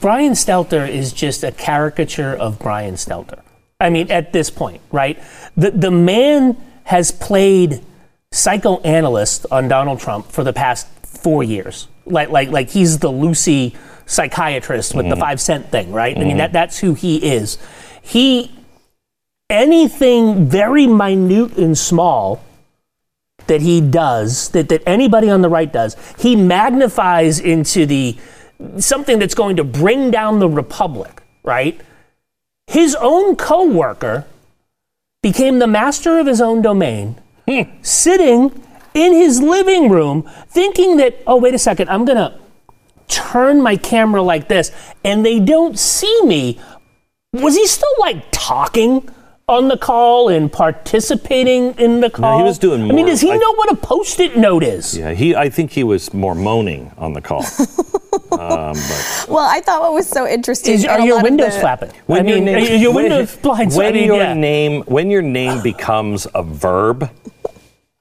Brian 0.00 0.32
Stelter 0.32 0.88
is 0.88 1.12
just 1.12 1.42
a 1.42 1.50
caricature 1.50 2.34
of 2.34 2.58
Brian 2.58 2.94
Stelter. 2.94 3.40
I 3.80 3.90
mean, 3.90 4.10
at 4.10 4.32
this 4.32 4.50
point, 4.50 4.82
right? 4.92 5.18
The 5.56 5.70
the 5.70 5.90
man 5.90 6.56
has 6.84 7.10
played 7.10 7.82
psychoanalyst 8.30 9.46
on 9.50 9.68
Donald 9.68 9.98
Trump 10.00 10.26
for 10.30 10.44
the 10.44 10.52
past 10.52 10.86
four 11.20 11.42
years. 11.42 11.88
Like 12.06 12.30
like 12.30 12.48
like 12.50 12.70
he's 12.70 12.98
the 12.98 13.10
Lucy 13.10 13.74
psychiatrist 14.06 14.94
with 14.94 15.08
the 15.08 15.14
mm-hmm. 15.14 15.20
five 15.20 15.40
cent 15.40 15.70
thing, 15.70 15.92
right? 15.92 16.16
I 16.16 16.20
mean 16.20 16.30
mm-hmm. 16.30 16.38
that 16.38 16.52
that's 16.52 16.78
who 16.78 16.94
he 16.94 17.16
is. 17.18 17.58
He 18.02 18.50
anything 19.48 20.46
very 20.46 20.86
minute 20.86 21.56
and 21.56 21.76
small 21.76 22.42
that 23.46 23.60
he 23.60 23.80
does, 23.80 24.50
that, 24.50 24.68
that 24.68 24.82
anybody 24.86 25.28
on 25.28 25.42
the 25.42 25.48
right 25.48 25.72
does, 25.72 25.96
he 26.18 26.36
magnifies 26.36 27.40
into 27.40 27.84
the 27.84 28.16
something 28.78 29.18
that's 29.18 29.34
going 29.34 29.56
to 29.56 29.64
bring 29.64 30.10
down 30.10 30.38
the 30.38 30.48
republic, 30.48 31.22
right? 31.42 31.80
His 32.68 32.94
own 33.00 33.34
coworker 33.36 34.26
became 35.22 35.58
the 35.58 35.66
master 35.66 36.18
of 36.18 36.26
his 36.26 36.40
own 36.40 36.62
domain, 36.62 37.20
hmm. 37.48 37.62
sitting 37.82 38.62
in 38.94 39.12
his 39.12 39.40
living 39.40 39.88
room 39.90 40.28
thinking 40.48 40.96
that, 40.98 41.22
oh, 41.26 41.36
wait 41.36 41.54
a 41.54 41.58
second, 41.58 41.88
I'm 41.88 42.04
going 42.04 42.18
to 42.18 42.34
turn 43.08 43.60
my 43.62 43.76
camera 43.76 44.22
like 44.22 44.48
this 44.48 44.70
and 45.04 45.24
they 45.24 45.40
don't 45.40 45.78
see 45.78 46.20
me. 46.24 46.60
Was 47.32 47.56
he 47.56 47.66
still 47.66 47.88
like 48.00 48.24
talking 48.30 49.08
on 49.48 49.66
the 49.68 49.76
call 49.76 50.28
and 50.28 50.52
participating 50.52 51.74
in 51.74 52.00
the 52.00 52.10
call? 52.10 52.38
No, 52.38 52.44
he 52.44 52.48
was 52.48 52.58
doing 52.58 52.82
more. 52.82 52.92
I 52.92 52.94
mean, 52.94 53.06
does 53.06 53.20
he 53.20 53.30
I- 53.32 53.36
know 53.36 53.54
what 53.54 53.70
a 53.72 53.76
post-it 53.76 54.36
note 54.36 54.62
is? 54.62 54.96
Yeah, 54.96 55.12
he. 55.12 55.34
I 55.34 55.48
think 55.48 55.70
he 55.72 55.82
was 55.84 56.12
more 56.14 56.34
moaning 56.34 56.92
on 56.98 57.12
the 57.12 57.20
call. 57.20 57.42
um, 58.32 58.74
but 58.74 59.26
Well, 59.28 59.38
I 59.48 59.60
thought 59.64 59.80
what 59.82 59.92
was 59.92 60.08
so 60.08 60.26
interesting. 60.26 60.74
Is, 60.74 60.84
are 60.84 61.00
your 61.00 61.22
windows 61.22 61.54
the- 61.54 61.60
flapping? 61.60 61.90
when 62.06 62.20
I 62.20 62.22
mean, 62.22 62.46
your 62.46 62.56
are 62.56 62.60
name, 62.60 62.80
your 62.80 62.92
when- 62.94 63.04
windows 63.10 63.36
blinds. 63.36 63.76
when 63.76 63.86
I 63.86 63.92
mean, 63.92 64.06
your 64.06 64.16
yeah. 64.16 64.34
name 64.34 64.82
when 64.86 65.10
your 65.10 65.22
name 65.22 65.62
becomes 65.64 66.26
a 66.34 66.42
verb, 66.44 67.10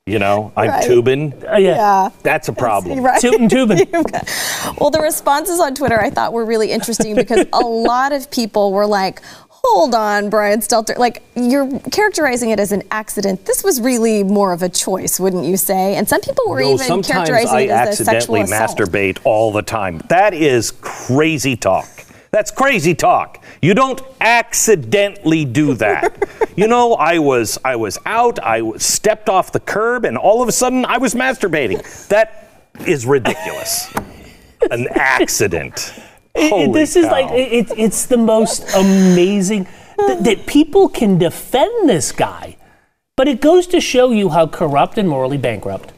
you 0.10 0.20
know, 0.20 0.52
I'm 0.56 0.70
Right. 0.70 0.84
tubing. 0.84 1.34
Uh, 1.48 1.58
yeah. 1.58 1.76
Yeah. 1.76 2.10
That's 2.24 2.48
a 2.50 2.54
problem. 2.54 3.00
Right. 3.10 3.22
Toot 3.22 3.40
and 3.40 3.50
tubing. 3.50 3.88
Well, 4.80 4.90
the 4.92 5.00
responses 5.02 5.60
on 5.60 5.74
Twitter 5.76 6.00
I 6.00 6.10
thought 6.10 6.34
were 6.34 6.46
really 6.46 6.72
interesting 6.72 7.16
because 7.24 7.46
a 7.54 7.60
lot 7.60 8.12
of 8.12 8.30
people 8.32 8.72
were 8.74 8.86
like, 8.86 9.22
hold 9.50 9.94
on, 9.96 10.30
Brian 10.30 10.60
Stelter. 10.60 10.98
Like, 10.98 11.22
you're 11.36 11.80
characterizing 11.92 12.50
it 12.52 12.60
as 12.60 12.72
an 12.72 12.84
accident. 12.92 13.46
This 13.46 13.64
was 13.64 13.82
really 13.82 14.24
more 14.24 14.54
of 14.54 14.62
a 14.64 14.70
choice, 14.70 15.20
wouldn't 15.20 15.46
you 15.46 15.58
say? 15.58 15.96
And 15.96 16.08
some 16.08 16.22
people 16.22 16.46
were 16.48 16.62
No, 16.62 16.74
even 16.74 16.88
sometimes 16.88 17.28
characterizing 17.30 17.58
I 17.58 17.62
it 17.62 17.70
as 17.72 18.00
a 18.00 18.06
sexual 18.06 18.38
accidentally 18.38 18.86
masturbate 18.86 19.20
all 19.26 19.52
the 19.52 19.62
time. 19.62 20.02
That 20.10 20.34
is 20.34 20.72
crazy 20.82 21.56
talk. 21.56 21.88
That's 22.32 22.52
crazy 22.52 22.94
talk. 22.94 23.44
You 23.62 23.74
don't 23.74 24.02
accidentally 24.22 25.46
do 25.46 25.74
that. 25.76 26.52
you 26.56 26.68
know, 26.68 26.94
I 26.94 27.20
was 27.20 27.58
I 27.66 27.76
was 27.76 27.98
out, 28.06 28.40
I 28.40 28.62
was 28.62 28.84
stepped 28.86 29.30
off 29.30 29.52
the 29.52 29.60
curb, 29.60 30.06
and 30.06 30.18
all 30.18 30.42
of 30.42 30.48
a 30.48 30.52
sudden 30.52 30.86
I 30.86 30.98
was 30.98 31.14
masturbating. 31.16 31.82
That 32.10 32.52
is 32.86 33.06
ridiculous. 33.06 33.92
An 34.70 34.88
accident. 34.96 35.94
It- 36.36 36.72
this 36.74 36.96
is 36.96 37.06
like 37.06 37.32
it, 37.32 37.52
it- 37.72 37.80
it's 37.80 38.06
the 38.06 38.18
most 38.18 38.76
amazing 38.76 39.68
that, 39.98 40.24
that 40.24 40.46
people 40.46 40.88
can 40.88 41.18
defend 41.18 41.90
this 41.90 42.12
guy, 42.12 42.56
but 43.18 43.28
it 43.28 43.42
goes 43.42 43.68
to 43.68 43.82
show 43.82 44.12
you 44.12 44.30
how 44.30 44.46
corrupt 44.48 44.98
and 44.98 45.10
morally 45.10 45.38
bankrupt 45.38 45.92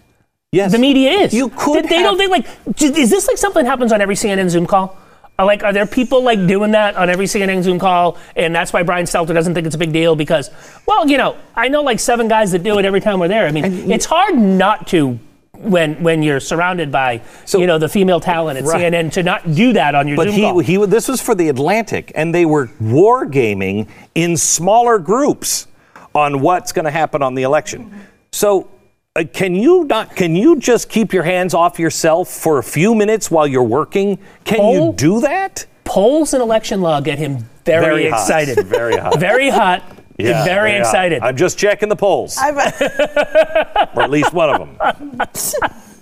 yes. 0.52 0.72
the 0.72 0.80
media 0.80 1.12
is. 1.12 1.34
You 1.34 1.50
could 1.50 1.84
they 1.86 2.02
don't 2.02 2.18
have- 2.18 2.18
think 2.18 2.32
like 2.32 2.82
is 2.82 3.10
this 3.10 3.28
like 3.28 3.38
something 3.38 3.66
happens 3.66 3.92
on 3.92 4.00
every 4.02 4.16
CNN 4.16 4.50
Zoom 4.50 4.66
call? 4.66 4.98
Are 5.42 5.46
like 5.46 5.64
are 5.64 5.74
there 5.74 5.88
people 5.88 6.22
like 6.24 6.46
doing 6.46 6.70
that 6.74 6.96
on 6.96 7.10
every 7.10 7.26
CNN 7.26 7.64
Zoom 7.64 7.80
call, 7.80 8.20
and 8.36 8.54
that's 8.54 8.72
why 8.72 8.84
Brian 8.84 9.08
Stelter 9.08 9.34
doesn't 9.34 9.56
think 9.56 9.66
it's 9.66 9.76
a 9.76 9.80
big 9.80 9.92
deal 9.92 10.16
because, 10.16 10.52
well, 10.86 11.10
you 11.10 11.18
know, 11.18 11.36
I 11.56 11.68
know 11.68 11.82
like 11.82 12.00
seven 12.00 12.28
guys 12.28 12.52
that 12.52 12.62
do 12.62 12.78
it 12.78 12.86
every 12.86 13.02
time 13.02 13.20
we're 13.20 13.28
there. 13.28 13.48
I 13.48 13.52
mean, 13.52 13.90
it's 13.92 14.06
hard 14.06 14.38
not 14.38 14.88
to. 14.90 15.18
When, 15.58 16.02
when 16.02 16.24
you're 16.24 16.40
surrounded 16.40 16.92
by 16.92 17.22
So- 17.46 17.60
you 17.60 17.68
know 17.68 17.78
the 17.78 17.90
female 17.90 18.20
talent 18.20 18.58
at 18.58 18.64
Right. 18.66 18.82
CNN 18.92 19.12
to 19.14 19.22
not 19.22 19.52
do 19.54 19.74
that 19.74 19.94
on 19.94 20.08
your 20.08 20.18
But 20.18 20.30
Zoom 20.30 20.36
he, 20.36 20.42
call. 20.42 20.60
he, 20.60 20.86
this 20.88 21.08
was 21.08 21.22
for 21.22 21.36
the 21.36 21.50
Atlantic, 21.50 22.12
and 22.16 22.34
they 22.34 22.46
were 22.46 22.68
wargaming 22.82 23.88
in 24.16 24.38
smaller 24.38 24.98
groups 24.98 25.68
on 26.16 26.42
what's 26.42 26.72
going 26.72 26.86
to 26.86 26.92
happen 26.92 27.22
on 27.22 27.36
the 27.36 27.44
election. 27.44 27.94
So, 28.32 28.70
uh, 29.16 29.24
can 29.34 29.56
you 29.56 29.84
not? 29.86 30.16
Can 30.16 30.36
you 30.36 30.58
just 30.60 30.90
keep 30.90 31.14
your 31.14 31.24
hands 31.24 31.54
off 31.54 31.80
yourself 31.80 32.30
for 32.30 32.60
a 32.60 32.64
few 32.64 32.96
minutes 32.96 33.30
while 33.30 33.48
you're 33.48 33.64
working? 33.64 34.18
Can 34.44 34.74
you 34.74 34.94
do 34.96 35.22
that? 35.22 35.66
polls 35.92 36.34
and 36.34 36.42
election 36.42 36.80
law 36.80 37.02
get 37.02 37.20
him 37.20 37.38
very, 37.66 37.84
Very 37.84 38.10
hot. 38.10 38.22
excited. 38.22 38.66
Very 38.68 38.96
hot. 38.96 39.20
Very 39.20 39.50
hot. 39.50 39.84
Yeah, 40.18 40.46
very 40.46 40.72
hot. 40.74 40.80
excited. 40.82 41.22
I'm 41.24 41.36
just 41.36 41.58
checking 41.58 41.90
the 41.90 41.96
polls, 41.96 42.38
I'm, 42.40 42.56
or 43.96 44.04
at 44.04 44.10
least 44.12 44.34
one 44.34 44.50
of 44.52 44.60
them. 44.60 44.78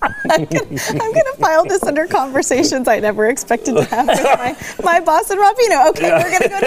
I'm 0.01 0.45
going 0.45 0.47
to 0.47 1.35
file 1.39 1.63
this 1.63 1.81
under 1.83 2.05
conversations 2.05 2.87
I 2.87 2.99
never 2.99 3.27
expected 3.29 3.75
to 3.75 3.83
have 3.85 4.07
with 4.07 4.23
my, 4.23 4.55
my 4.83 4.99
boss 4.99 5.29
and 5.29 5.39
Rapino. 5.39 5.89
Okay, 5.89 6.11
we're 6.11 6.29
going 6.29 6.41
to 6.41 6.49
go 6.49 6.59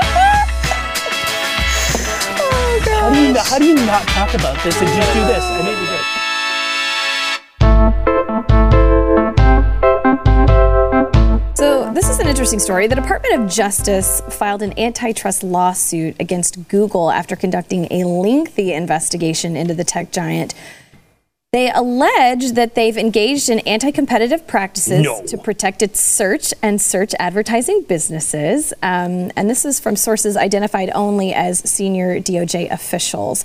to 0.00 0.06
how 3.00 3.08
do 3.08 3.18
you 3.18 3.32
not, 3.32 3.46
how 3.46 3.58
do 3.58 3.64
you 3.64 3.74
not 3.76 4.02
talk 4.08 4.34
about 4.34 4.62
this 4.62 4.78
and 4.78 4.88
just 4.88 5.14
do 5.14 5.20
this? 5.24 5.42
I 5.42 5.62
mean, 5.64 5.76
So, 11.56 11.90
this 11.94 12.10
is 12.10 12.18
an 12.18 12.28
interesting 12.28 12.58
story. 12.58 12.86
The 12.88 12.96
Department 12.96 13.42
of 13.42 13.48
Justice 13.50 14.20
filed 14.28 14.60
an 14.60 14.78
antitrust 14.78 15.42
lawsuit 15.42 16.14
against 16.20 16.68
Google 16.68 17.10
after 17.10 17.36
conducting 17.36 17.90
a 17.90 18.04
lengthy 18.04 18.74
investigation 18.74 19.56
into 19.56 19.72
the 19.72 19.84
tech 19.84 20.12
giant 20.12 20.52
they 21.52 21.68
allege 21.72 22.52
that 22.52 22.76
they've 22.76 22.96
engaged 22.96 23.48
in 23.48 23.58
anti 23.60 23.90
competitive 23.90 24.46
practices 24.46 25.02
No. 25.02 25.20
to 25.26 25.36
protect 25.36 25.82
its 25.82 26.00
search 26.00 26.54
and 26.62 26.80
search 26.80 27.12
advertising 27.18 27.82
businesses. 27.88 28.72
Um, 28.82 29.32
and 29.34 29.50
this 29.50 29.64
is 29.64 29.80
from 29.80 29.96
sources 29.96 30.36
identified 30.36 30.90
only 30.94 31.34
as 31.34 31.58
senior 31.68 32.20
DOJ 32.20 32.70
officials. 32.70 33.44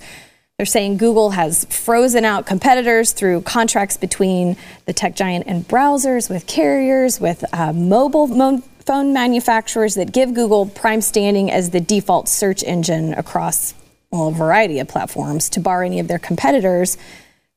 They're 0.60 0.68
saying 0.68 0.98
Google 0.98 1.32
has 1.32 1.66
frozen 1.66 2.26
out 2.26 2.46
competitors 2.46 3.12
through 3.12 3.42
contracts 3.42 3.98
between 3.98 4.56
the 4.86 4.94
tech 4.94 5.16
giant 5.16 5.48
and 5.48 5.68
browsers, 5.68 6.30
with 6.30 6.46
carriers, 6.46 7.20
with 7.20 7.44
uh, 7.52 7.74
mobile 7.74 8.28
mo- 8.28 8.62
phone 8.86 9.14
manufacturers 9.14 9.96
that 9.96 10.14
give 10.14 10.36
Google 10.36 10.68
prime 10.68 11.02
standing 11.02 11.50
as 11.50 11.72
the 11.72 11.82
default 11.82 12.30
search 12.30 12.64
engine 12.64 13.16
across 13.16 13.74
well, 14.12 14.28
a 14.28 14.32
variety 14.32 14.78
of 14.78 14.88
platforms 14.88 15.50
to 15.50 15.60
bar 15.60 15.84
any 15.84 16.00
of 16.00 16.08
their 16.08 16.20
competitors 16.20 16.98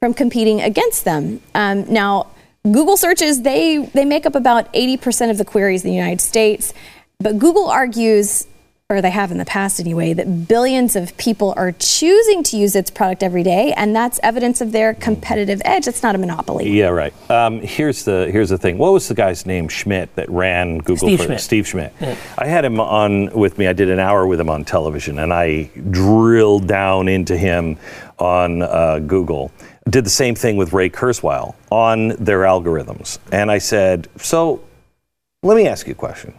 from 0.01 0.15
competing 0.15 0.61
against 0.61 1.05
them. 1.05 1.41
Um, 1.55 1.93
now, 1.93 2.29
Google 2.65 2.97
searches 2.97 3.43
they 3.43 3.79
they 3.79 4.05
make 4.05 4.27
up 4.27 4.35
about 4.35 4.73
80% 4.73 5.31
of 5.31 5.39
the 5.39 5.45
queries 5.45 5.85
in 5.85 5.91
the 5.91 5.97
United 5.97 6.21
States, 6.21 6.73
but 7.19 7.39
Google 7.39 7.69
argues 7.69 8.47
or 8.91 9.03
they 9.03 9.11
have 9.11 9.31
in 9.31 9.37
the 9.37 9.45
past 9.45 9.81
anyway, 9.81 10.15
that 10.15 10.49
billions 10.49 10.97
of 10.97 11.15
people 11.19 11.53
are 11.59 11.73
choosing 11.73 12.43
to 12.43 12.57
use 12.57 12.75
its 12.75 12.91
product 12.91 13.23
every 13.23 13.43
day, 13.43 13.71
and 13.77 13.95
that's 13.95 14.19
evidence 14.23 14.63
of 14.63 14.73
their 14.73 14.95
competitive 14.95 15.61
edge. 15.63 15.87
It's 15.87 16.03
not 16.03 16.15
a 16.15 16.19
monopoly. 16.19 16.71
Yeah, 16.71 16.89
right. 16.89 17.13
Um, 17.31 17.61
here's 17.61 18.07
the 18.07 18.31
here's 18.33 18.49
the 18.49 18.57
thing. 18.57 18.79
What 18.79 18.95
was 18.95 19.07
the 19.07 19.15
guy's 19.15 19.45
name? 19.45 19.69
Schmidt 19.69 20.15
that 20.17 20.31
ran 20.31 20.79
Google. 20.79 21.09
Steve 21.09 21.19
for, 21.19 21.27
Schmidt. 21.27 21.41
Steve 21.43 21.69
Schmidt. 21.69 21.93
I 22.39 22.47
had 22.47 22.65
him 22.65 22.81
on 22.81 23.31
with 23.33 23.59
me. 23.59 23.67
I 23.67 23.75
did 23.75 23.91
an 23.91 23.99
hour 23.99 24.27
with 24.27 24.41
him 24.41 24.49
on 24.49 24.65
television, 24.65 25.19
and 25.19 25.35
I 25.35 25.65
drilled 25.91 26.67
down 26.67 27.09
into 27.09 27.37
him 27.37 27.77
on 28.19 28.63
uh, 28.63 29.01
Google. 29.01 29.53
Did 29.89 30.05
the 30.05 30.11
same 30.11 30.35
thing 30.35 30.57
with 30.57 30.73
Ray 30.73 30.91
Kurzweil 30.91 31.55
on 31.71 32.09
their 32.17 32.41
algorithms, 32.41 33.19
and 33.33 33.51
I 33.51 33.59
said, 33.59 34.09
so 34.17 34.63
let 35.43 35.57
me 35.57 35.67
ask 35.67 35.87
you 35.87 35.93
a 35.93 35.97
question. 35.97 36.35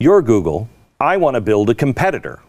You're 0.00 0.22
Google. 0.22 0.68
I 0.98 1.16
want 1.16 1.34
to 1.34 1.40
build 1.40 1.70
a 1.70 1.74
competitor. 1.74 2.40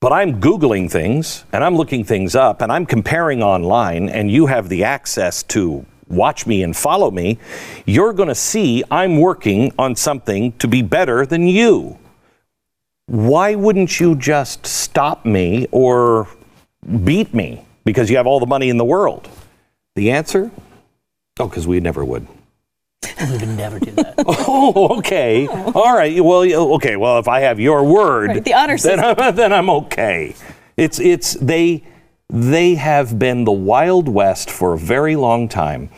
But 0.00 0.12
I'm 0.12 0.38
Googling 0.38 0.90
things 0.90 1.44
and 1.52 1.64
I'm 1.64 1.76
looking 1.76 2.04
things 2.04 2.34
up 2.34 2.60
and 2.60 2.70
I'm 2.70 2.84
comparing 2.84 3.42
online, 3.42 4.10
and 4.10 4.30
you 4.30 4.46
have 4.46 4.68
the 4.68 4.84
access 4.84 5.42
to 5.44 5.86
watch 6.08 6.46
me 6.46 6.62
and 6.62 6.76
follow 6.76 7.10
me. 7.10 7.38
You're 7.86 8.12
going 8.12 8.28
to 8.28 8.34
see 8.34 8.84
I'm 8.90 9.18
working 9.18 9.72
on 9.78 9.96
something 9.96 10.52
to 10.58 10.68
be 10.68 10.82
better 10.82 11.24
than 11.24 11.46
you. 11.46 11.98
Why 13.06 13.54
wouldn't 13.54 13.98
you 13.98 14.14
just 14.14 14.66
stop 14.66 15.24
me 15.24 15.68
or 15.70 16.28
beat 17.04 17.32
me 17.32 17.64
because 17.84 18.10
you 18.10 18.16
have 18.16 18.26
all 18.26 18.40
the 18.40 18.46
money 18.46 18.68
in 18.68 18.76
the 18.76 18.84
world? 18.84 19.28
The 19.94 20.10
answer? 20.10 20.50
Oh, 21.38 21.48
because 21.48 21.66
we 21.66 21.80
never 21.80 22.04
would. 22.04 22.26
We 23.30 23.38
would 23.38 23.48
never 23.48 23.78
do 23.78 23.90
that. 23.92 24.14
Oh, 24.26 24.98
okay. 24.98 25.46
Oh. 25.48 25.72
All 25.74 25.94
right. 25.96 26.22
Well, 26.22 26.42
okay. 26.74 26.96
Well, 26.96 27.18
if 27.18 27.28
I 27.28 27.40
have 27.40 27.60
your 27.60 27.84
word, 27.84 28.28
Right, 28.28 28.44
the 28.44 28.54
honor 28.54 28.76
then 28.78 29.00
I'm, 29.00 29.34
then 29.36 29.52
I'm 29.52 29.70
okay. 29.70 30.34
It's 30.76 30.98
it's 30.98 31.34
they 31.34 31.84
they 32.28 32.74
have 32.74 33.18
been 33.18 33.44
the 33.44 33.52
wild 33.52 34.08
west 34.08 34.50
for 34.50 34.74
a 34.74 34.78
very 34.78 35.16
long 35.16 35.48
time. 35.48 35.90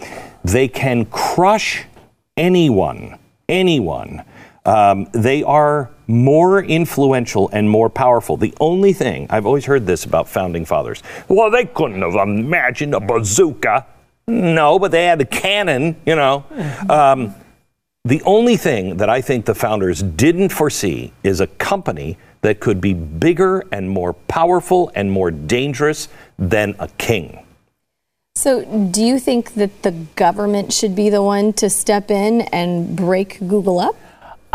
They 0.45 0.69
can 0.69 1.07
crush 1.07 1.85
anyone, 2.37 3.19
anyone. 3.49 4.23
Um, 4.67 5.09
they 5.13 5.45
are 5.45 5.91
more 6.09 6.63
influential 6.63 7.49
and 7.53 7.71
more 7.71 7.89
powerful. 7.89 8.37
The 8.37 8.55
only 8.61 8.93
thing 8.93 9.29
I've 9.31 9.47
always 9.47 9.65
heard 9.65 9.87
this 9.87 10.05
about 10.05 10.29
founding 10.29 10.65
fathers. 10.65 11.03
Well, 11.29 11.51
they 11.51 11.65
couldn't 11.65 12.03
have 12.03 12.15
imagined 12.15 12.95
a 12.95 13.01
bazooka. 13.01 13.87
No, 14.27 14.79
but 14.79 14.91
they 14.91 15.07
had 15.07 15.21
a 15.21 15.25
cannon. 15.25 15.97
You 16.05 16.17
know. 16.17 16.45
Um, 16.91 17.35
the 18.05 18.23
only 18.23 18.57
thing 18.57 18.99
that 18.99 19.09
I 19.09 19.21
think 19.21 19.47
the 19.47 19.55
founders 19.55 20.03
didn't 20.03 20.51
foresee 20.51 21.13
is 21.23 21.41
a 21.41 21.47
company 21.47 22.19
that 22.43 22.61
could 22.61 22.81
be 22.81 22.93
bigger 22.95 23.65
and 23.73 23.91
more 23.91 24.13
powerful 24.13 24.93
and 24.95 25.11
more 25.11 25.31
dangerous 25.33 26.09
than 26.39 26.77
a 26.79 26.89
king. 26.99 27.45
So, 28.37 28.65
do 28.91 29.03
you 29.03 29.19
think 29.19 29.55
that 29.55 29.83
the 29.83 29.93
government 30.15 30.73
should 30.73 30.95
be 30.95 31.09
the 31.09 31.23
one 31.23 31.53
to 31.55 31.71
step 31.71 32.11
in 32.11 32.43
and 32.43 32.95
break 32.95 33.39
Google 33.41 33.81
up? 33.81 33.97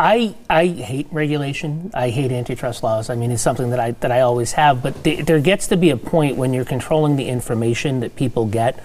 I 0.02 0.34
I 0.50 0.66
hate 0.66 1.08
regulation. 1.12 1.92
I 1.94 2.10
hate 2.10 2.32
antitrust 2.32 2.82
laws. 2.82 3.12
I 3.12 3.16
mean, 3.16 3.30
it's 3.30 3.44
something 3.44 3.70
that 3.70 3.80
I 3.80 3.92
that 3.92 4.12
I 4.12 4.22
always 4.22 4.54
have. 4.54 4.82
But 4.82 5.04
th- 5.04 5.28
there 5.28 5.40
gets 5.40 5.68
to 5.68 5.78
be 5.78 5.92
a 5.92 5.98
point 5.98 6.38
when 6.38 6.56
you're 6.56 6.66
controlling 6.66 7.18
the 7.18 7.28
information 7.28 8.00
that 8.00 8.16
people 8.16 8.48
get, 8.48 8.84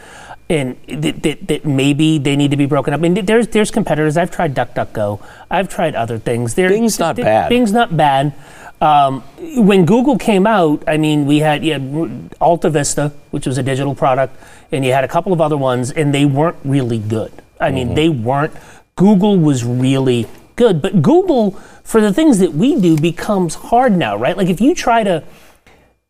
and 0.51 0.77
that, 0.87 1.23
that, 1.23 1.49
that 1.49 1.65
maybe 1.65 2.19
they 2.19 2.37
need 2.37 2.51
to 2.51 2.59
be 2.59 2.67
broken 2.67 2.93
up. 2.93 3.01
I 3.01 3.09
mean, 3.09 3.25
there's 3.25 3.49
there's 3.49 3.71
competitors. 3.71 4.19
I've 4.19 4.31
tried 4.31 4.55
DuckDuckGo. 4.55 5.25
I've 5.51 5.71
tried 5.71 5.95
other 5.95 6.19
things. 6.19 6.53
There, 6.53 6.69
Bing's 6.69 6.99
not 6.99 7.17
th- 7.17 7.25
bad. 7.25 7.49
Bing's 7.49 7.73
not 7.73 7.97
bad. 7.97 8.35
Um, 8.83 9.23
when 9.57 9.87
Google 9.87 10.19
came 10.19 10.47
out, 10.47 10.85
I 10.87 10.99
mean, 10.99 11.25
we 11.25 11.39
had 11.39 11.65
you 11.65 11.73
had 11.73 12.31
AltaVista, 12.41 13.11
which 13.31 13.47
was 13.47 13.57
a 13.57 13.63
digital 13.63 13.95
product, 13.95 14.37
and 14.71 14.85
you 14.85 14.93
had 14.93 15.05
a 15.05 15.09
couple 15.09 15.33
of 15.33 15.41
other 15.41 15.57
ones, 15.57 15.91
and 15.91 16.13
they 16.13 16.27
weren't 16.27 16.59
really 16.63 16.99
good. 16.99 17.33
I 17.59 17.71
mean, 17.71 17.95
they 17.95 18.11
weren't. 18.11 18.53
Google 18.97 19.39
was 19.39 19.65
really 19.65 20.27
good, 20.57 20.83
but 20.83 21.03
Google 21.03 21.53
for 21.85 22.01
the 22.01 22.13
things 22.13 22.39
that 22.41 22.55
we 22.55 22.81
do 22.81 22.97
becomes 22.97 23.55
hard 23.55 23.97
now, 23.97 24.17
right? 24.17 24.37
Like 24.37 24.49
if 24.49 24.61
you 24.61 24.75
try 24.75 25.05
to, 25.05 25.23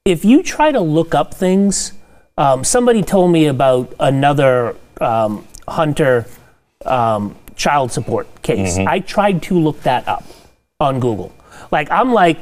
if 0.04 0.24
you 0.24 0.42
try 0.42 0.72
to 0.72 0.80
look 0.80 1.14
up 1.14 1.34
things, 1.34 1.92
um, 2.38 2.64
somebody 2.64 3.02
told 3.02 3.32
me 3.32 3.46
about 3.46 3.92
another 3.98 4.76
um, 5.00 5.46
Hunter 5.68 6.26
um, 6.84 7.34
child 7.56 7.90
support 7.92 8.42
case. 8.42 8.78
I 8.78 9.00
tried 9.00 9.42
to 9.44 9.58
look 9.58 9.82
that 9.82 10.06
up 10.06 10.24
on 10.78 11.00
Google. 11.00 11.34
Like 11.70 11.90
I'm 11.90 12.12
like 12.12 12.38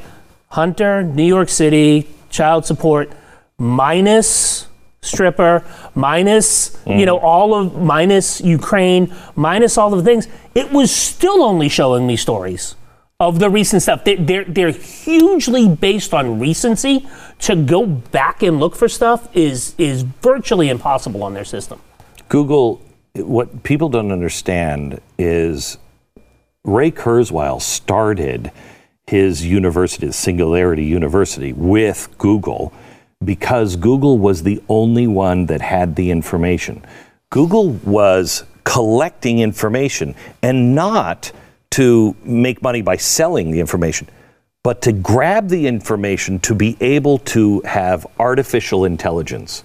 Hunter, 0.51 1.03
New 1.03 1.25
York 1.25 1.49
City, 1.49 2.09
child 2.31 2.67
support 2.67 3.11
minus 3.59 4.67
stripper, 5.05 5.63
minus 5.95 6.77
you 6.87 6.93
mm. 6.93 7.07
know 7.07 7.19
all 7.19 7.55
of 7.55 7.81
minus 7.81 8.41
Ukraine, 8.41 9.15
minus 9.37 9.79
all 9.79 9.93
of 9.93 9.99
the 10.03 10.05
things. 10.05 10.29
It 10.55 10.73
was 10.73 10.95
still 10.95 11.43
only 11.43 11.69
showing 11.69 12.07
me 12.07 12.17
stories 12.17 12.77
of 13.21 13.39
the 13.39 13.49
recent 13.49 13.83
stuff. 13.83 14.05
They, 14.05 14.17
they're 14.17 14.45
they're 14.45 14.71
hugely 14.71 15.69
based 15.69 16.15
on 16.15 16.39
recency. 16.39 17.07
To 17.41 17.57
go 17.57 17.85
back 17.85 18.43
and 18.43 18.59
look 18.59 18.77
for 18.77 18.89
stuff 18.89 19.29
is 19.37 19.75
is 19.79 20.03
virtually 20.03 20.69
impossible 20.69 21.23
on 21.23 21.35
their 21.35 21.45
system. 21.45 21.81
Google, 22.29 22.81
what 23.15 23.63
people 23.63 23.89
don't 23.89 24.13
understand 24.13 25.01
is 25.19 25.79
Ray 26.65 26.91
Kurzweil 26.91 27.61
started 27.61 28.51
his 29.07 29.45
university, 29.45 30.11
Singularity 30.13 30.85
University, 30.85 31.53
with 31.53 32.09
Google 32.17 32.73
because 33.23 33.77
Google 33.77 34.19
was 34.19 34.43
the 34.43 34.63
only 34.69 35.07
one 35.07 35.47
that 35.47 35.61
had 35.61 35.97
the 35.97 36.11
information. 36.11 36.85
Google 37.31 37.71
was 37.85 38.45
collecting 38.65 39.41
information 39.41 40.15
and 40.43 40.75
not 40.75 41.33
to 41.71 42.17
make 42.25 42.63
money 42.63 42.83
by 42.83 42.97
selling 42.97 43.51
the 43.51 43.61
information, 43.61 44.09
but 44.63 44.81
to 44.83 44.93
grab 44.93 45.49
the 45.49 45.67
information 45.67 46.39
to 46.41 46.55
be 46.55 46.77
able 46.81 47.19
to 47.19 47.61
have 47.63 48.07
artificial 48.19 48.85
intelligence. 48.85 49.65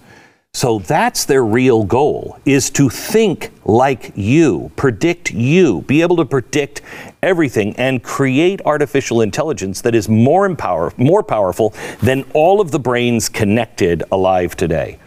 So 0.59 0.79
that's 0.79 1.23
their 1.23 1.45
real 1.45 1.85
goal 1.85 2.37
is 2.43 2.69
to 2.71 2.89
think 2.89 3.51
like 3.63 4.11
you, 4.15 4.71
predict 4.75 5.31
you, 5.31 5.83
be 5.83 6.01
able 6.01 6.17
to 6.17 6.25
predict 6.25 6.81
everything 7.23 7.73
and 7.77 8.03
create 8.03 8.61
artificial 8.65 9.21
intelligence 9.21 9.79
that 9.83 9.95
is 9.95 10.09
more 10.09 10.45
empower, 10.45 10.91
more 10.97 11.23
powerful 11.23 11.73
than 12.01 12.25
all 12.33 12.59
of 12.59 12.71
the 12.71 12.79
brains 12.79 13.29
connected 13.29 14.03
alive 14.11 14.57
today. 14.57 14.99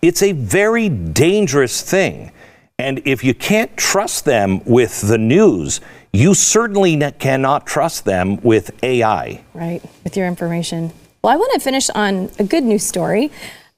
It's 0.00 0.22
a 0.22 0.30
very 0.30 0.88
dangerous 0.88 1.82
thing. 1.82 2.30
And 2.78 3.02
if 3.04 3.24
you 3.24 3.34
can't 3.34 3.76
trust 3.76 4.24
them 4.24 4.64
with 4.64 5.00
the 5.00 5.18
news, 5.18 5.80
you 6.12 6.34
certainly 6.34 6.96
cannot 7.18 7.66
trust 7.66 8.04
them 8.04 8.40
with 8.42 8.70
AI. 8.84 9.42
Right, 9.54 9.82
with 10.04 10.16
your 10.16 10.28
information. 10.28 10.92
Well, 11.22 11.32
I 11.32 11.36
want 11.36 11.52
to 11.54 11.60
finish 11.60 11.90
on 11.90 12.30
a 12.38 12.44
good 12.44 12.62
news 12.62 12.84
story. 12.84 13.32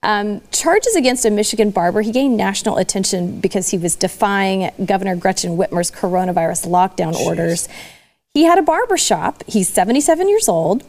Um, 0.04 0.40
charges 0.50 0.96
against 0.96 1.24
a 1.24 1.30
Michigan 1.30 1.70
barber. 1.70 2.00
He 2.00 2.10
gained 2.10 2.36
national 2.36 2.76
attention 2.78 3.40
because 3.40 3.70
he 3.70 3.78
was 3.78 3.94
defying 3.94 4.70
Governor 4.84 5.14
Gretchen 5.14 5.56
Whitmer's 5.56 5.92
coronavirus 5.92 6.66
lockdown 6.66 7.14
orders. 7.14 7.68
He 8.34 8.44
had 8.44 8.58
a 8.58 8.62
barber 8.62 8.96
shop. 8.96 9.44
He's 9.46 9.68
77 9.68 10.28
years 10.28 10.48
old. 10.48 10.82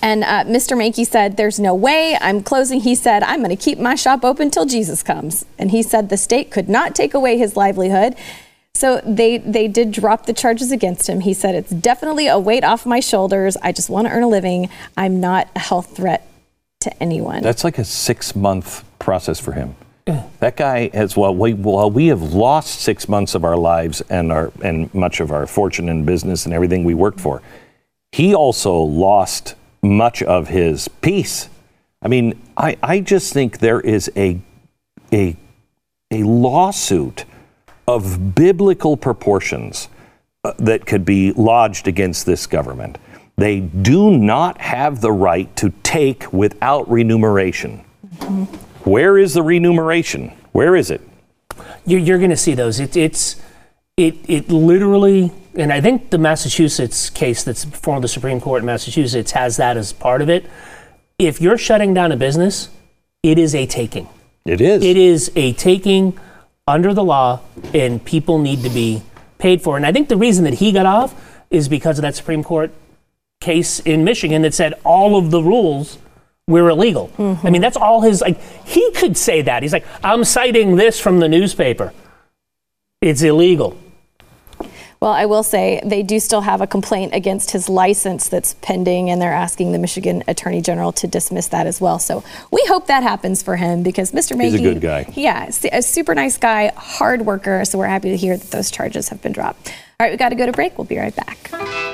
And 0.00 0.24
uh, 0.24 0.44
Mr. 0.44 0.76
Manke 0.76 1.06
said, 1.06 1.36
There's 1.36 1.60
no 1.60 1.74
way 1.74 2.16
I'm 2.20 2.42
closing. 2.42 2.80
He 2.80 2.94
said, 2.94 3.22
I'm 3.22 3.40
going 3.40 3.54
to 3.54 3.62
keep 3.62 3.78
my 3.78 3.94
shop 3.94 4.24
open 4.24 4.50
till 4.50 4.64
Jesus 4.64 5.02
comes. 5.02 5.44
And 5.58 5.70
he 5.70 5.82
said 5.82 6.08
the 6.08 6.16
state 6.16 6.50
could 6.50 6.68
not 6.68 6.94
take 6.94 7.12
away 7.12 7.36
his 7.36 7.56
livelihood. 7.56 8.16
So 8.74 9.02
they 9.04 9.36
they 9.36 9.68
did 9.68 9.92
drop 9.92 10.24
the 10.24 10.32
charges 10.32 10.72
against 10.72 11.08
him. 11.08 11.20
He 11.20 11.34
said 11.34 11.54
it's 11.54 11.70
definitely 11.70 12.26
a 12.26 12.38
weight 12.38 12.64
off 12.64 12.86
my 12.86 13.00
shoulders. 13.00 13.58
I 13.58 13.72
just 13.72 13.90
want 13.90 14.06
to 14.06 14.12
earn 14.12 14.22
a 14.22 14.28
living. 14.28 14.70
I'm 14.96 15.20
not 15.20 15.48
a 15.54 15.58
health 15.58 15.94
threat 15.94 16.26
to 16.82 17.02
anyone. 17.02 17.42
That's 17.42 17.64
like 17.64 17.78
a 17.78 17.84
six 17.84 18.36
month 18.36 18.84
process 18.98 19.40
for 19.40 19.52
him. 19.52 19.74
That 20.40 20.56
guy 20.56 20.90
has 20.92 21.16
well 21.16 21.34
we 21.34 21.54
well 21.54 21.88
we 21.88 22.08
have 22.08 22.22
lost 22.34 22.80
six 22.80 23.08
months 23.08 23.36
of 23.36 23.44
our 23.44 23.56
lives 23.56 24.00
and 24.10 24.32
our 24.32 24.50
and 24.62 24.92
much 24.92 25.20
of 25.20 25.30
our 25.30 25.46
fortune 25.46 25.88
and 25.88 26.04
business 26.04 26.44
and 26.44 26.52
everything 26.52 26.82
we 26.82 26.94
worked 26.94 27.20
for. 27.20 27.40
He 28.10 28.34
also 28.34 28.74
lost 28.74 29.54
much 29.80 30.22
of 30.22 30.48
his 30.48 30.88
peace. 30.88 31.48
I 32.02 32.08
mean, 32.08 32.40
I, 32.56 32.76
I 32.82 32.98
just 32.98 33.32
think 33.32 33.58
there 33.58 33.80
is 33.80 34.10
a 34.16 34.40
a 35.12 35.36
a 36.10 36.24
lawsuit 36.24 37.24
of 37.86 38.34
biblical 38.34 38.96
proportions 38.96 39.88
uh, 40.44 40.52
that 40.58 40.84
could 40.84 41.04
be 41.04 41.32
lodged 41.32 41.86
against 41.86 42.26
this 42.26 42.46
government. 42.46 42.98
They 43.42 43.58
do 43.58 44.16
not 44.16 44.60
have 44.60 45.00
the 45.00 45.10
right 45.10 45.54
to 45.56 45.70
take 45.82 46.32
without 46.32 46.88
remuneration. 46.88 47.78
Where 48.84 49.18
is 49.18 49.34
the 49.34 49.42
remuneration? 49.42 50.28
Where 50.52 50.76
is 50.76 50.92
it? 50.92 51.00
You're, 51.84 51.98
you're 51.98 52.18
going 52.18 52.30
to 52.30 52.36
see 52.36 52.54
those. 52.54 52.78
It, 52.78 52.96
it's 52.96 53.42
it 53.96 54.14
it 54.28 54.48
literally, 54.48 55.32
and 55.56 55.72
I 55.72 55.80
think 55.80 56.10
the 56.10 56.18
Massachusetts 56.18 57.10
case 57.10 57.42
that's 57.42 57.64
before 57.64 58.00
the 58.00 58.06
Supreme 58.06 58.40
Court 58.40 58.62
in 58.62 58.66
Massachusetts 58.66 59.32
has 59.32 59.56
that 59.56 59.76
as 59.76 59.92
part 59.92 60.22
of 60.22 60.30
it. 60.30 60.48
If 61.18 61.40
you're 61.40 61.58
shutting 61.58 61.92
down 61.94 62.12
a 62.12 62.16
business, 62.16 62.68
it 63.24 63.40
is 63.40 63.56
a 63.56 63.66
taking. 63.66 64.08
It 64.44 64.60
is. 64.60 64.84
It 64.84 64.96
is 64.96 65.32
a 65.34 65.52
taking 65.54 66.16
under 66.68 66.94
the 66.94 67.02
law, 67.02 67.40
and 67.74 68.04
people 68.04 68.38
need 68.38 68.62
to 68.62 68.70
be 68.70 69.02
paid 69.38 69.62
for. 69.62 69.76
And 69.76 69.84
I 69.84 69.90
think 69.90 70.08
the 70.08 70.16
reason 70.16 70.44
that 70.44 70.54
he 70.54 70.70
got 70.70 70.86
off 70.86 71.12
is 71.50 71.68
because 71.68 71.98
of 71.98 72.02
that 72.02 72.14
Supreme 72.14 72.44
Court 72.44 72.72
case 73.42 73.80
in 73.80 74.04
Michigan 74.04 74.40
that 74.42 74.54
said 74.54 74.72
all 74.84 75.16
of 75.16 75.30
the 75.30 75.42
rules 75.42 75.98
were 76.48 76.68
illegal. 76.70 77.10
I 77.18 77.50
mean, 77.50 77.60
that's 77.62 77.76
all 77.76 78.00
his, 78.00 78.20
like, 78.20 78.40
he 78.66 78.90
could 78.92 79.16
say 79.16 79.42
that. 79.42 79.62
He's 79.62 79.72
like, 79.72 79.84
I'm 80.02 80.24
citing 80.24 80.76
this 80.76 80.98
from 80.98 81.20
the 81.20 81.28
newspaper. 81.28 81.92
It's 83.00 83.22
illegal. 83.22 83.76
Well, 85.00 85.10
I 85.12 85.26
will 85.26 85.42
say 85.42 85.80
they 85.84 86.04
do 86.04 86.20
still 86.20 86.42
have 86.42 86.60
a 86.60 86.66
complaint 86.66 87.12
against 87.12 87.50
his 87.50 87.68
license 87.68 88.28
that's 88.28 88.54
pending, 88.62 89.10
and 89.10 89.20
they're 89.20 89.32
asking 89.32 89.72
the 89.72 89.78
Michigan 89.80 90.22
Attorney 90.28 90.60
General 90.62 90.92
to 90.92 91.08
dismiss 91.08 91.48
that 91.48 91.66
as 91.66 91.80
well. 91.80 91.98
So 91.98 92.22
we 92.52 92.62
hope 92.68 92.86
that 92.86 93.02
happens 93.02 93.42
for 93.42 93.56
him 93.56 93.82
because 93.82 94.12
Mr. 94.12 94.36
Mackey, 94.36 94.50
He's 94.50 94.60
a 94.60 94.62
good 94.62 94.80
guy. 94.80 95.12
Yeah, 95.16 95.46
s- 95.48 95.64
a 95.72 95.82
super 95.82 96.14
nice 96.14 96.38
guy, 96.38 96.70
hard 96.76 97.22
worker. 97.22 97.64
So 97.64 97.78
we're 97.78 97.86
happy 97.88 98.10
to 98.10 98.16
hear 98.16 98.36
that 98.36 98.50
those 98.52 98.70
charges 98.70 99.08
have 99.08 99.20
been 99.20 99.32
dropped. 99.32 99.68
All 99.98 100.06
right, 100.06 100.12
we 100.12 100.16
got 100.16 100.28
to 100.28 100.36
go 100.36 100.46
to 100.46 100.52
break. 100.52 100.78
We'll 100.78 100.84
be 100.84 100.98
right 100.98 101.14
back. 101.16 101.91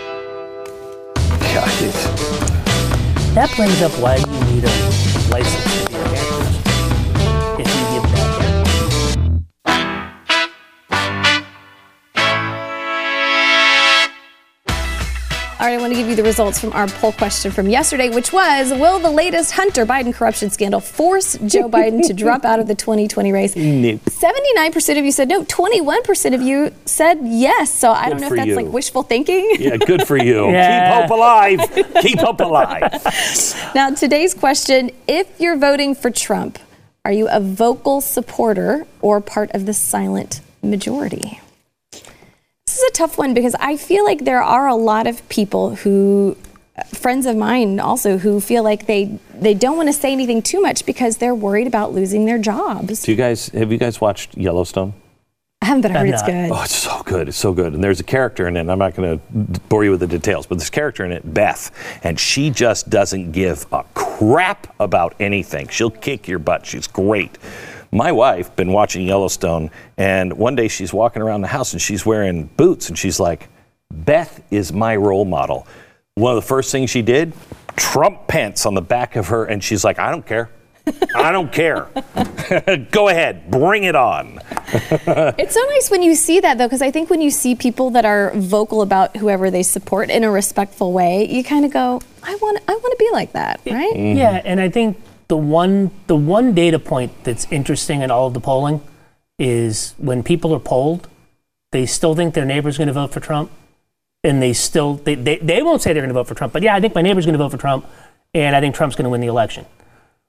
That 3.35 3.53
brings 3.57 3.81
up 3.83 3.93
why 4.01 4.17
you 4.17 4.45
need 4.53 4.65
a 4.65 5.31
license 5.31 5.68
All 15.61 15.67
right, 15.67 15.75
I 15.77 15.79
want 15.79 15.93
to 15.93 15.99
give 15.99 16.09
you 16.09 16.15
the 16.15 16.23
results 16.23 16.61
from 16.61 16.73
our 16.73 16.87
poll 16.87 17.11
question 17.11 17.51
from 17.51 17.69
yesterday, 17.69 18.11
which 18.11 18.33
was 18.33 18.71
Will 18.71 19.01
the 19.01 19.11
latest 19.11 19.51
Hunter 19.51 19.85
Biden 19.85 20.15
corruption 20.15 20.51
scandal 20.51 20.79
force 20.79 21.37
Joe 21.47 21.69
Biden 21.69 22.07
to 22.07 22.15
drop 22.15 22.45
out 22.45 22.61
of 22.61 22.69
the 22.69 22.77
2020 22.77 23.33
race? 23.33 23.57
Nope. 23.57 24.01
79% 24.03 24.99
of 24.99 25.05
you 25.05 25.11
said 25.11 25.27
no, 25.29 25.43
21% 25.43 26.33
of 26.35 26.43
you 26.43 26.73
said 26.85 27.19
yes. 27.25 27.75
So 27.75 27.91
I 27.91 28.09
don't 28.09 28.21
know 28.21 28.29
if 28.29 28.35
that's 28.37 28.47
you. 28.47 28.55
like 28.55 28.67
wishful 28.69 29.03
thinking. 29.03 29.57
yeah, 29.59 29.77
good 29.79 30.07
for 30.07 30.17
you. 30.17 30.49
Yeah. 30.59 31.03
Keep 31.03 31.11
hope 31.11 31.19
alive. 31.19 32.03
Keep 32.03 32.19
hope 32.21 32.41
alive. 32.41 33.73
Now, 33.75 33.91
today's 33.91 34.35
question 34.35 34.93
if 35.09 35.41
you're 35.41 35.57
voting 35.57 35.95
for 35.97 36.11
Trump, 36.11 36.59
are 37.05 37.13
you 37.13 37.29
a 37.29 37.41
vocal 37.41 38.01
supporter 38.01 38.87
or 39.01 39.21
part 39.21 39.51
of 39.55 39.67
the 39.67 39.75
silent 39.75 40.41
majority? 40.63 41.41
This 42.79 42.85
is 42.85 42.91
a 42.91 42.93
tough 42.93 43.19
one 43.19 43.35
because 43.35 43.57
I 43.59 43.77
feel 43.77 44.05
like 44.05 44.25
there 44.25 44.41
are 44.41 44.69
a 44.69 44.75
lot 44.77 45.09
of 45.09 45.29
people 45.29 45.75
who, 45.75 46.37
friends 46.95 47.27
of 47.27 47.35
mine 47.35 47.81
also, 47.81 48.19
who 48.19 48.41
feel 48.41 48.63
like 48.63 48.87
they, 48.87 49.19
they 49.35 49.53
don't 49.53 49.77
want 49.77 49.89
to 49.89 49.93
say 49.93 50.13
anything 50.13 50.43
too 50.43 50.61
much 50.61 50.87
because 50.87 51.17
they're 51.17 51.35
worried 51.35 51.67
about 51.67 51.93
losing 51.93 52.25
their 52.25 52.39
jobs. 52.39 53.03
Do 53.03 53.11
you 53.11 53.17
guys 53.17 53.49
have 53.49 53.73
you 53.73 53.79
guys 53.79 54.01
watched 54.01 54.37
Yellowstone? 54.37 54.95
I 55.61 55.67
haven't, 55.67 55.83
but 55.83 55.91
I 55.91 55.99
heard 55.99 56.11
it's 56.11 56.23
good. 56.23 56.53
Oh, 56.53 56.63
it's 56.63 56.77
so 56.77 57.03
good. 57.03 57.27
It's 57.27 57.37
so 57.37 57.53
good. 57.53 57.75
And 57.75 57.83
there's 57.83 57.99
a 57.99 58.05
character 58.05 58.47
in 58.47 58.57
it. 58.57 58.61
and 58.61 58.71
I'm 58.71 58.79
not 58.79 58.95
going 58.95 59.19
to 59.19 59.61
bore 59.63 59.83
you 59.83 59.91
with 59.91 59.99
the 59.99 60.07
details, 60.07 60.47
but 60.47 60.59
this 60.59 60.71
character 60.71 61.05
in 61.05 61.11
it, 61.11 61.35
Beth, 61.35 61.73
and 62.05 62.21
she 62.21 62.49
just 62.49 62.89
doesn't 62.89 63.33
give 63.33 63.67
a 63.73 63.83
crap 63.95 64.73
about 64.79 65.17
anything. 65.19 65.67
She'll 65.67 65.91
kick 65.91 66.29
your 66.29 66.39
butt. 66.39 66.65
She's 66.65 66.87
great. 66.87 67.39
My 67.91 68.13
wife 68.13 68.55
been 68.55 68.73
watching 68.73 69.07
Yellowstone, 69.07 69.71
and 69.97 70.35
one 70.35 70.55
day 70.55 70.69
she's 70.69 70.93
walking 70.93 71.23
around 71.23 71.41
the 71.41 71.49
house 71.49 71.73
and 71.73 71.81
she's 71.81 72.05
wearing 72.05 72.51
boots, 72.57 72.89
and 72.89 72.99
she's 72.99 73.19
like, 73.19 73.49
"Beth 73.91 74.43
is 74.51 74.73
my 74.73 74.97
role 74.97 75.25
model." 75.25 75.67
One 76.15 76.37
of 76.37 76.43
the 76.43 76.47
first 76.47 76.71
things 76.71 76.91
she 76.91 77.03
did, 77.03 77.33
Trump 77.77 78.27
pants 78.27 78.67
on 78.67 78.75
the 78.75 78.83
back 78.83 79.17
of 79.17 79.29
her, 79.29 79.45
and 79.45 79.63
she's 79.63 79.85
like, 79.85 79.99
"I 79.99 80.11
don't 80.11 80.27
care." 80.27 80.51
I 81.15 81.33
don't 81.33 81.53
care. 81.53 81.87
Go 82.91 83.09
ahead, 83.09 83.51
bring 83.51 83.85
it 83.85 83.95
on. 83.95 84.41
It's 85.39 85.55
so 85.55 85.61
nice 85.71 85.91
when 85.91 86.03
you 86.03 86.15
see 86.15 86.41
that, 86.41 86.59
though, 86.59 86.67
because 86.67 86.83
I 86.83 86.91
think 86.91 87.09
when 87.09 87.23
you 87.23 87.31
see 87.31 87.55
people 87.55 87.89
that 87.91 88.05
are 88.05 88.33
vocal 88.35 88.83
about 88.83 89.17
whoever 89.17 89.51
they 89.51 89.63
support 89.63 90.11
in 90.11 90.25
a 90.25 90.31
respectful 90.31 90.93
way, 90.93 91.27
you 91.27 91.43
kind 91.43 91.65
of 91.65 91.71
go, 91.71 92.03
"I 92.23 92.35
want, 92.37 92.61
I 92.69 92.73
want 92.73 92.93
to 92.93 92.97
be 92.99 93.09
like 93.13 93.33
that," 93.33 93.61
right? 93.65 93.97
Yeah, 93.97 94.43
and 94.45 94.61
I 94.61 94.69
think 94.69 94.99
the 95.29 95.37
one 95.37 95.91
the 96.07 96.17
one 96.17 96.55
data 96.55 96.79
point 96.79 97.13
that's 97.25 97.47
interesting 97.53 98.03
in 98.03 98.11
all 98.11 98.27
of 98.27 98.35
the 98.35 98.41
polling 98.41 98.81
is 99.39 99.95
when 99.99 100.23
people 100.23 100.55
are 100.55 100.59
polled, 100.59 101.07
they 101.71 101.87
still 101.87 102.15
think 102.15 102.35
their 102.35 102.47
neighbor's 102.47 102.77
going 102.77 102.89
to 102.89 102.95
vote 102.95 103.13
for 103.13 103.21
Trump, 103.21 103.51
and 104.25 104.43
they 104.43 104.53
still 104.53 104.95
they, 104.95 105.15
they, 105.15 105.37
they 105.37 105.63
won't 105.63 105.83
say 105.83 105.93
they're 105.93 106.03
going 106.03 106.09
to 106.09 106.15
vote 106.15 106.27
for 106.27 106.35
Trump, 106.35 106.53
but 106.53 106.63
yeah, 106.63 106.75
I 106.75 106.81
think 106.81 106.95
my 106.95 107.03
neighbor's 107.03 107.27
going 107.27 107.35
to 107.35 107.39
vote 107.39 107.51
for 107.51 107.59
Trump, 107.59 107.87
and 108.35 108.57
I 108.57 108.61
think 108.61 108.75
Trump's 108.75 108.97
going 108.97 109.05
to 109.05 109.11
win 109.11 109.21
the 109.21 109.27
election, 109.27 109.67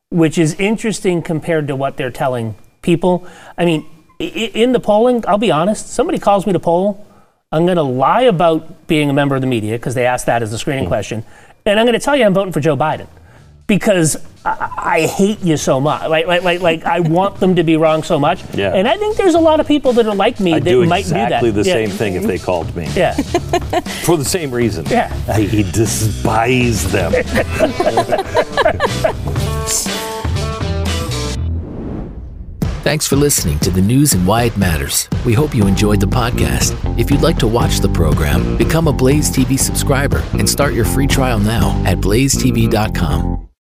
which 0.10 0.38
is 0.38 0.54
interesting 0.56 1.22
compared 1.22 1.68
to 1.70 1.76
what 1.76 1.98
they're 1.98 2.12
telling 2.12 2.56
people. 2.82 3.26
I 3.58 3.66
mean, 3.66 3.86
in 4.20 4.74
the 4.74 4.80
polling, 4.82 5.24
I'll 5.28 5.38
be 5.38 5.52
honest, 5.52 5.88
somebody 5.88 6.20
calls 6.20 6.46
me 6.46 6.54
to 6.54 6.60
poll, 6.60 7.08
I'm 7.52 7.66
going 7.66 7.78
to 7.78 7.84
lie 7.84 8.24
about 8.24 8.86
being 8.86 9.10
a 9.10 9.14
member 9.14 9.34
of 9.34 9.42
the 9.42 9.48
media 9.48 9.78
because 9.78 9.96
they 9.96 10.06
asked 10.06 10.28
that 10.28 10.44
as 10.44 10.54
a 10.54 10.58
screening 10.58 10.84
hmm. 10.84 10.90
question, 10.90 11.24
and 11.66 11.80
I'm 11.80 11.86
going 11.86 11.98
to 11.98 12.04
tell 12.04 12.18
you 12.18 12.26
I'm 12.26 12.34
voting 12.34 12.52
for 12.52 12.60
Joe 12.60 12.76
Biden 12.76 13.08
because 13.70 14.18
I, 14.44 14.70
I 14.78 15.02
hate 15.08 15.40
you 15.42 15.56
so 15.56 15.80
much. 15.80 16.10
Like, 16.10 16.28
like, 16.28 16.44
like, 16.44 16.60
like, 16.60 16.84
I 16.84 17.00
want 17.00 17.40
them 17.40 17.56
to 17.56 17.64
be 17.64 17.78
wrong 17.78 18.04
so 18.04 18.20
much. 18.20 18.44
Yeah. 18.54 18.74
And 18.74 18.88
I 18.90 18.98
think 18.98 19.16
there's 19.16 19.36
a 19.36 19.40
lot 19.40 19.62
of 19.62 19.68
people 19.68 19.94
that 19.94 20.06
are 20.06 20.16
like 20.16 20.42
me 20.42 20.54
I 20.56 20.60
that 20.60 20.70
do 20.70 20.86
might 20.86 21.00
exactly 21.00 21.52
do 21.52 21.56
that. 21.56 21.64
the 21.64 21.70
Yeah. 21.70 21.76
same 21.76 21.90
thing 21.92 22.16
if 22.16 22.24
they 22.24 22.38
called 22.50 22.76
me. 22.76 22.90
Yeah. 22.94 23.14
For 24.04 24.18
the 24.18 24.26
same 24.26 24.52
reason. 24.52 24.86
Yeah. 24.88 25.16
I 25.30 25.46
despise 25.72 26.92
them. 26.92 27.14
Thanks 32.82 33.06
for 33.08 33.18
listening 33.18 33.60
to 33.60 33.70
the 33.70 33.82
news 33.82 34.14
and 34.14 34.26
why 34.26 34.44
it 34.44 34.58
matters. 34.58 35.10
We 35.26 35.34
hope 35.34 35.54
you 35.54 35.68
enjoyed 35.68 36.00
the 36.00 36.08
podcast. 36.08 36.74
If 37.00 37.12
you'd 37.12 37.22
like 37.22 37.38
to 37.40 37.48
watch 37.48 37.80
the 37.82 37.90
program, 37.90 38.58
become 38.58 38.88
a 38.88 38.94
Blaze 38.94 39.30
TV 39.30 39.60
subscriber 39.60 40.24
and 40.34 40.50
start 40.50 40.74
your 40.74 40.86
free 40.86 41.06
trial 41.08 41.40
now 41.40 41.80
at 41.86 41.98
blazetv.com. 42.00 43.49